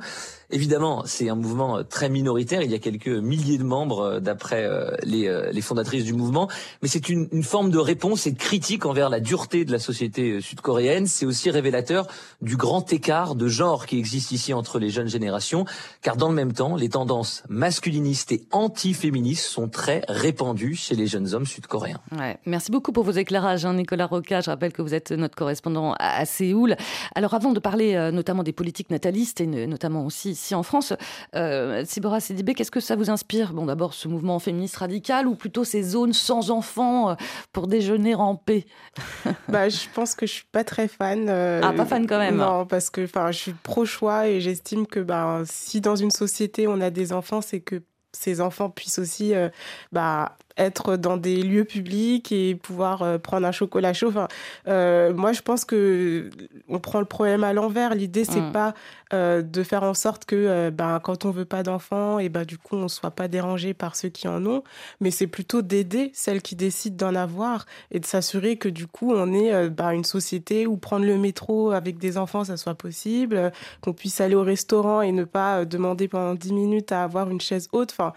Évidemment, 0.53 1.01
c'est 1.07 1.29
un 1.29 1.35
mouvement 1.35 1.79
euh, 1.79 1.83
très 1.83 2.09
minoritaire. 2.09 2.61
Il 2.61 2.69
y 2.69 2.75
a 2.75 2.79
quelques 2.79 3.07
milliers 3.07 3.57
de 3.57 3.63
membres 3.63 4.01
euh, 4.01 4.19
d'après 4.19 4.63
euh, 4.63 4.91
les, 5.01 5.61
fondatrices 5.61 6.03
du 6.03 6.13
mouvement. 6.13 6.47
Mais 6.83 6.87
c'est 6.87 7.09
une, 7.09 7.27
une, 7.31 7.41
forme 7.41 7.71
de 7.71 7.79
réponse 7.79 8.27
et 8.27 8.31
de 8.31 8.37
critique 8.37 8.85
envers 8.85 9.09
la 9.09 9.19
dureté 9.19 9.65
de 9.65 9.71
la 9.71 9.79
société 9.79 10.41
sud-coréenne. 10.41 11.07
C'est 11.07 11.25
aussi 11.25 11.49
révélateur 11.49 12.07
du 12.43 12.55
grand 12.55 12.93
écart 12.93 13.33
de 13.33 13.47
genre 13.47 13.87
qui 13.87 13.97
existe 13.97 14.31
ici 14.31 14.53
entre 14.53 14.77
les 14.77 14.91
jeunes 14.91 15.07
générations. 15.07 15.65
Car 16.03 16.17
dans 16.17 16.29
le 16.29 16.35
même 16.35 16.53
temps, 16.53 16.75
les 16.75 16.89
tendances 16.89 17.41
masculinistes 17.49 18.31
et 18.31 18.45
anti-féministes 18.51 19.45
sont 19.45 19.69
très 19.69 20.03
répandues 20.07 20.75
chez 20.75 20.95
les 20.95 21.07
jeunes 21.07 21.33
hommes 21.33 21.47
sud-coréens. 21.47 21.99
Ouais. 22.11 22.37
Merci 22.45 22.69
beaucoup 22.69 22.91
pour 22.91 23.05
vos 23.05 23.11
éclairages, 23.11 23.65
hein, 23.65 23.73
Nicolas 23.73 24.05
Roca. 24.05 24.41
Je 24.41 24.51
rappelle 24.51 24.73
que 24.73 24.83
vous 24.83 24.93
êtes 24.93 25.11
notre 25.13 25.35
correspondant 25.35 25.95
à, 25.97 26.25
Séoul. 26.25 26.75
Alors 27.15 27.33
avant 27.33 27.53
de 27.53 27.59
parler 27.59 28.11
notamment 28.13 28.43
des 28.43 28.53
politiques 28.53 28.91
natalistes 28.91 29.41
et 29.41 29.47
notamment 29.47 30.05
aussi 30.05 30.35
ici 30.43 30.55
en 30.55 30.63
France. 30.63 30.93
Euh, 31.35 31.83
Sibora 31.85 32.19
Sidibé, 32.19 32.53
qu'est-ce 32.53 32.71
que 32.71 32.79
ça 32.79 32.95
vous 32.95 33.09
inspire? 33.09 33.53
Bon, 33.53 33.65
d'abord 33.65 33.93
ce 33.93 34.07
mouvement 34.07 34.39
féministe 34.39 34.75
radical 34.75 35.27
ou 35.27 35.35
plutôt 35.35 35.63
ces 35.63 35.83
zones 35.83 36.13
sans 36.13 36.51
enfants 36.51 37.11
euh, 37.11 37.15
pour 37.53 37.67
déjeuner 37.67 38.15
en 38.15 38.35
paix? 38.35 38.65
Bah, 39.47 39.69
Je 39.69 39.87
pense 39.93 40.15
que 40.15 40.25
je 40.25 40.33
suis 40.33 40.45
pas 40.51 40.63
très 40.63 40.87
fan. 40.87 41.27
Euh, 41.29 41.61
ah, 41.63 41.73
pas 41.73 41.85
fan 41.85 42.07
quand 42.07 42.19
même 42.19 42.37
Non, 42.37 42.65
parce 42.65 42.89
que 42.89 43.05
je 43.05 43.31
suis 43.31 43.53
pro-choix 43.53 44.27
et 44.27 44.41
j'estime 44.41 44.85
que 44.85 44.99
bah, 44.99 45.41
si 45.45 45.81
dans 45.81 45.95
une 45.95 46.11
société 46.11 46.67
on 46.67 46.81
a 46.81 46.89
des 46.89 47.13
enfants, 47.13 47.41
c'est 47.41 47.59
que 47.59 47.81
ces 48.11 48.41
enfants 48.41 48.69
puissent 48.69 48.99
aussi 48.99 49.33
euh, 49.33 49.49
bah, 49.91 50.37
être 50.57 50.97
dans 50.97 51.17
des 51.17 51.41
lieux 51.41 51.65
publics 51.65 52.31
et 52.31 52.55
pouvoir 52.55 53.01
euh, 53.01 53.17
prendre 53.17 53.47
un 53.47 53.51
chocolat 53.51 53.93
chaud. 53.93 54.09
Enfin, 54.09 54.27
euh, 54.67 55.13
moi, 55.13 55.33
je 55.33 55.41
pense 55.41 55.65
que 55.65 56.29
on 56.69 56.79
prend 56.79 56.99
le 56.99 57.05
problème 57.05 57.43
à 57.43 57.53
l'envers. 57.53 57.95
L'idée, 57.95 58.25
c'est 58.25 58.41
mm. 58.41 58.51
pas 58.51 58.73
de 59.13 59.61
faire 59.61 59.83
en 59.83 59.93
sorte 59.93 60.25
que 60.25 60.71
bah, 60.71 60.99
quand 61.03 61.25
on 61.25 61.29
veut 61.29 61.45
pas 61.45 61.61
d'enfants, 61.61 62.17
et 62.17 62.29
bah, 62.29 62.45
du 62.45 62.57
coup, 62.57 62.75
on 62.75 62.87
soit 62.87 63.11
pas 63.11 63.27
dérangé 63.27 63.75
par 63.75 63.95
ceux 63.95 64.09
qui 64.09 64.27
en 64.27 64.43
ont, 64.47 64.63
mais 65.01 65.11
c'est 65.11 65.27
plutôt 65.27 65.61
d'aider 65.61 66.09
celles 66.15 66.41
qui 66.41 66.55
décident 66.55 67.11
d'en 67.11 67.13
avoir 67.13 67.67
et 67.91 67.99
de 67.99 68.07
s'assurer 68.07 68.57
que 68.57 68.67
du 68.67 68.87
coup, 68.87 69.13
on 69.13 69.31
est 69.31 69.69
bah, 69.69 69.93
une 69.93 70.03
société 70.03 70.65
où 70.65 70.77
prendre 70.77 71.05
le 71.05 71.19
métro 71.19 71.69
avec 71.69 71.99
des 71.99 72.17
enfants, 72.17 72.43
ça 72.43 72.57
soit 72.57 72.73
possible, 72.73 73.51
qu'on 73.81 73.93
puisse 73.93 74.19
aller 74.19 74.33
au 74.33 74.41
restaurant 74.41 75.03
et 75.03 75.11
ne 75.11 75.25
pas 75.25 75.63
demander 75.63 76.07
pendant 76.07 76.33
10 76.33 76.51
minutes 76.51 76.91
à 76.91 77.03
avoir 77.03 77.29
une 77.29 77.41
chaise 77.41 77.67
haute. 77.71 77.91
Enfin, 77.91 78.13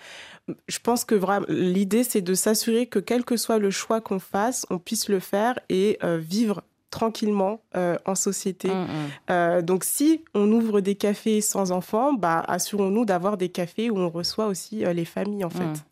je 0.68 0.78
pense 0.78 1.04
que 1.04 1.14
vraiment 1.14 1.46
l'idée 1.48 2.04
c'est 2.04 2.20
de 2.20 2.35
s'assurer 2.35 2.86
que 2.86 2.99
quel 2.99 3.24
que 3.24 3.36
soit 3.36 3.59
le 3.59 3.70
choix 3.70 4.01
qu'on 4.01 4.18
fasse, 4.18 4.66
on 4.70 4.78
puisse 4.78 5.09
le 5.09 5.20
faire 5.20 5.59
et 5.68 5.99
euh, 6.05 6.18
vivre 6.18 6.62
tranquillement 6.90 7.61
en 8.07 8.14
société. 8.14 8.68
Mmh, 8.68 8.86
mmh. 9.28 9.62
donc 9.62 9.84
si 9.84 10.24
on 10.34 10.51
ouvre 10.51 10.80
des 10.80 10.94
cafés 10.94 11.42
sans 11.42 11.70
enfants, 11.70 12.14
bah, 12.14 12.42
assurons-nous 12.49 13.05
d'avoir 13.05 13.36
des 13.36 13.51
cafés 13.51 13.90
où 13.90 13.99
on 13.99 14.09
reçoit 14.09 14.47
aussi 14.47 14.76
les 14.76 15.05
familles 15.05 15.44
en 15.44 15.51
fait. 15.51 15.84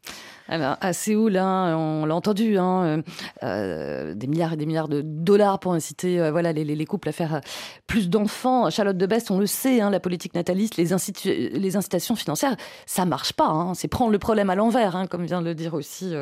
Alors, 0.55 0.77
à 0.81 0.93
Séoul, 0.93 1.37
hein, 1.37 1.77
on 1.77 2.07
l'a 2.07 2.15
entendu, 2.15 2.59
hein, 2.59 2.85
euh, 2.85 3.03
euh, 3.43 4.15
des 4.15 4.29
milliards 4.29 4.53
et 4.53 4.57
des 4.57 4.67
milliards 4.67 4.87
de 4.87 5.03
dollars 5.03 5.59
pour 5.59 5.73
inciter 5.73 6.21
euh, 6.21 6.53
les, 6.53 6.87
couples 6.87 7.09
à 7.09 7.13
faire 7.13 7.41
plus 7.89 8.09
d'enfants. 8.09 8.71
Charlotte 8.71 8.97
de 8.97 9.07
Best, 9.07 9.33
on 9.33 9.41
le 9.41 9.47
sait, 9.47 9.81
hein, 9.81 9.91
la 9.91 9.99
politique 9.99 10.33
nataliste, 10.33 10.77
les, 10.77 10.93
incitations 10.93 12.15
financières, 12.15 12.55
ça 12.87 13.05
marche 13.05 13.33
pas. 13.33 13.73
C'est 13.75 13.89
prendre 13.89 14.13
le 14.13 14.21
problème 14.21 14.49
à 14.49 14.55
l'envers, 14.55 15.09
comme 15.11 15.27
vient 15.27 15.41
de 15.41 15.47
le 15.47 15.57
dire 15.57 15.75
aussi 15.75 16.15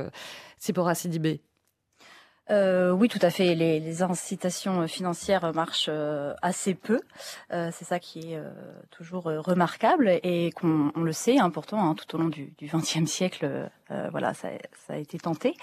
Sipora 0.58 0.94
Sidibé. 0.94 1.42
Euh, 2.52 2.90
oui, 2.90 3.08
tout 3.08 3.18
à 3.22 3.30
fait. 3.30 3.54
Les, 3.54 4.02
incitations 4.02 4.86
financières 4.86 5.52
marchent 5.54 5.88
euh, 5.88 6.34
assez 6.42 6.74
peu. 6.74 7.00
Euh, 7.52 7.70
c'est 7.72 7.84
ça 7.84 7.98
qui 7.98 8.32
est 8.32 8.40
toujours 8.90 9.24
remarquable 9.24 10.08
et 10.22 10.50
qu'on 10.52 10.92
le 10.96 11.12
sait 11.12 11.38
hein, 11.38 11.50
pourtant 11.50 11.88
hein, 11.88 11.94
tout 11.94 12.14
au 12.14 12.18
long 12.18 12.28
du 12.28 12.52
XXe 12.62 13.06
siècle. 13.06 13.70
voilà, 14.10 14.34
ça, 14.34 14.48
a 14.88 14.96
été 14.96 15.18
tenté. 15.18 15.54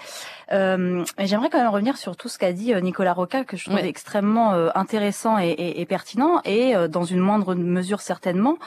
J'aimerais 0.50 1.50
quand 1.50 1.58
même 1.58 1.68
revenir 1.68 1.96
sur 1.96 2.16
tout 2.16 2.28
ce 2.28 2.38
qu'a 2.38 2.52
dit 2.52 2.74
Nicolas 2.82 3.12
Roca, 3.12 3.44
que 3.44 3.56
je 3.56 3.64
trouve 3.64 3.78
extrêmement 3.78 4.52
intéressant 4.74 5.38
et, 5.38 5.54
et, 5.76 5.86
pertinent, 5.86 6.40
et 6.44 6.74
dans 6.88 7.04
une 7.04 7.20
moindre 7.20 7.54
mesure 7.54 8.00
certainement. 8.00 8.58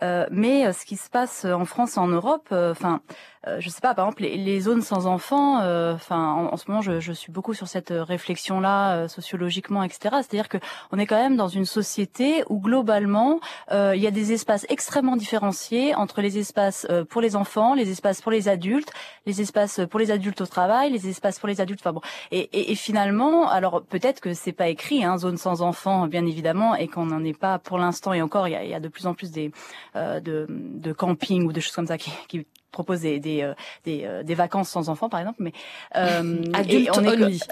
Mais 0.00 0.72
ce 0.72 0.84
qui 0.84 0.96
se 0.96 1.10
passe 1.10 1.44
en 1.44 1.64
France 1.64 1.96
en 1.98 2.08
Europe, 2.08 2.48
enfin. 2.50 3.00
Euh, 3.48 3.60
je 3.60 3.68
sais 3.68 3.80
pas, 3.80 3.94
par 3.94 4.06
exemple, 4.06 4.22
les, 4.22 4.60
zones 4.60 4.82
sans 4.82 5.06
enfants. 5.06 5.60
Euh, 5.62 5.94
enfin, 5.94 6.48
en, 6.52 6.56
ce 6.56 6.64
moment, 6.68 6.80
je, 6.80 7.00
je, 7.00 7.12
suis 7.12 7.32
beaucoup 7.32 7.54
sur 7.54 7.66
cette 7.66 7.90
euh, 7.90 8.04
réflexion-là, 8.04 9.08
sociologiquement, 9.08 9.82
etc. 9.82 10.16
C'est-à-dire 10.18 10.48
que 10.48 10.58
on 10.92 10.98
est 10.98 11.06
quand 11.06 11.20
même 11.20 11.36
dans 11.36 11.48
une 11.48 11.64
société 11.64 12.44
où 12.48 12.60
globalement, 12.60 13.40
il 13.70 14.00
y 14.00 14.06
a 14.06 14.10
des 14.10 14.32
espaces 14.32 14.66
extrêmement 14.68 15.16
différenciés 15.16 15.94
entre 15.94 16.20
les 16.20 16.38
espaces 16.38 16.86
pour 17.08 17.20
les 17.20 17.36
enfants, 17.36 17.74
les 17.74 17.90
espaces 17.90 18.20
pour 18.20 18.30
les 18.30 18.48
adultes, 18.48 18.92
les 19.26 19.40
espaces 19.40 19.80
pour 19.90 19.98
les 19.98 20.10
adultes 20.10 20.40
au 20.40 20.46
travail, 20.46 20.90
les 20.90 21.08
espaces 21.08 21.38
pour 21.38 21.48
les 21.48 21.60
adultes. 21.60 21.80
Enfin 21.82 21.92
bon, 21.92 22.00
et, 22.30 22.40
et, 22.52 22.72
et 22.72 22.74
finalement, 22.74 23.48
alors 23.48 23.82
peut-être 23.82 24.20
que 24.20 24.34
c'est 24.34 24.52
pas 24.52 24.68
écrit, 24.68 25.04
hein, 25.04 25.18
zone 25.18 25.36
sans 25.36 25.62
enfants, 25.62 26.06
bien 26.06 26.26
évidemment, 26.26 26.74
et 26.74 26.88
qu'on 26.88 27.06
n'en 27.06 27.24
est 27.24 27.38
pas 27.38 27.58
pour 27.58 27.78
l'instant. 27.78 28.12
Et 28.12 28.22
encore, 28.22 28.48
il 28.48 28.52
y 28.52 28.56
a, 28.56 28.64
y 28.64 28.74
a, 28.74 28.80
de 28.80 28.88
plus 28.88 29.06
en 29.06 29.14
plus 29.14 29.30
des 29.30 29.52
de, 29.94 30.46
de 30.48 30.92
camping 30.92 31.44
ou 31.44 31.52
de 31.52 31.60
choses 31.60 31.74
comme 31.74 31.86
ça 31.86 31.98
qui, 31.98 32.10
qui 32.28 32.46
propose 32.72 33.02
des 33.02 33.20
des, 33.20 33.42
euh, 33.42 33.54
des, 33.84 34.02
euh, 34.04 34.22
des, 34.24 34.34
vacances 34.34 34.70
sans 34.70 34.88
enfants 34.88 35.08
par 35.08 35.20
exemple 35.20 35.40
mais 35.40 35.52
euh, 35.94 36.42
Adulte 36.54 36.90
on 36.96 37.04
est 37.04 37.48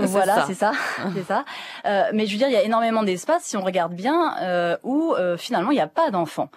voilà 0.02 0.44
c'est 0.46 0.54
ça 0.54 0.72
c'est 1.14 1.22
ça, 1.22 1.44
euh, 1.86 2.02
mais 2.12 2.26
je 2.26 2.32
veux 2.32 2.38
dire 2.38 2.48
il 2.48 2.54
y 2.54 2.56
a 2.56 2.64
énormément 2.64 3.04
d'espace 3.04 3.44
si 3.44 3.56
on 3.56 3.62
regarde 3.62 3.94
bien 3.94 4.36
euh, 4.42 4.76
où 4.82 5.14
finalement 5.38 5.70
il 5.70 5.76
n'y 5.76 5.80
a 5.80 5.86
pas 5.86 6.10
d'enfants 6.10 6.50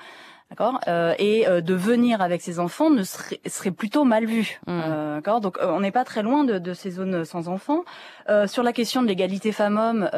D'accord? 0.52 0.82
Euh, 0.90 1.16
Et 1.18 1.48
euh, 1.48 1.62
de 1.62 1.74
venir 1.74 2.22
avec 2.22 2.42
ses 2.42 2.60
enfants 2.60 2.90
ne 2.90 3.04
serait, 3.04 3.40
serait 3.46 3.72
plutôt 3.72 4.04
mal 4.04 4.26
vu. 4.26 4.60
Mmh. 4.68 4.82
Euh, 4.86 5.16
d'accord? 5.16 5.40
Donc 5.40 5.58
on 5.62 5.80
n'est 5.80 5.94
pas 5.94 6.04
très 6.04 6.24
loin 6.24 6.44
de, 6.44 6.60
de, 6.60 6.74
ces 6.74 6.92
zones 6.92 7.24
sans 7.24 7.48
enfants. 7.48 7.86
Sur 8.48 8.64
la 8.64 8.74
question 8.74 9.02
de 9.02 9.08
l'égalité 9.08 9.52
femmes-hommes, 9.52 10.10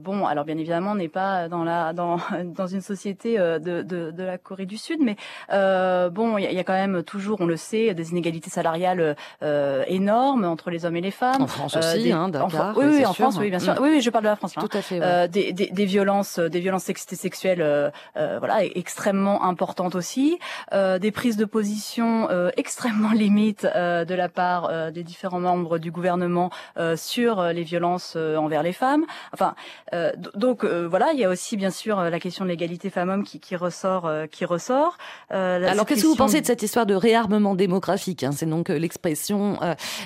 bon, 0.00 0.26
alors 0.26 0.44
bien 0.44 0.56
évidemment, 0.56 0.92
on 0.92 0.96
n'est 0.96 1.08
pas 1.08 1.48
dans 1.48 1.64
la 1.64 1.92
dans 1.92 2.18
dans 2.44 2.66
une 2.66 2.80
société 2.80 3.38
de, 3.38 3.58
de, 3.58 4.10
de 4.10 4.22
la 4.22 4.38
Corée 4.38 4.66
du 4.66 4.76
Sud, 4.76 5.00
mais 5.00 5.16
bon, 5.50 6.38
il 6.38 6.50
y, 6.50 6.54
y, 6.54 6.58
a 6.58 6.64
quand 6.64 6.72
même 6.72 7.02
toujours, 7.02 7.40
on 7.40 7.46
le 7.46 7.56
sait, 7.56 7.94
des 7.94 8.10
inégalités 8.10 8.50
salariales 8.50 9.16
énormes 9.86 10.44
entre 10.44 10.70
les 10.70 10.84
hommes 10.84 10.96
et 10.96 11.00
les 11.00 11.10
femmes. 11.10 11.42
En 11.42 11.46
France 11.46 11.76
aussi, 11.76 12.12
hein, 12.12 12.28
d'accord. 12.28 12.72
Oui, 12.76 12.84
oui, 12.88 13.06
en 13.06 13.12
France, 13.12 13.36
oui, 13.38 13.50
bien 13.50 13.58
sûr. 13.58 13.74
Oui, 13.80 13.88
oui, 13.90 14.00
je 14.00 14.10
parle 14.10 14.24
de 14.24 14.30
la 14.30 14.36
France. 14.36 14.56
Là, 14.56 14.62
Tout 14.62 14.76
à 14.76 14.82
fait. 14.82 15.00
Ouais. 15.00 15.28
Des, 15.28 15.52
des, 15.52 15.66
des, 15.66 15.84
violences, 15.84 16.38
des 16.38 16.60
violences 16.60 16.84
sexuelles, 16.84 17.92
voilà, 18.14 18.64
extrêmement 18.64 19.44
importantes 19.44 19.94
aussi, 19.94 20.38
euh, 20.72 20.98
des 20.98 21.10
prises 21.10 21.36
de 21.36 21.44
position 21.44 22.28
euh, 22.30 22.50
extrêmement 22.56 23.12
limites 23.12 23.66
euh, 23.74 24.04
de 24.04 24.14
la 24.14 24.28
part 24.28 24.92
des 24.92 25.02
différents 25.02 25.40
membres 25.40 25.78
du 25.78 25.90
gouvernement 25.90 26.50
sur 26.96 27.52
les 27.56 27.64
violences 27.64 28.16
envers 28.16 28.62
les 28.62 28.72
femmes. 28.72 29.04
Enfin, 29.32 29.54
donc 30.34 30.64
voilà, 30.64 31.12
il 31.12 31.18
y 31.18 31.24
a 31.24 31.28
aussi 31.28 31.56
bien 31.56 31.70
sûr 31.70 32.00
la 32.00 32.20
question 32.20 32.44
de 32.44 32.50
l'égalité 32.50 32.90
femmes-hommes 32.90 33.24
qui, 33.24 33.40
qui, 33.40 33.56
ressort, 33.56 34.10
qui 34.30 34.44
ressort. 34.44 34.98
Alors 35.30 35.86
qu'est-ce 35.86 36.02
que 36.02 36.06
vous 36.06 36.16
pensez 36.16 36.40
de 36.40 36.46
cette 36.46 36.62
histoire 36.62 36.86
de 36.86 36.94
réarmement 36.94 37.54
démographique 37.54 38.22
hein 38.22 38.32
C'est 38.32 38.46
donc 38.46 38.68
l'expression 38.68 39.58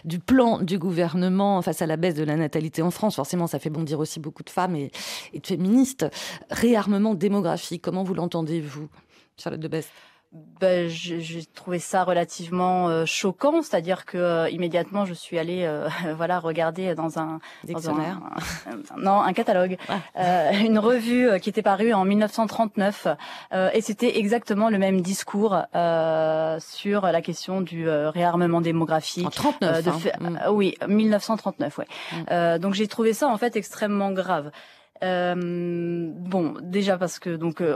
du 0.05 0.19
plan 0.19 0.59
du 0.59 0.79
gouvernement 0.79 1.61
face 1.63 1.83
à 1.83 1.87
la 1.87 1.97
baisse 1.97 2.15
de 2.15 2.25
la 2.25 2.37
natalité 2.37 2.83
en 2.83 2.91
France? 2.91 3.17
Forcément, 3.17 3.47
ça 3.47 3.59
fait 3.59 3.71
bondir 3.71 3.99
aussi 3.99 4.21
beaucoup 4.21 4.43
de 4.43 4.51
femmes 4.51 4.77
et, 4.77 4.91
et 5.33 5.41
de 5.41 5.47
féministes. 5.47 6.07
Réarmement 6.51 7.15
démographique, 7.15 7.83
comment 7.83 8.05
vous 8.05 8.15
l'entendez 8.15 8.61
vous 8.61 8.89
Charlotte 9.37 9.61
de 9.61 9.69
Best 9.69 9.91
ben, 10.33 10.89
j'ai 10.89 11.45
trouvé 11.45 11.81
ça 11.81 12.05
relativement 12.05 12.89
euh, 12.89 13.05
choquant, 13.05 13.63
c'est-à-dire 13.63 14.05
que 14.05 14.17
euh, 14.17 14.49
immédiatement 14.49 15.05
je 15.05 15.13
suis 15.13 15.41
allée 15.41 15.65
euh, 15.65 15.89
voilà 16.17 16.39
regarder 16.39 16.95
dans 16.95 17.19
un 17.19 17.41
dictionnaire, 17.65 18.21
non 18.97 19.21
un 19.23 19.33
catalogue, 19.33 19.77
une 20.15 20.79
revue 20.79 21.41
qui 21.41 21.49
était 21.49 21.63
parue 21.63 21.93
en 21.93 22.05
1939 22.05 23.09
et 23.75 23.81
c'était 23.81 24.19
exactement 24.19 24.71
le 24.71 24.79
même 24.79 25.01
discours 25.01 25.57
sur 25.73 27.03
la 27.07 27.23
question 27.23 27.61
du 27.61 27.89
réarmement 27.89 28.61
démographique. 28.61 29.27
En 29.27 29.31
39, 29.31 29.85
de 29.85 29.91
hein. 29.91 30.31
mm. 30.31 30.39
Oui, 30.53 30.77
1939, 30.87 31.79
ouais. 31.79 31.87
Mm. 32.13 32.59
donc 32.59 32.75
j'ai 32.75 32.87
trouvé 32.87 33.15
ça 33.15 33.27
en 33.27 33.37
fait 33.37 33.57
extrêmement 33.57 34.13
grave. 34.13 34.53
Euh, 35.03 36.11
bon, 36.15 36.55
déjà 36.61 36.99
parce 36.99 37.19
que 37.19 37.35
donc 37.35 37.63
euh, 37.63 37.75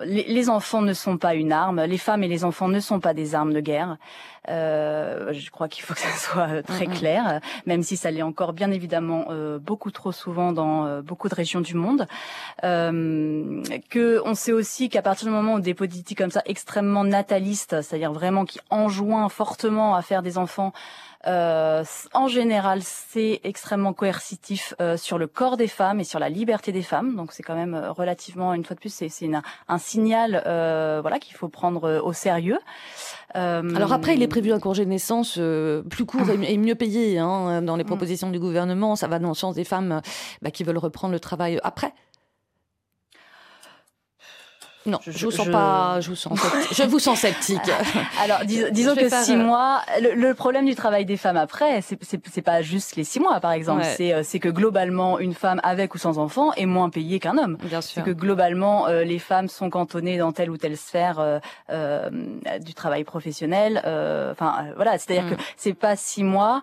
les, 0.00 0.50
enfants 0.50 0.82
ne 0.82 0.92
sont 0.92 1.16
pas 1.16 1.34
une 1.34 1.52
arme, 1.52 1.84
les 1.84 1.98
femmes 1.98 2.24
et 2.24 2.28
les 2.28 2.44
enfants 2.44 2.66
ne 2.66 2.80
sont 2.80 2.98
pas 2.98 3.14
des 3.14 3.34
armes 3.36 3.52
de 3.52 3.60
guerre. 3.60 3.96
Euh, 4.48 5.32
je 5.32 5.50
crois 5.50 5.68
qu'il 5.68 5.84
faut 5.84 5.94
que 5.94 6.00
ça 6.00 6.10
soit 6.16 6.48
euh, 6.48 6.62
très 6.62 6.86
clair, 6.86 7.40
même 7.66 7.82
si 7.82 7.96
ça 7.96 8.10
l'est 8.10 8.22
encore 8.22 8.54
bien 8.54 8.72
évidemment 8.72 9.26
beaucoup 9.60 9.90
trop 9.90 10.10
souvent 10.10 10.52
dans 10.52 11.00
beaucoup 11.02 11.28
de 11.28 11.34
régions 11.34 11.60
du 11.60 11.74
monde. 11.74 12.06
que 12.62 14.20
on 14.24 14.34
sait 14.34 14.52
aussi 14.52 14.88
qu'à 14.88 15.02
partir 15.02 15.28
du 15.28 15.34
moment 15.34 15.54
où 15.54 15.60
des 15.60 15.74
politiques 15.74 16.18
comme 16.18 16.30
ça 16.30 16.42
extrêmement 16.46 17.04
natalistes, 17.04 17.82
c'est-à-dire 17.82 18.12
vraiment 18.12 18.44
qui 18.44 18.60
enjoignent 18.70 19.28
fortement 19.28 19.94
à 19.94 20.02
faire 20.02 20.22
des 20.22 20.38
enfants 20.38 20.72
euh, 21.26 21.84
en 22.14 22.28
général, 22.28 22.80
c'est 22.82 23.40
extrêmement 23.42 23.92
coercitif 23.92 24.74
euh, 24.80 24.96
sur 24.96 25.18
le 25.18 25.26
corps 25.26 25.56
des 25.56 25.66
femmes 25.66 25.98
et 25.98 26.04
sur 26.04 26.20
la 26.20 26.28
liberté 26.28 26.70
des 26.70 26.82
femmes. 26.82 27.16
Donc 27.16 27.32
c'est 27.32 27.42
quand 27.42 27.56
même 27.56 27.74
euh, 27.74 27.90
relativement, 27.90 28.54
une 28.54 28.64
fois 28.64 28.74
de 28.74 28.80
plus, 28.80 28.92
c'est 28.92 29.10
un 29.68 29.78
signal 29.78 30.42
voilà 31.02 31.18
qu'il 31.18 31.36
faut 31.36 31.48
prendre 31.48 32.00
au 32.04 32.12
sérieux. 32.12 32.58
Alors 33.34 33.92
après, 33.92 34.14
il 34.14 34.22
est 34.22 34.28
prévu 34.28 34.52
un 34.52 34.60
congé 34.60 34.84
de 34.84 34.90
naissance 34.90 35.38
plus 35.90 36.04
court 36.04 36.30
et 36.30 36.56
mieux 36.56 36.74
payé 36.74 37.18
hein, 37.18 37.62
dans 37.62 37.76
les 37.76 37.84
mm. 37.84 37.88
propositions 37.88 38.30
du 38.30 38.38
gouvernement. 38.38 38.96
Ça 38.96 39.08
va 39.08 39.18
dans 39.18 39.28
le 39.28 39.34
sens 39.34 39.54
des 39.54 39.64
femmes 39.64 40.00
bah, 40.42 40.50
qui 40.50 40.64
veulent 40.64 40.78
reprendre 40.78 41.12
le 41.12 41.20
travail 41.20 41.58
après. 41.62 41.92
Non, 44.86 44.98
je, 45.06 45.24
vous 45.24 45.30
sens 45.30 45.48
pas, 45.52 46.00
je 46.00 46.08
vous 46.10 46.16
sens, 46.16 46.38
je 46.72 46.82
vous 46.84 46.98
sens 46.98 47.18
sceptique. 47.18 47.58
Alors, 48.22 48.40
disons 48.44 48.94
que 48.94 49.08
six 49.08 49.32
euh, 49.32 49.36
mois, 49.36 49.82
le, 50.00 50.32
problème 50.32 50.66
du 50.66 50.74
travail 50.74 51.04
des 51.04 51.16
femmes 51.16 51.36
après, 51.36 51.80
c'est 51.82 52.42
pas 52.42 52.62
juste 52.62 52.96
les 52.96 53.04
six 53.04 53.20
mois, 53.20 53.40
par 53.40 53.52
exemple. 53.52 53.82
Euh, 54.00 54.22
c'est 54.22 54.38
que 54.38 54.48
globalement, 54.48 55.18
une 55.18 55.34
femme 55.34 55.60
avec 55.64 55.94
ou 55.94 55.98
sans 55.98 56.18
enfant 56.18 56.52
est 56.54 56.66
moins 56.66 56.90
payée 56.90 57.18
qu'un 57.18 57.36
homme. 57.38 57.58
Bien 57.62 57.80
sûr. 57.80 58.04
que 58.04 58.10
globalement, 58.10 58.86
euh, 58.86 59.02
les 59.02 59.18
femmes 59.18 59.48
sont 59.48 59.68
cantonnées 59.68 60.16
dans 60.16 60.32
telle 60.32 60.50
ou 60.50 60.56
telle 60.56 60.76
sphère 60.76 61.40
du 62.60 62.74
travail 62.74 63.04
professionnel. 63.04 63.78
Enfin, 64.32 64.66
voilà, 64.76 64.98
c'est-à-dire 64.98 65.24
mm. 65.24 65.36
que 65.36 65.42
c'est 65.56 65.74
pas 65.74 65.96
six 65.96 66.24
mois 66.24 66.62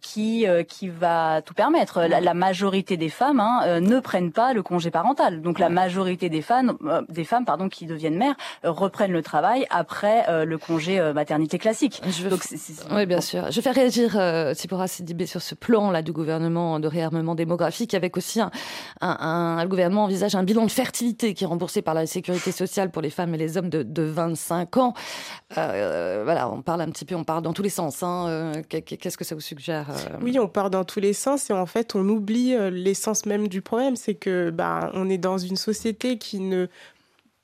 qui 0.00 0.46
qui 0.68 0.88
va 0.88 1.42
tout 1.42 1.54
permettre. 1.54 2.02
La, 2.02 2.34
majorité 2.34 2.96
des 2.96 3.08
femmes 3.08 3.40
hein, 3.40 3.80
ne 3.80 3.98
prennent 4.00 4.32
pas 4.32 4.52
le 4.52 4.62
congé 4.62 4.90
parental. 4.90 5.42
Donc, 5.42 5.58
la 5.58 5.68
majorité 5.68 6.28
des 6.28 6.42
femmes, 6.42 6.76
des 7.08 7.24
femmes 7.24 7.46
pardon, 7.48 7.70
qui 7.70 7.86
deviennent 7.86 8.18
mères 8.18 8.34
euh, 8.66 8.70
reprennent 8.70 9.10
le 9.12 9.22
travail 9.22 9.64
après 9.70 10.28
euh, 10.28 10.44
le 10.44 10.58
congé 10.58 11.00
euh, 11.00 11.14
maternité 11.14 11.58
classique. 11.58 12.02
Je 12.06 12.28
Donc, 12.28 12.42
Oui, 12.90 13.06
bien 13.06 13.22
sûr. 13.22 13.50
Je 13.50 13.58
fais 13.62 13.70
réagir 13.70 14.18
euh, 14.18 14.52
Sipora 14.52 14.86
Sidibé 14.86 15.24
sur 15.24 15.40
ce 15.40 15.54
plan 15.54 15.90
là 15.90 16.02
du 16.02 16.12
gouvernement 16.12 16.78
de 16.78 16.86
réarmement 16.86 17.34
démographique, 17.34 17.94
avec 17.94 18.18
aussi 18.18 18.42
un, 18.42 18.50
un, 19.00 19.16
un, 19.18 19.62
le 19.62 19.68
gouvernement 19.68 20.04
envisage 20.04 20.34
un 20.34 20.42
bilan 20.42 20.66
de 20.66 20.70
fertilité 20.70 21.32
qui 21.32 21.44
est 21.44 21.46
remboursé 21.46 21.80
par 21.80 21.94
la 21.94 22.04
sécurité 22.04 22.52
sociale 22.52 22.90
pour 22.90 23.00
les 23.00 23.08
femmes 23.08 23.34
et 23.34 23.38
les 23.38 23.56
hommes 23.56 23.70
de, 23.70 23.82
de 23.82 24.02
25 24.02 24.76
ans. 24.76 24.92
Euh, 25.56 26.20
voilà, 26.24 26.50
on 26.50 26.60
parle 26.60 26.82
un 26.82 26.90
petit 26.90 27.06
peu, 27.06 27.14
on 27.14 27.24
parle 27.24 27.40
dans 27.40 27.54
tous 27.54 27.62
les 27.62 27.70
sens. 27.70 28.02
Hein. 28.02 28.52
Qu'est-ce 28.68 29.16
que 29.16 29.24
ça 29.24 29.34
vous 29.34 29.40
suggère 29.40 29.86
Oui, 30.20 30.38
on 30.38 30.48
part 30.48 30.68
dans 30.68 30.84
tous 30.84 31.00
les 31.00 31.14
sens 31.14 31.48
et 31.48 31.54
en 31.54 31.64
fait, 31.64 31.94
on 31.94 32.06
oublie 32.10 32.54
l'essence 32.70 33.24
même 33.24 33.48
du 33.48 33.62
problème, 33.62 33.96
c'est 33.96 34.16
que 34.16 34.50
bah, 34.50 34.90
on 34.92 35.08
est 35.08 35.16
dans 35.16 35.38
une 35.38 35.56
société 35.56 36.18
qui 36.18 36.40
ne 36.40 36.68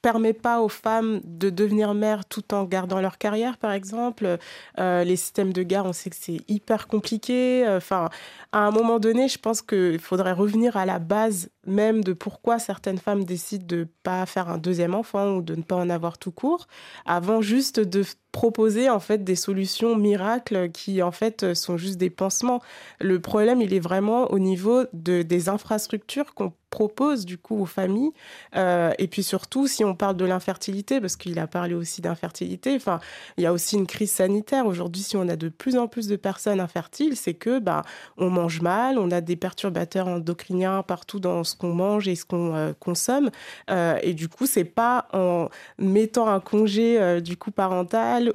permet 0.04 0.34
pas 0.34 0.60
aux 0.60 0.68
femmes 0.68 1.22
de 1.24 1.48
devenir 1.48 1.94
mères 1.94 2.26
tout 2.26 2.52
en 2.52 2.64
gardant 2.64 3.00
leur 3.00 3.16
carrière, 3.16 3.56
par 3.56 3.72
exemple. 3.72 4.36
Euh, 4.78 5.02
les 5.02 5.16
systèmes 5.16 5.54
de 5.54 5.62
garde, 5.62 5.86
on 5.86 5.94
sait 5.94 6.10
que 6.10 6.16
c'est 6.20 6.40
hyper 6.46 6.88
compliqué. 6.88 7.64
Enfin, 7.66 8.10
à 8.52 8.58
un 8.66 8.70
moment 8.70 8.98
donné, 8.98 9.28
je 9.28 9.38
pense 9.38 9.62
qu'il 9.62 9.98
faudrait 9.98 10.32
revenir 10.32 10.76
à 10.76 10.84
la 10.84 10.98
base 10.98 11.48
même 11.66 12.02
de 12.02 12.12
pourquoi 12.12 12.58
certaines 12.58 12.98
femmes 12.98 13.24
décident 13.24 13.66
de 13.66 13.86
pas 14.02 14.24
faire 14.26 14.48
un 14.48 14.58
deuxième 14.58 14.94
enfant 14.94 15.36
ou 15.36 15.42
de 15.42 15.54
ne 15.54 15.62
pas 15.62 15.76
en 15.76 15.90
avoir 15.90 16.18
tout 16.18 16.32
court, 16.32 16.66
avant 17.06 17.40
juste 17.40 17.80
de 17.80 18.04
proposer 18.32 18.90
en 18.90 18.98
fait 18.98 19.22
des 19.22 19.36
solutions 19.36 19.94
miracles 19.96 20.70
qui 20.70 21.02
en 21.02 21.12
fait 21.12 21.54
sont 21.54 21.76
juste 21.76 21.98
des 21.98 22.10
pansements. 22.10 22.60
Le 23.00 23.20
problème, 23.20 23.62
il 23.62 23.72
est 23.72 23.80
vraiment 23.80 24.30
au 24.32 24.40
niveau 24.40 24.84
de, 24.92 25.22
des 25.22 25.48
infrastructures 25.48 26.34
qu'on 26.34 26.52
propose 26.74 27.24
du 27.24 27.38
coup 27.38 27.60
aux 27.60 27.66
familles. 27.66 28.10
Euh, 28.56 28.92
et 28.98 29.06
puis 29.06 29.22
surtout, 29.22 29.68
si 29.68 29.84
on 29.84 29.94
parle 29.94 30.16
de 30.16 30.24
l'infertilité, 30.24 31.00
parce 31.00 31.14
qu'il 31.14 31.38
a 31.38 31.46
parlé 31.46 31.74
aussi 31.74 32.00
d'infertilité, 32.00 32.74
enfin, 32.74 32.98
il 33.36 33.44
y 33.44 33.46
a 33.46 33.52
aussi 33.52 33.76
une 33.76 33.86
crise 33.86 34.10
sanitaire. 34.10 34.66
Aujourd'hui, 34.66 35.02
si 35.02 35.16
on 35.16 35.28
a 35.28 35.36
de 35.36 35.48
plus 35.48 35.76
en 35.76 35.86
plus 35.86 36.08
de 36.08 36.16
personnes 36.16 36.58
infertiles, 36.58 37.16
c'est 37.16 37.34
que 37.34 37.60
bah, 37.60 37.82
on 38.16 38.28
mange 38.28 38.60
mal, 38.60 38.98
on 38.98 39.12
a 39.12 39.20
des 39.20 39.36
perturbateurs 39.36 40.08
endocriniens 40.08 40.82
partout 40.82 41.20
dans 41.20 41.44
ce 41.44 41.53
qu'on 41.56 41.74
mange 41.74 42.08
et 42.08 42.14
ce 42.14 42.24
qu'on 42.24 42.54
euh, 42.54 42.72
consomme. 42.78 43.30
Euh, 43.70 43.98
et 44.02 44.14
du 44.14 44.28
coup, 44.28 44.46
c'est 44.46 44.64
pas 44.64 45.08
en 45.12 45.48
mettant 45.78 46.28
un 46.28 46.40
congé 46.40 47.00
euh, 47.00 47.20
du 47.20 47.36
coup 47.36 47.50
parental 47.50 48.32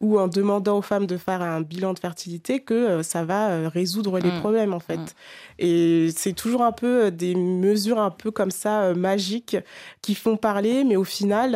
ou 0.00 0.18
en 0.18 0.28
demandant 0.28 0.78
aux 0.78 0.82
femmes 0.82 1.06
de 1.06 1.16
faire 1.16 1.42
un 1.42 1.60
bilan 1.60 1.92
de 1.92 1.98
fertilité 1.98 2.60
que 2.60 3.02
ça 3.02 3.24
va 3.24 3.68
résoudre 3.68 4.18
les 4.18 4.30
mmh. 4.30 4.40
problèmes 4.40 4.74
en 4.74 4.80
fait. 4.80 4.96
Mmh. 4.96 5.06
Et 5.60 6.10
c'est 6.16 6.32
toujours 6.32 6.62
un 6.62 6.72
peu 6.72 7.10
des 7.10 7.34
mesures 7.34 8.00
un 8.00 8.10
peu 8.10 8.30
comme 8.30 8.50
ça 8.50 8.94
magiques 8.94 9.56
qui 10.02 10.14
font 10.14 10.36
parler, 10.36 10.84
mais 10.84 10.96
au 10.96 11.04
final, 11.04 11.54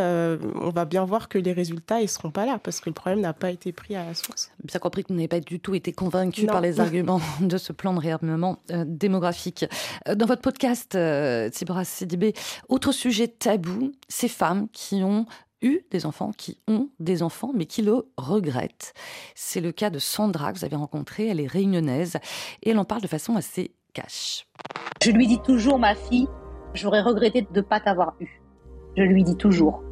on 0.60 0.70
va 0.70 0.84
bien 0.84 1.04
voir 1.04 1.28
que 1.28 1.38
les 1.38 1.52
résultats 1.52 2.00
ils 2.00 2.08
seront 2.08 2.30
pas 2.30 2.46
là 2.46 2.58
parce 2.62 2.80
que 2.80 2.90
le 2.90 2.94
problème 2.94 3.20
n'a 3.20 3.32
pas 3.32 3.50
été 3.50 3.72
pris 3.72 3.96
à 3.96 4.04
la 4.04 4.14
source. 4.14 4.50
Bien 4.64 4.80
compris 4.80 5.02
que 5.02 5.08
vous 5.08 5.14
n'avez 5.14 5.28
pas 5.28 5.40
du 5.40 5.60
tout 5.60 5.74
été 5.74 5.92
convaincu 5.92 6.46
par 6.46 6.60
les 6.60 6.80
arguments 6.80 7.20
de 7.40 7.58
ce 7.58 7.72
plan 7.72 7.94
de 7.94 8.00
réarmement 8.00 8.58
démographique. 8.86 9.66
Dans 10.06 10.26
votre 10.26 10.42
podcast, 10.42 10.71
euh, 10.94 11.50
Tibra 11.50 11.84
Sidibé, 11.84 12.34
autre 12.68 12.92
sujet 12.92 13.28
tabou, 13.28 13.92
ces 14.08 14.28
femmes 14.28 14.68
qui 14.72 15.02
ont 15.02 15.26
eu 15.62 15.80
des 15.90 16.06
enfants, 16.06 16.32
qui 16.36 16.58
ont 16.68 16.88
des 16.98 17.22
enfants, 17.22 17.52
mais 17.54 17.66
qui 17.66 17.82
le 17.82 18.08
regrettent. 18.16 18.92
C'est 19.34 19.60
le 19.60 19.72
cas 19.72 19.90
de 19.90 19.98
Sandra 19.98 20.52
que 20.52 20.58
vous 20.58 20.64
avez 20.64 20.76
rencontrée, 20.76 21.28
elle 21.28 21.40
est 21.40 21.46
réunionnaise, 21.46 22.16
et 22.62 22.70
elle 22.70 22.78
en 22.78 22.84
parle 22.84 23.00
de 23.00 23.06
façon 23.06 23.36
assez 23.36 23.74
cash. 23.94 24.46
Je 25.02 25.10
lui 25.10 25.26
dis 25.26 25.40
toujours, 25.40 25.78
ma 25.78 25.94
fille, 25.94 26.28
j'aurais 26.74 27.00
regretté 27.00 27.42
de 27.42 27.48
ne 27.54 27.60
pas 27.60 27.80
t'avoir 27.80 28.14
eu. 28.20 28.42
Je 28.96 29.02
lui 29.02 29.24
dis 29.24 29.36
toujours. 29.36 29.82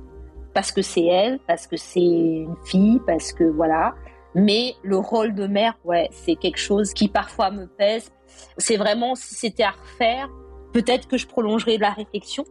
Parce 0.55 0.73
que 0.73 0.83
c'est 0.83 1.05
elle, 1.05 1.39
parce 1.47 1.67
que 1.67 1.77
c'est 1.77 2.01
une 2.01 2.57
fille, 2.65 3.01
parce 3.07 3.33
que 3.33 3.45
voilà. 3.45 3.95
Mais 4.35 4.75
le 4.83 4.97
rôle 4.97 5.35
de 5.35 5.47
mère, 5.47 5.77
ouais, 5.85 6.09
c'est 6.13 6.35
quelque 6.35 6.59
chose 6.59 6.93
qui 6.93 7.09
parfois 7.09 7.51
me 7.51 7.67
pèse. 7.67 8.11
C'est 8.59 8.77
vraiment, 8.77 9.15
si 9.15 9.35
c'était 9.35 9.63
à 9.63 9.71
refaire, 9.71 10.29
peut-être 10.73 11.09
que 11.09 11.17
je 11.17 11.27
prolongerais 11.27 11.79
la 11.79 11.91
réflexion, 11.91 12.45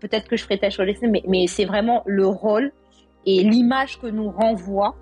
peut-être 0.00 0.28
que 0.28 0.36
je 0.36 0.44
ferais 0.44 0.58
tâche 0.58 0.78
au 0.78 0.84
mais, 0.84 1.22
mais 1.26 1.46
c'est 1.46 1.64
vraiment 1.64 2.02
le 2.06 2.26
rôle 2.26 2.72
et 3.26 3.42
l'image 3.42 3.98
que 3.98 4.06
nous 4.06 4.30
renvoie 4.30 4.94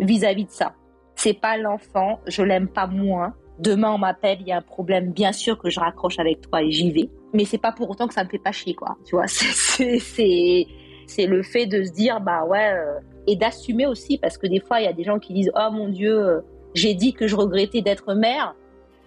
vis-à-vis 0.00 0.44
-vis 0.44 0.46
de 0.46 0.52
ça. 0.52 0.74
C'est 1.14 1.38
pas 1.40 1.56
l'enfant, 1.56 2.20
je 2.26 2.42
l'aime 2.42 2.68
pas 2.68 2.86
moins, 2.86 3.34
Demain, 3.58 3.92
on 3.92 3.98
m'appelle, 3.98 4.38
il 4.40 4.48
y 4.48 4.52
a 4.52 4.56
un 4.56 4.62
problème, 4.62 5.12
bien 5.12 5.32
sûr 5.32 5.58
que 5.58 5.70
je 5.70 5.78
raccroche 5.78 6.18
avec 6.18 6.40
toi 6.40 6.62
et 6.62 6.70
j'y 6.72 6.90
vais. 6.90 7.08
Mais 7.32 7.44
c'est 7.44 7.58
pas 7.58 7.70
pour 7.70 7.90
autant 7.90 8.08
que 8.08 8.14
ça 8.14 8.24
me 8.24 8.28
fait 8.28 8.38
pas 8.38 8.50
chier, 8.50 8.74
quoi. 8.74 8.96
Tu 9.04 9.14
vois, 9.14 9.26
c'est 9.28 11.26
le 11.26 11.42
fait 11.42 11.66
de 11.66 11.84
se 11.84 11.92
dire, 11.92 12.20
bah 12.20 12.44
ouais, 12.44 12.72
euh, 12.72 12.98
et 13.26 13.36
d'assumer 13.36 13.86
aussi, 13.86 14.18
parce 14.18 14.38
que 14.38 14.46
des 14.46 14.60
fois, 14.60 14.80
il 14.80 14.84
y 14.84 14.88
a 14.88 14.92
des 14.92 15.04
gens 15.04 15.18
qui 15.18 15.32
disent, 15.32 15.52
oh 15.54 15.70
mon 15.70 15.88
Dieu, 15.88 16.18
euh, 16.18 16.40
j'ai 16.74 16.94
dit 16.94 17.12
que 17.12 17.28
je 17.28 17.36
regrettais 17.36 17.82
d'être 17.82 18.14
mère. 18.14 18.56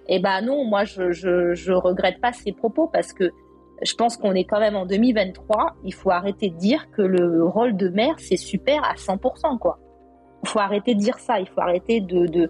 Eh 0.07 0.19
ben 0.19 0.41
non, 0.41 0.65
moi, 0.65 0.83
je, 0.85 1.71
regrette 1.71 2.21
pas 2.21 2.31
ces 2.31 2.51
propos 2.51 2.87
parce 2.87 3.13
que 3.13 3.31
je 3.81 3.93
pense 3.95 4.17
qu'on 4.17 4.33
est 4.33 4.45
quand 4.45 4.59
même 4.59 4.75
en 4.75 4.85
2023. 4.85 5.75
Il 5.83 5.93
faut 5.93 6.11
arrêter 6.11 6.49
de 6.49 6.57
dire 6.57 6.89
que 6.91 7.01
le 7.01 7.43
rôle 7.43 7.75
de 7.75 7.89
mère, 7.89 8.15
c'est 8.17 8.37
super 8.37 8.83
à 8.83 8.93
100%, 8.95 9.57
quoi. 9.57 9.79
Il 10.43 10.49
faut 10.49 10.59
arrêter 10.59 10.93
de 10.93 10.99
dire 10.99 11.17
ça. 11.17 11.39
Il 11.39 11.47
faut 11.47 11.61
arrêter 11.61 12.01
de, 12.01 12.49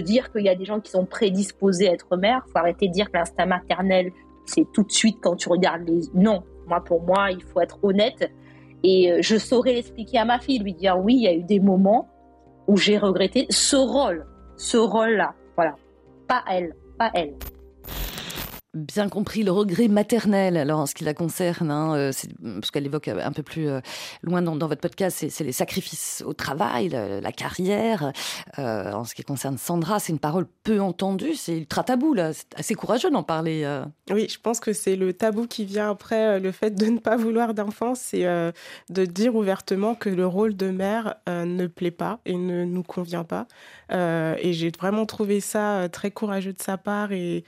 dire 0.00 0.32
qu'il 0.32 0.44
y 0.44 0.48
a 0.48 0.56
des 0.56 0.64
gens 0.64 0.80
qui 0.80 0.90
sont 0.90 1.06
prédisposés 1.06 1.88
à 1.88 1.92
être 1.92 2.16
mère. 2.16 2.42
Il 2.46 2.50
faut 2.50 2.58
arrêter 2.58 2.88
de 2.88 2.92
dire 2.92 3.06
que 3.06 3.16
l'instinct 3.16 3.46
maternel, 3.46 4.10
c'est 4.44 4.66
tout 4.72 4.82
de 4.82 4.92
suite 4.92 5.18
quand 5.22 5.36
tu 5.36 5.48
regardes 5.48 5.88
les... 5.88 6.00
Non, 6.14 6.42
moi 6.66 6.82
pour 6.82 7.02
moi, 7.02 7.30
il 7.30 7.42
faut 7.42 7.60
être 7.60 7.78
honnête. 7.84 8.30
Et 8.82 9.12
euh, 9.12 9.18
je 9.20 9.36
saurais 9.36 9.74
l'expliquer 9.74 10.18
à 10.18 10.24
ma 10.24 10.40
fille, 10.40 10.58
lui 10.58 10.74
dire 10.74 10.98
oui, 10.98 11.14
il 11.14 11.22
y 11.22 11.28
a 11.28 11.34
eu 11.34 11.44
des 11.44 11.60
moments 11.60 12.08
où 12.66 12.76
j'ai 12.76 12.98
regretté 12.98 13.46
ce 13.48 13.76
rôle, 13.76 14.26
ce 14.56 14.76
rôle-là. 14.76 15.34
Voilà. 15.54 15.76
Pas 16.28 16.42
elle, 16.50 16.74
pas 16.96 17.10
elle 17.14 17.34
bien 18.76 19.08
compris 19.08 19.42
le 19.42 19.50
regret 19.50 19.88
maternel 19.88 20.56
alors 20.56 20.80
en 20.80 20.86
ce 20.86 20.94
qui 20.94 21.04
la 21.04 21.14
concerne 21.14 21.70
hein, 21.70 21.94
euh, 21.96 22.12
parce 22.60 22.70
qu'elle 22.70 22.86
évoque 22.86 23.08
un 23.08 23.32
peu 23.32 23.42
plus 23.42 23.68
euh, 23.68 23.80
loin 24.22 24.42
dans, 24.42 24.56
votre 24.56 24.80
podcast 24.80 25.26
c'est 25.28 25.44
les 25.44 25.52
sacrifices 25.52 26.22
au 26.26 26.32
travail 26.32 26.90
la, 26.90 27.32
carrière 27.32 28.12
euh, 28.58 28.92
en 28.92 29.04
ce 29.04 29.14
qui 29.14 29.22
concerne 29.22 29.58
Sandra 29.58 29.98
c'est 29.98 30.12
une 30.12 30.18
parole 30.18 30.46
peu 30.62 30.80
entendue 30.80 31.34
c'est 31.34 31.56
ultra 31.56 31.84
tabou 31.84 32.14
là 32.14 32.32
c'est 32.32 32.54
assez 32.56 32.74
courageux 32.74 33.10
d'en 33.10 33.22
parler 33.22 33.62
euh. 33.64 33.84
oui 34.10 34.26
je 34.28 34.38
pense 34.38 34.60
que 34.60 34.72
c'est 34.72 34.96
le 34.96 35.12
tabou 35.12 35.46
qui 35.46 35.64
vient 35.64 35.90
après 35.90 36.36
euh, 36.36 36.38
le 36.38 36.52
fait 36.52 36.70
de 36.70 36.86
ne 36.86 36.98
pas 36.98 37.16
vouloir 37.16 37.54
d'enfant 37.54 37.94
c'est 37.94 38.26
euh, 38.26 38.52
de 38.90 39.04
dire 39.04 39.34
ouvertement 39.34 39.94
que 39.94 40.10
le 40.10 40.26
rôle 40.26 40.56
de 40.56 40.70
mère 40.70 41.16
euh, 41.28 41.44
ne 41.44 41.66
plaît 41.66 41.90
pas 41.90 42.20
et 42.26 42.34
ne 42.34 42.64
nous 42.64 42.82
convient 42.82 43.24
pas 43.24 43.46
euh, 43.92 44.34
et 44.40 44.52
j'ai 44.52 44.70
vraiment 44.70 45.06
trouvé 45.06 45.40
ça 45.40 45.78
euh, 45.78 45.88
très 45.88 46.10
courageux 46.10 46.52
de 46.52 46.62
sa 46.62 46.76
part 46.76 47.12
et 47.12 47.38
euh, 47.38 47.40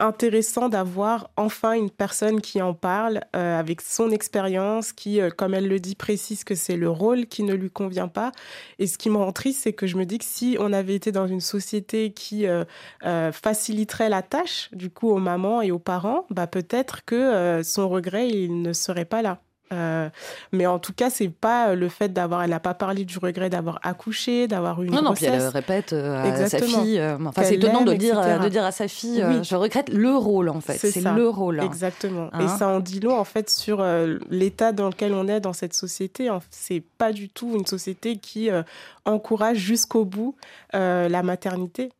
intéressant 0.00 0.68
d'avoir 0.68 1.30
enfin 1.36 1.72
une 1.72 1.90
personne 1.90 2.40
qui 2.40 2.60
en 2.62 2.74
parle 2.74 3.20
euh, 3.36 3.58
avec 3.58 3.80
son 3.80 4.10
expérience, 4.10 4.92
qui, 4.92 5.20
euh, 5.20 5.30
comme 5.30 5.54
elle 5.54 5.68
le 5.68 5.78
dit, 5.78 5.94
précise 5.94 6.42
que 6.42 6.54
c'est 6.54 6.76
le 6.76 6.90
rôle 6.90 7.26
qui 7.26 7.42
ne 7.42 7.54
lui 7.54 7.70
convient 7.70 8.08
pas. 8.08 8.32
Et 8.78 8.86
ce 8.86 8.98
qui 8.98 9.10
me 9.10 9.16
rend 9.16 9.32
triste, 9.32 9.60
c'est 9.62 9.72
que 9.72 9.86
je 9.86 9.96
me 9.96 10.06
dis 10.06 10.18
que 10.18 10.24
si 10.24 10.56
on 10.58 10.72
avait 10.72 10.94
été 10.94 11.12
dans 11.12 11.26
une 11.26 11.40
société 11.40 12.12
qui 12.12 12.46
euh, 12.46 12.64
euh, 13.04 13.30
faciliterait 13.30 14.08
la 14.08 14.22
tâche, 14.22 14.70
du 14.72 14.90
coup, 14.90 15.10
aux 15.10 15.18
mamans 15.18 15.62
et 15.62 15.70
aux 15.70 15.78
parents, 15.78 16.26
bah, 16.30 16.46
peut-être 16.46 17.04
que 17.04 17.14
euh, 17.14 17.62
son 17.62 17.88
regret, 17.88 18.28
il 18.28 18.62
ne 18.62 18.72
serait 18.72 19.04
pas 19.04 19.22
là. 19.22 19.42
Euh, 19.72 20.08
mais 20.52 20.66
en 20.66 20.78
tout 20.78 20.92
cas, 20.92 21.10
c'est 21.10 21.28
pas 21.28 21.74
le 21.74 21.88
fait 21.88 22.12
d'avoir, 22.12 22.42
elle 22.42 22.50
n'a 22.50 22.60
pas 22.60 22.74
parlé 22.74 23.04
du 23.04 23.18
regret 23.18 23.50
d'avoir 23.50 23.78
accouché, 23.82 24.48
d'avoir 24.48 24.82
eu 24.82 24.86
une 24.86 24.94
non, 24.94 25.02
grossesse. 25.02 25.28
Non, 25.28 25.34
puis 25.36 25.44
elle 25.44 25.48
répète 25.48 25.92
euh, 25.92 26.44
à 26.44 26.48
sa 26.48 26.58
fille. 26.58 26.98
Euh, 26.98 27.16
enfin, 27.24 27.42
c'est 27.44 27.54
étonnant 27.54 27.82
de 27.82 27.94
dire, 27.94 28.20
de 28.40 28.48
dire 28.48 28.64
à 28.64 28.72
sa 28.72 28.88
fille, 28.88 29.24
oui. 29.26 29.44
je 29.44 29.54
regrette 29.56 29.88
le 29.90 30.16
rôle 30.16 30.48
en 30.48 30.60
fait. 30.60 30.78
C'est 30.78 31.00
le 31.00 31.28
rôle. 31.28 31.60
Hein. 31.60 31.64
Exactement. 31.64 32.30
Hein 32.32 32.40
Et 32.40 32.48
ça 32.48 32.68
en 32.68 32.80
dit 32.80 33.00
long 33.00 33.18
en 33.18 33.24
fait 33.24 33.50
sur 33.50 33.80
euh, 33.80 34.18
l'état 34.28 34.72
dans 34.72 34.88
lequel 34.88 35.14
on 35.14 35.28
est 35.28 35.40
dans 35.40 35.52
cette 35.52 35.74
société. 35.74 36.28
C'est 36.50 36.82
pas 36.98 37.12
du 37.12 37.28
tout 37.28 37.54
une 37.56 37.66
société 37.66 38.16
qui 38.16 38.50
euh, 38.50 38.62
encourage 39.04 39.58
jusqu'au 39.58 40.04
bout 40.04 40.36
euh, 40.74 41.08
la 41.08 41.22
maternité. 41.22 41.90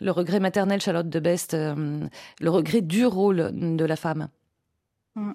Le 0.00 0.10
regret 0.10 0.40
maternel, 0.40 0.80
Charlotte 0.80 1.08
de 1.08 1.20
Best, 1.20 1.54
euh, 1.54 2.06
le 2.40 2.50
regret 2.50 2.80
du 2.80 3.06
rôle 3.06 3.50
de 3.52 3.84
la 3.84 3.96
femme. 3.96 4.28
Mmh. 5.16 5.32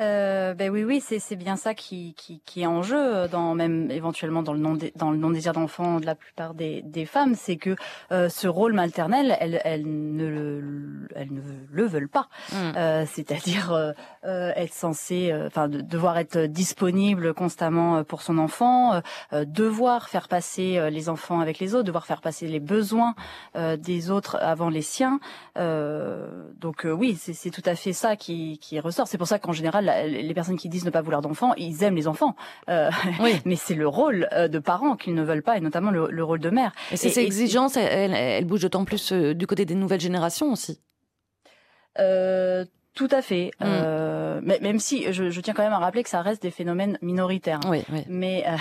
Euh, 0.00 0.52
ben 0.52 0.70
oui, 0.70 0.84
oui, 0.84 1.00
c'est 1.00 1.36
bien 1.36 1.56
ça 1.56 1.72
qui, 1.72 2.14
qui, 2.14 2.40
qui, 2.44 2.62
est 2.62 2.66
en 2.66 2.82
jeu, 2.82 3.28
dans 3.28 3.54
même 3.54 3.90
éventuellement 3.90 4.42
dans 4.42 4.52
le 4.52 4.58
non 4.58 4.76
dans 4.94 5.10
le 5.10 5.16
non 5.16 5.30
désir 5.30 5.54
d'enfant 5.54 6.00
de 6.00 6.06
la 6.06 6.14
plupart 6.14 6.52
des, 6.52 6.82
des 6.82 7.06
femmes, 7.06 7.34
c'est 7.34 7.56
que 7.56 7.76
euh, 8.12 8.28
ce 8.28 8.46
rôle 8.46 8.74
maternel, 8.74 9.36
elles, 9.40 9.60
elles 9.64 9.86
ne 9.86 10.26
le, 10.26 11.08
elles 11.14 11.32
ne 11.32 11.40
le 11.70 11.86
veulent 11.86 12.10
pas. 12.10 12.28
Mm. 12.52 12.56
Euh, 12.76 13.04
C'est-à-dire 13.06 13.72
euh, 13.72 14.52
être 14.54 14.74
censé, 14.74 15.32
enfin, 15.46 15.68
de, 15.68 15.80
devoir 15.80 16.18
être 16.18 16.40
disponible 16.40 17.32
constamment 17.32 18.04
pour 18.04 18.20
son 18.20 18.36
enfant, 18.36 19.00
devoir 19.32 20.08
faire 20.08 20.28
passer 20.28 20.90
les 20.90 21.08
enfants 21.08 21.40
avec 21.40 21.58
les 21.58 21.74
autres, 21.74 21.84
devoir 21.84 22.06
faire 22.06 22.20
passer 22.20 22.46
les 22.46 22.60
besoins 22.60 23.14
des 23.54 24.10
autres 24.10 24.36
avant 24.40 24.68
les 24.68 24.82
siens. 24.82 25.20
donc 25.56 26.84
oui, 26.84 27.16
c'est 27.16 27.50
tout 27.50 27.62
à 27.64 27.74
fait 27.74 27.92
ça 27.92 28.16
qui, 28.16 28.58
qui 28.58 28.80
ressort. 28.80 29.08
C'est 29.08 29.18
pour 29.18 29.28
ça 29.28 29.38
qu'en 29.38 29.52
général 29.52 29.85
les 29.86 30.34
personnes 30.34 30.56
qui 30.56 30.68
disent 30.68 30.84
ne 30.84 30.90
pas 30.90 31.02
vouloir 31.02 31.22
d'enfants, 31.22 31.54
ils 31.56 31.82
aiment 31.82 31.96
les 31.96 32.08
enfants. 32.08 32.36
Euh, 32.68 32.90
oui. 33.20 33.40
Mais 33.44 33.56
c'est 33.56 33.74
le 33.74 33.88
rôle 33.88 34.28
euh, 34.32 34.48
de 34.48 34.58
parents 34.58 34.96
qu'ils 34.96 35.14
ne 35.14 35.22
veulent 35.22 35.42
pas, 35.42 35.56
et 35.56 35.60
notamment 35.60 35.90
le, 35.90 36.08
le 36.10 36.24
rôle 36.24 36.40
de 36.40 36.50
mère. 36.50 36.72
Et 36.92 36.96
ces 36.96 37.18
exigences, 37.18 37.76
elles, 37.76 38.14
elles 38.14 38.44
bougent 38.44 38.62
d'autant 38.62 38.84
plus 38.84 39.12
euh, 39.12 39.34
du 39.34 39.46
côté 39.46 39.64
des 39.64 39.74
nouvelles 39.74 40.00
générations 40.00 40.52
aussi. 40.52 40.80
Euh, 41.98 42.64
tout 42.94 43.08
à 43.10 43.22
fait. 43.22 43.50
Mm. 43.60 43.64
Euh, 43.64 44.40
mais, 44.42 44.58
même 44.60 44.78
si 44.78 45.12
je, 45.12 45.30
je, 45.30 45.40
tiens 45.40 45.54
quand 45.54 45.62
même 45.62 45.72
à 45.72 45.78
rappeler 45.78 46.02
que 46.02 46.08
ça 46.08 46.22
reste 46.22 46.42
des 46.42 46.50
phénomènes 46.50 46.98
minoritaires. 47.02 47.60
Oui, 47.68 47.84
oui. 47.92 48.04
Mais 48.08 48.44
euh, 48.48 48.56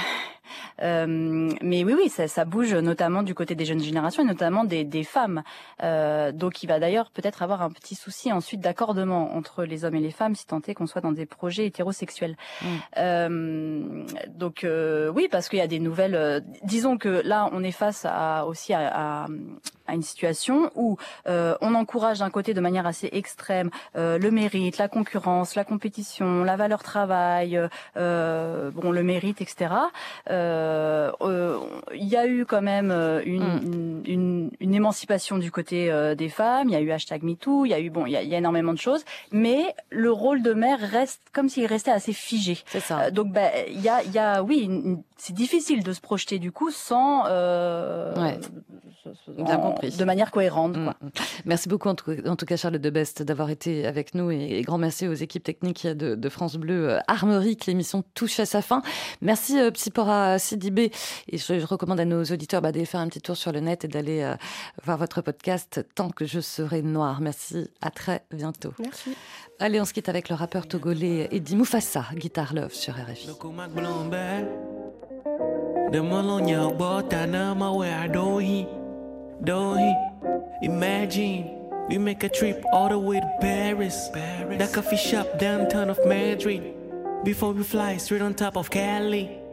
mais 0.80 1.84
oui, 1.84 1.94
oui, 1.94 2.10
ça, 2.10 2.28
ça, 2.28 2.46
bouge 2.46 2.74
notamment 2.74 3.24
du 3.24 3.34
côté 3.34 3.56
des 3.56 3.66
jeunes 3.66 3.82
générations 3.82 4.24
et 4.24 4.26
notamment 4.26 4.64
des, 4.64 4.84
des 4.84 5.04
femmes. 5.04 5.44
donc 5.82 6.64
il 6.64 6.68
va 6.68 6.80
d'ailleurs 6.80 7.10
peut-être 7.12 7.42
avoir 7.42 7.62
un 7.62 7.70
petit 7.70 7.96
souci 7.96 8.32
ensuite 8.32 8.62
d'accordement 8.62 9.36
entre 9.36 9.64
les 9.64 9.86
hommes 9.86 9.96
et 9.96 10.00
les 10.00 10.12
femmes, 10.12 10.36
si 10.36 10.46
tant 10.46 10.62
est 10.68 10.74
qu'on 10.74 10.88
soit 10.88 11.02
dans 11.02 11.12
des 11.12 11.26
projets 11.26 11.66
hétérosexuels. 11.66 12.36
Mm. 12.62 14.06
donc 14.30 14.66
oui, 15.14 15.28
parce 15.30 15.50
qu'il 15.50 15.60
y 15.60 15.64
a 15.64 15.68
des 15.68 15.80
nouvelles. 15.80 16.44
disons 16.64 16.98
que 16.98 17.22
là, 17.24 17.50
on 17.52 17.64
est 17.64 17.72
face 17.72 18.06
à 18.06 18.46
aussi 18.46 18.74
à, 18.74 19.28
à 19.88 19.94
une 19.94 20.02
situation 20.02 20.72
où 20.76 20.98
euh, 21.28 21.56
on 21.62 21.76
encourage 21.76 22.20
d'un 22.20 22.30
côté 22.30 22.54
de 22.54 22.62
manière 22.62 22.86
assez 22.86 23.10
extrême 23.12 23.70
euh, 23.96 24.18
le 24.18 24.32
mérite, 24.32 24.78
la 24.78 24.88
concurrence, 24.88 25.56
la 25.56 25.64
compétition, 25.64 26.44
la 26.44 26.56
valeur 26.56 26.84
travail, 26.84 27.60
euh, 27.98 28.72
bon 28.72 28.92
le 28.92 29.04
mérite, 29.04 29.42
etc. 29.42 29.74
Il 31.94 32.08
y 32.08 32.16
a 32.16 32.28
eu 32.28 32.46
quand 32.46 32.62
même 32.62 32.92
une, 33.26 33.44
mm. 33.44 34.04
une, 34.06 34.52
une, 34.60 34.74
émancipation 34.74 35.38
du 35.38 35.52
côté 35.52 35.92
des 36.18 36.30
femmes. 36.30 36.70
Il 36.70 36.74
y 36.74 36.76
a 36.76 36.82
eu 36.82 36.92
hashtag 36.92 37.24
MeToo. 37.24 37.66
Il 37.66 37.70
y 37.70 37.74
a 37.74 37.80
eu 37.80 37.90
bon, 37.90 38.06
il 38.06 38.12
y 38.12 38.18
a, 38.18 38.24
il 38.24 38.30
y 38.30 38.36
a 38.36 38.38
énormément 38.38 38.74
de 38.74 38.80
choses, 38.80 39.04
mais 39.32 39.74
le 39.90 40.12
rôle 40.12 40.42
de 40.42 40.54
mère 40.54 40.80
reste 40.80 41.22
comme 41.34 41.50
s'il 41.50 41.66
restait 41.66 41.92
assez 41.92 42.14
figé. 42.14 42.58
C'est 42.68 42.80
ça. 42.80 43.12
donc 43.12 43.32
ben 43.32 43.50
il 43.70 43.82
y 43.82 43.90
a, 43.90 44.04
y 44.04 44.18
a 44.18 44.44
oui, 44.44 44.70
c'est 45.18 45.34
difficile 45.34 45.84
de 45.84 45.94
se 45.94 46.02
projeter 46.02 46.40
du 46.40 46.52
coup 46.52 46.72
sans 46.72 47.24
ouais. 47.24 48.40
bien 49.38 49.58
compris 49.58 49.92
de 49.92 50.06
manière 50.06 50.32
cohérente. 50.32 50.78
Mm, 50.78 50.94
mm. 51.02 51.10
Merci 51.46 51.70
beaucoup 51.70 51.90
en 51.90 51.96
tout, 51.96 52.12
en 52.26 52.36
tout, 52.36 52.46
cas 52.46 52.58
Charles 52.58 52.80
de 52.80 52.90
Best 52.90 53.24
d'avoir 53.24 53.50
été 53.50 53.86
avec 53.86 54.16
nous 54.16 54.32
et, 54.32 54.62
grand 54.62 54.78
merci 54.78 55.08
aux 55.08 55.14
équipes 55.14 55.44
techniques 55.44 55.86
de, 55.88 56.16
de 56.16 56.30
France 56.30 56.56
Bleu 56.56 56.90
euh, 56.90 57.00
Armerie 57.08 57.58
que 57.58 57.66
l'émission 57.68 58.04
touche 58.14 58.40
à 58.40 58.46
sa 58.46 58.62
fin. 58.62 58.82
Merci 59.22 59.60
euh, 59.60 59.72
Psypora 60.26 60.40
Sidibé 60.40 60.92
et 61.30 61.38
je, 61.38 61.60
je, 61.60 61.66
recommande 61.66 62.00
à 62.00 62.06
nos 62.06 62.24
auditeurs 62.24 62.62
bah, 62.62 62.72
d'aller 62.72 62.86
faire 62.86 63.00
un 63.00 63.08
petit 63.08 63.22
tour 63.22 63.38
sur 63.38 63.52
le 63.52 63.60
net 63.60 63.86
et 63.86 63.88
d'aller 63.88 64.22
euh, 64.22 64.36
voir 64.84 64.98
votre 64.98 65.22
podcast 65.22 65.86
Tant 65.96 66.10
que 66.10 66.26
je 66.26 66.40
serai 66.40 66.82
noir. 66.82 67.22
Merci, 67.22 67.70
à 67.82 67.90
très 67.90 68.24
bientôt. 68.32 68.74
Merci. 68.80 69.16
Allez, 69.60 69.80
on 69.80 69.86
se 69.86 69.94
quitte 69.94 70.10
avec 70.10 70.30
le 70.30 70.36
rappeur 70.36 70.68
togolais 70.68 71.30
Eddie 71.32 71.56
Moufassa, 71.56 72.06
Guitar 72.14 72.54
Love 72.54 72.74
sur 72.74 72.94
RFI. 72.94 73.30
Imagine 80.62 81.52
we 81.90 81.98
make 81.98 82.24
a 82.24 82.30
trip 82.30 82.64
all 82.74 82.90
the 82.90 82.98
way 82.98 83.20
to 83.20 83.30
Paris. 83.42 84.10
Paris. 84.14 84.58
That 84.58 84.74
coffee 84.74 84.98
shop 84.98 85.38
downtown 85.38 85.90
of 85.90 86.00
Madrid. 86.06 86.74
Before 87.24 87.52
we 87.52 87.64
fly 87.64 87.98
straight 87.98 88.22
on 88.22 88.34
top 88.34 88.56
of 88.58 88.70
Cali. 88.70 89.45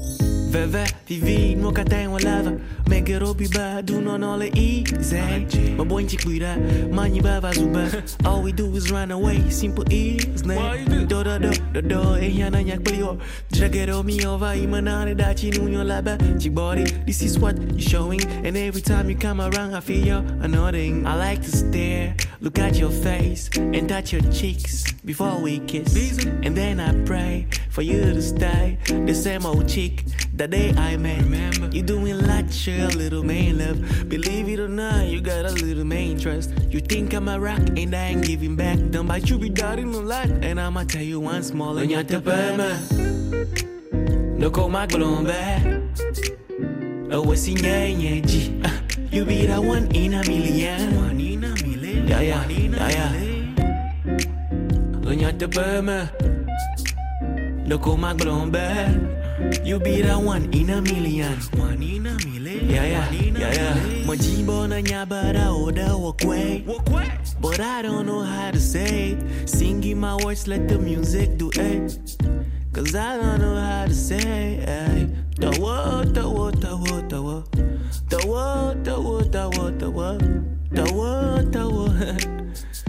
you 0.00 0.37
Veve, 0.48 0.84
vivi, 1.06 1.54
nunca 1.54 1.84
tem 1.84 2.06
uma 2.06 2.18
leva. 2.18 2.56
Mega 2.88 3.18
robiba, 3.18 3.82
do 3.82 4.00
non 4.00 4.22
all 4.22 4.42
easy. 4.42 5.74
My 5.76 5.84
boy 5.84 6.06
chiquita, 6.06 6.56
money 6.90 7.20
baba 7.20 7.52
zuba 7.52 8.02
All 8.24 8.42
we 8.42 8.52
do 8.52 8.74
is 8.74 8.90
run 8.90 9.10
away, 9.10 9.50
simple 9.50 9.84
ease 9.90 10.42
né 10.46 10.56
Do? 10.88 11.06
Do 11.06 11.22
do, 11.22 11.50
do 11.72 11.82
do, 11.82 12.18
e 12.18 12.38
yana 12.38 12.62
nyak 12.62 12.82
plio 12.82 13.18
Dragero 13.50 13.98
oh. 13.98 14.02
mi 14.02 14.24
ova, 14.24 14.56
imanane 14.56 15.14
dachi 15.14 15.50
nunyo 15.50 15.84
laba 15.84 16.16
Chick 16.40 16.54
body, 16.54 16.84
this 17.04 17.22
is 17.22 17.38
what 17.38 17.56
you're 17.56 17.80
showing. 17.80 18.24
And 18.44 18.56
every 18.56 18.80
time 18.80 19.10
you 19.10 19.16
come 19.16 19.40
around 19.40 19.74
I 19.74 19.80
feel 19.80 20.04
you 20.04 20.48
nodding 20.48 21.06
I 21.06 21.14
like 21.14 21.42
to 21.42 21.50
stare, 21.50 22.16
look 22.40 22.58
at 22.58 22.76
your 22.76 22.90
face 22.90 23.50
And 23.56 23.86
touch 23.88 24.12
your 24.12 24.22
cheeks 24.32 24.90
before 25.04 25.38
we 25.40 25.60
kiss. 25.60 25.94
And 26.42 26.56
then 26.56 26.80
I 26.80 26.92
pray 27.04 27.46
for 27.68 27.82
you 27.82 28.00
to 28.00 28.22
stay 28.22 28.78
The 28.86 29.14
same 29.14 29.44
old 29.44 29.68
chick 29.68 30.04
the 30.38 30.46
day 30.46 30.72
I 30.76 30.96
met. 30.96 31.22
Remember, 31.22 31.68
you 31.74 31.82
doing 31.82 32.16
like 32.26 32.50
shit, 32.52 32.94
little 32.94 33.24
main 33.24 33.58
love. 33.58 34.08
Believe 34.08 34.48
it 34.48 34.60
or 34.60 34.68
not, 34.68 35.06
you 35.06 35.20
got 35.20 35.44
a 35.44 35.50
little 35.50 35.84
main 35.84 36.16
trust. 36.18 36.52
You 36.70 36.78
think 36.80 37.12
I'm 37.12 37.28
a 37.28 37.40
rock 37.40 37.58
and 37.76 37.92
I 37.92 38.14
ain't 38.14 38.24
giving 38.24 38.54
back. 38.54 38.78
Don't 38.90 39.08
bite 39.08 39.28
you 39.28 39.36
be 39.38 39.48
in 39.48 39.88
a 39.88 39.98
lot. 39.98 40.28
And 40.28 40.60
I'ma 40.60 40.84
tell 40.84 41.02
you 41.02 41.18
once 41.18 41.52
more. 41.52 41.74
Nyata 41.74 42.20
pema. 42.22 42.78
No 44.38 44.50
ko 44.50 44.68
maglombe. 44.68 45.34
Oh, 47.12 47.22
what's 47.22 47.48
in? 47.48 47.58
Ah, 48.64 48.80
you 49.10 49.24
be 49.24 49.46
the 49.46 49.60
one 49.60 49.90
in 49.90 50.14
a 50.14 50.22
million. 50.22 50.94
One 50.94 51.18
in 51.20 51.42
a 51.42 51.48
million. 51.66 52.06
Yeah, 52.06 52.20
yeah, 52.20 52.46
yeah, 52.48 52.88
yeah. 52.88 53.12
Nyata 55.02 55.48
pema. 55.50 56.08
No 57.66 57.78
ko 57.78 57.96
maglombe. 57.96 59.26
You 59.64 59.78
be 59.78 60.02
the 60.02 60.18
one 60.18 60.52
in 60.52 60.70
a 60.70 60.82
million. 60.82 61.38
One 61.56 61.82
in 61.82 62.06
a 62.06 62.14
million. 62.26 62.68
Yeah, 62.68 62.84
yeah, 62.84 63.10
yeah, 63.12 63.52
yeah. 63.52 63.74
Majimbo 64.04 64.68
na 64.68 64.82
nyabara 64.82 65.50
oda 65.50 65.94
wakwe. 65.94 66.64
But 67.40 67.60
I 67.60 67.82
don't 67.82 68.06
know 68.06 68.22
how 68.22 68.50
to 68.50 68.58
say 68.58 69.10
it. 69.12 69.48
Singing 69.48 70.00
my 70.00 70.16
words, 70.16 70.48
let 70.48 70.66
the 70.66 70.78
music 70.78 71.38
do 71.38 71.50
it. 71.54 72.16
Cause 72.72 72.94
I 72.94 73.16
don't 73.16 73.40
know 73.40 73.56
how 73.56 73.86
to 73.86 73.94
say 73.94 74.56
it. 74.56 75.40
The 75.40 75.56
what, 75.60 76.14
the 76.14 76.28
what, 76.28 76.60
the 76.60 76.76
what, 76.76 77.08
the 77.08 77.22
what. 77.22 77.52
The 78.08 78.26
what, 78.26 78.84
the 78.84 79.00
what, 79.00 79.32
the 79.32 79.48
what, 79.50 79.78
the 79.78 79.90
what. 79.90 80.18
The 80.70 80.92
what, 80.92 81.52
the 81.52 81.68
what. 81.68 82.28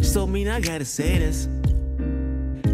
So 0.06 0.26
mean 0.26 0.48
I 0.48 0.60
gotta 0.60 0.86
say 0.86 1.20
this. 1.20 1.48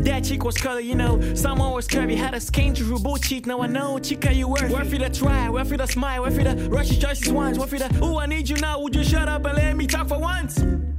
That 0.06 0.24
chick 0.24 0.43
was 0.43 0.56
color, 0.56 0.80
you 0.80 0.95
know. 0.95 1.20
Someone 1.34 1.74
was 1.74 1.88
curvy, 1.88 2.16
had 2.16 2.36
a 2.36 2.39
skin 2.39 2.74
both 2.99 3.24
cheek. 3.24 3.47
Now 3.47 3.62
I 3.62 3.68
know, 3.68 3.97
chica, 3.99 4.32
you 4.32 4.47
worth 4.47 4.72
Worth 4.72 4.93
it 4.93 5.01
a 5.01 5.10
try, 5.10 5.49
worth 5.49 5.72
it 5.72 5.82
a 5.82 5.88
smile, 5.88 6.22
worth 6.22 6.38
it 6.38 6.47
a 6.47 6.70
rush 6.70 6.91
your 6.91 7.01
choices 7.01 7.32
once. 7.32 7.58
Worth 7.58 7.74
it 7.74 7.82
a, 7.82 8.03
ooh, 8.03 8.20
I 8.20 8.28
need 8.28 8.47
you 8.47 8.56
now. 8.58 8.80
Would 8.80 8.95
you 8.95 9.03
shut 9.03 9.28
up 9.28 9.45
and 9.45 9.58
let 9.58 9.76
me 9.76 9.88
talk 9.88 10.08
for 10.08 10.20
once? 10.20 10.56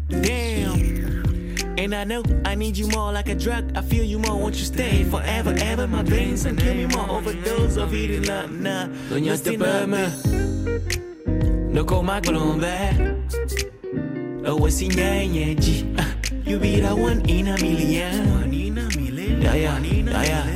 Damn. 0.09 1.77
And 1.79 1.95
I 1.95 2.05
know 2.05 2.23
I 2.45 2.57
need 2.57 2.77
you 2.77 2.89
more 2.89 3.13
like 3.13 3.29
a 3.29 3.35
drug. 3.35 3.77
I 3.77 3.83
feel 3.83 4.05
you 4.05 4.19
more, 4.19 4.39
won't 4.39 4.57
you 4.57 4.65
stay 4.65 5.05
forever, 5.05 5.55
ever? 5.59 5.87
My 5.87 6.03
veins 6.03 6.45
and 6.45 6.59
kill 6.59 6.75
me 6.75 6.87
more. 6.87 7.09
Overdose 7.09 7.77
of 7.77 7.95
eating 7.95 8.25
love, 8.25 8.51
nah. 8.51 8.87
Doña 9.09 9.37
te 9.43 9.57
perme. 9.57 10.11
No 11.73 11.85
coma 11.85 12.21
glombe. 12.21 13.15
Oh, 14.47 14.57
what's 14.57 14.81
in 14.81 14.91
You 16.45 16.59
be 16.59 16.81
the 16.81 16.95
one 16.95 17.29
in 17.29 17.49
a 17.49 17.61
million. 17.61 18.46
Yeah, 19.41 19.55
yeah, 19.55 19.79
yeah, 19.79 20.23
yeah. 20.23 20.47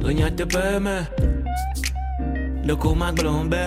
Doña 0.00 0.30
te 0.36 0.46
perme. 0.46 1.06
Loco 2.64 2.94
Maglombe. 2.94 3.64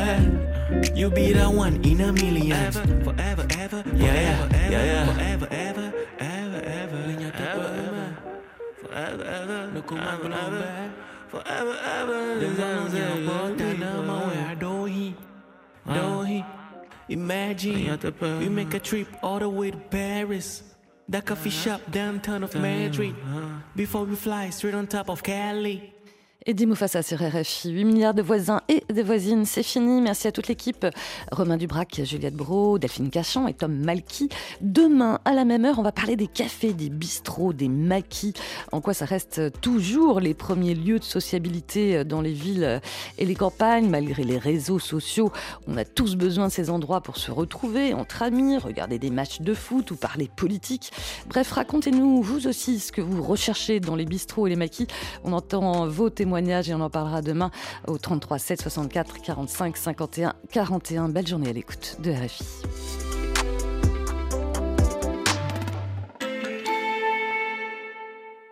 You 0.95 1.09
be 1.09 1.33
the 1.33 1.49
one 1.49 1.79
in 1.83 2.01
a 2.01 2.11
million. 2.13 2.71
Forever, 2.71 3.03
forever, 3.03 3.45
ever. 3.57 3.83
Yeah, 3.95 4.13
yeah, 4.13 4.69
yeah, 4.69 4.83
yeah. 4.83 5.05
Forever, 5.13 5.47
ever, 5.51 5.93
ever, 6.19 6.61
ever. 6.63 6.97
Doña 7.07 7.31
te 7.31 7.43
perme. 7.43 8.05
Forever, 8.81 9.25
ever. 9.25 9.71
Loco 9.73 9.95
Maglombe. 9.95 10.91
Forever, 11.29 11.77
ever. 11.99 12.39
Desde 12.39 13.25
porta 13.25 13.73
na 13.73 14.01
mão 14.01 14.31
é 14.31 14.51
a 14.51 14.55
doi. 14.55 15.15
Doi. 15.85 16.45
Imagine 17.09 17.97
we 18.39 18.49
make 18.49 18.75
a 18.75 18.79
trip 18.79 19.07
all 19.23 19.39
the 19.39 19.49
way 19.49 19.71
to 19.71 19.77
Paris. 19.89 20.68
That 21.09 21.25
coffee 21.25 21.49
uh-huh. 21.49 21.77
shop 21.77 21.81
downtown 21.91 22.43
of 22.43 22.53
Madrid. 22.53 23.15
Uh-huh. 23.15 23.47
Before 23.75 24.05
we 24.05 24.15
fly 24.15 24.51
straight 24.51 24.75
on 24.75 24.85
top 24.85 25.09
of 25.09 25.23
Cali. 25.23 25.91
Eddie 26.45 26.65
Moufassa 26.65 27.03
sur 27.03 27.17
RFI. 27.21 27.69
8 27.69 27.83
milliards 27.83 28.13
de 28.13 28.21
voisins 28.21 28.61
et 28.69 28.81
de 28.93 29.01
voisines, 29.03 29.43
c'est 29.43 29.61
fini. 29.61 29.99
Merci 29.99 30.25
à 30.25 30.31
toute 30.31 30.47
l'équipe. 30.47 30.87
Romain 31.33 31.57
Dubrac, 31.57 31.99
Juliette 32.05 32.33
Bro, 32.33 32.79
Delphine 32.79 33.09
Cachan 33.09 33.45
et 33.47 33.53
Tom 33.53 33.75
Malky. 33.75 34.29
Demain, 34.61 35.19
à 35.25 35.33
la 35.33 35.43
même 35.43 35.65
heure, 35.65 35.79
on 35.79 35.83
va 35.83 35.91
parler 35.91 36.15
des 36.15 36.27
cafés, 36.27 36.71
des 36.71 36.89
bistrots, 36.89 37.51
des 37.51 37.67
maquis. 37.67 38.33
En 38.71 38.79
quoi 38.79 38.93
ça 38.93 39.03
reste 39.03 39.59
toujours 39.59 40.21
les 40.21 40.33
premiers 40.33 40.75
lieux 40.75 40.99
de 40.99 41.03
sociabilité 41.03 42.05
dans 42.05 42.21
les 42.21 42.31
villes 42.31 42.79
et 43.17 43.25
les 43.25 43.35
campagnes, 43.35 43.89
malgré 43.89 44.23
les 44.23 44.37
réseaux 44.37 44.79
sociaux. 44.79 45.33
On 45.67 45.75
a 45.75 45.83
tous 45.83 46.15
besoin 46.15 46.47
de 46.47 46.53
ces 46.53 46.69
endroits 46.69 47.01
pour 47.01 47.17
se 47.17 47.31
retrouver 47.31 47.93
entre 47.93 48.21
amis, 48.21 48.57
regarder 48.57 48.97
des 48.97 49.11
matchs 49.11 49.41
de 49.41 49.53
foot 49.53 49.91
ou 49.91 49.97
parler 49.97 50.29
politique. 50.33 50.93
Bref, 51.27 51.51
racontez-nous 51.51 52.21
vous 52.21 52.47
aussi 52.47 52.79
ce 52.79 52.93
que 52.93 53.01
vous 53.01 53.21
recherchez 53.21 53.81
dans 53.81 53.97
les 53.97 54.05
bistrots 54.05 54.47
et 54.47 54.51
les 54.51 54.55
maquis. 54.55 54.87
On 55.25 55.33
entend 55.33 55.85
vos 55.85 56.09
et 56.37 56.73
on 56.73 56.81
en 56.81 56.89
parlera 56.89 57.21
demain 57.21 57.51
au 57.87 57.97
33 57.97 58.39
7 58.39 58.61
64 58.61 59.21
45 59.21 59.77
51 59.77 60.33
41. 60.51 61.09
Belle 61.09 61.27
journée 61.27 61.49
à 61.49 61.53
l'écoute 61.53 61.97
de 61.99 62.11
RFI. 62.11 63.08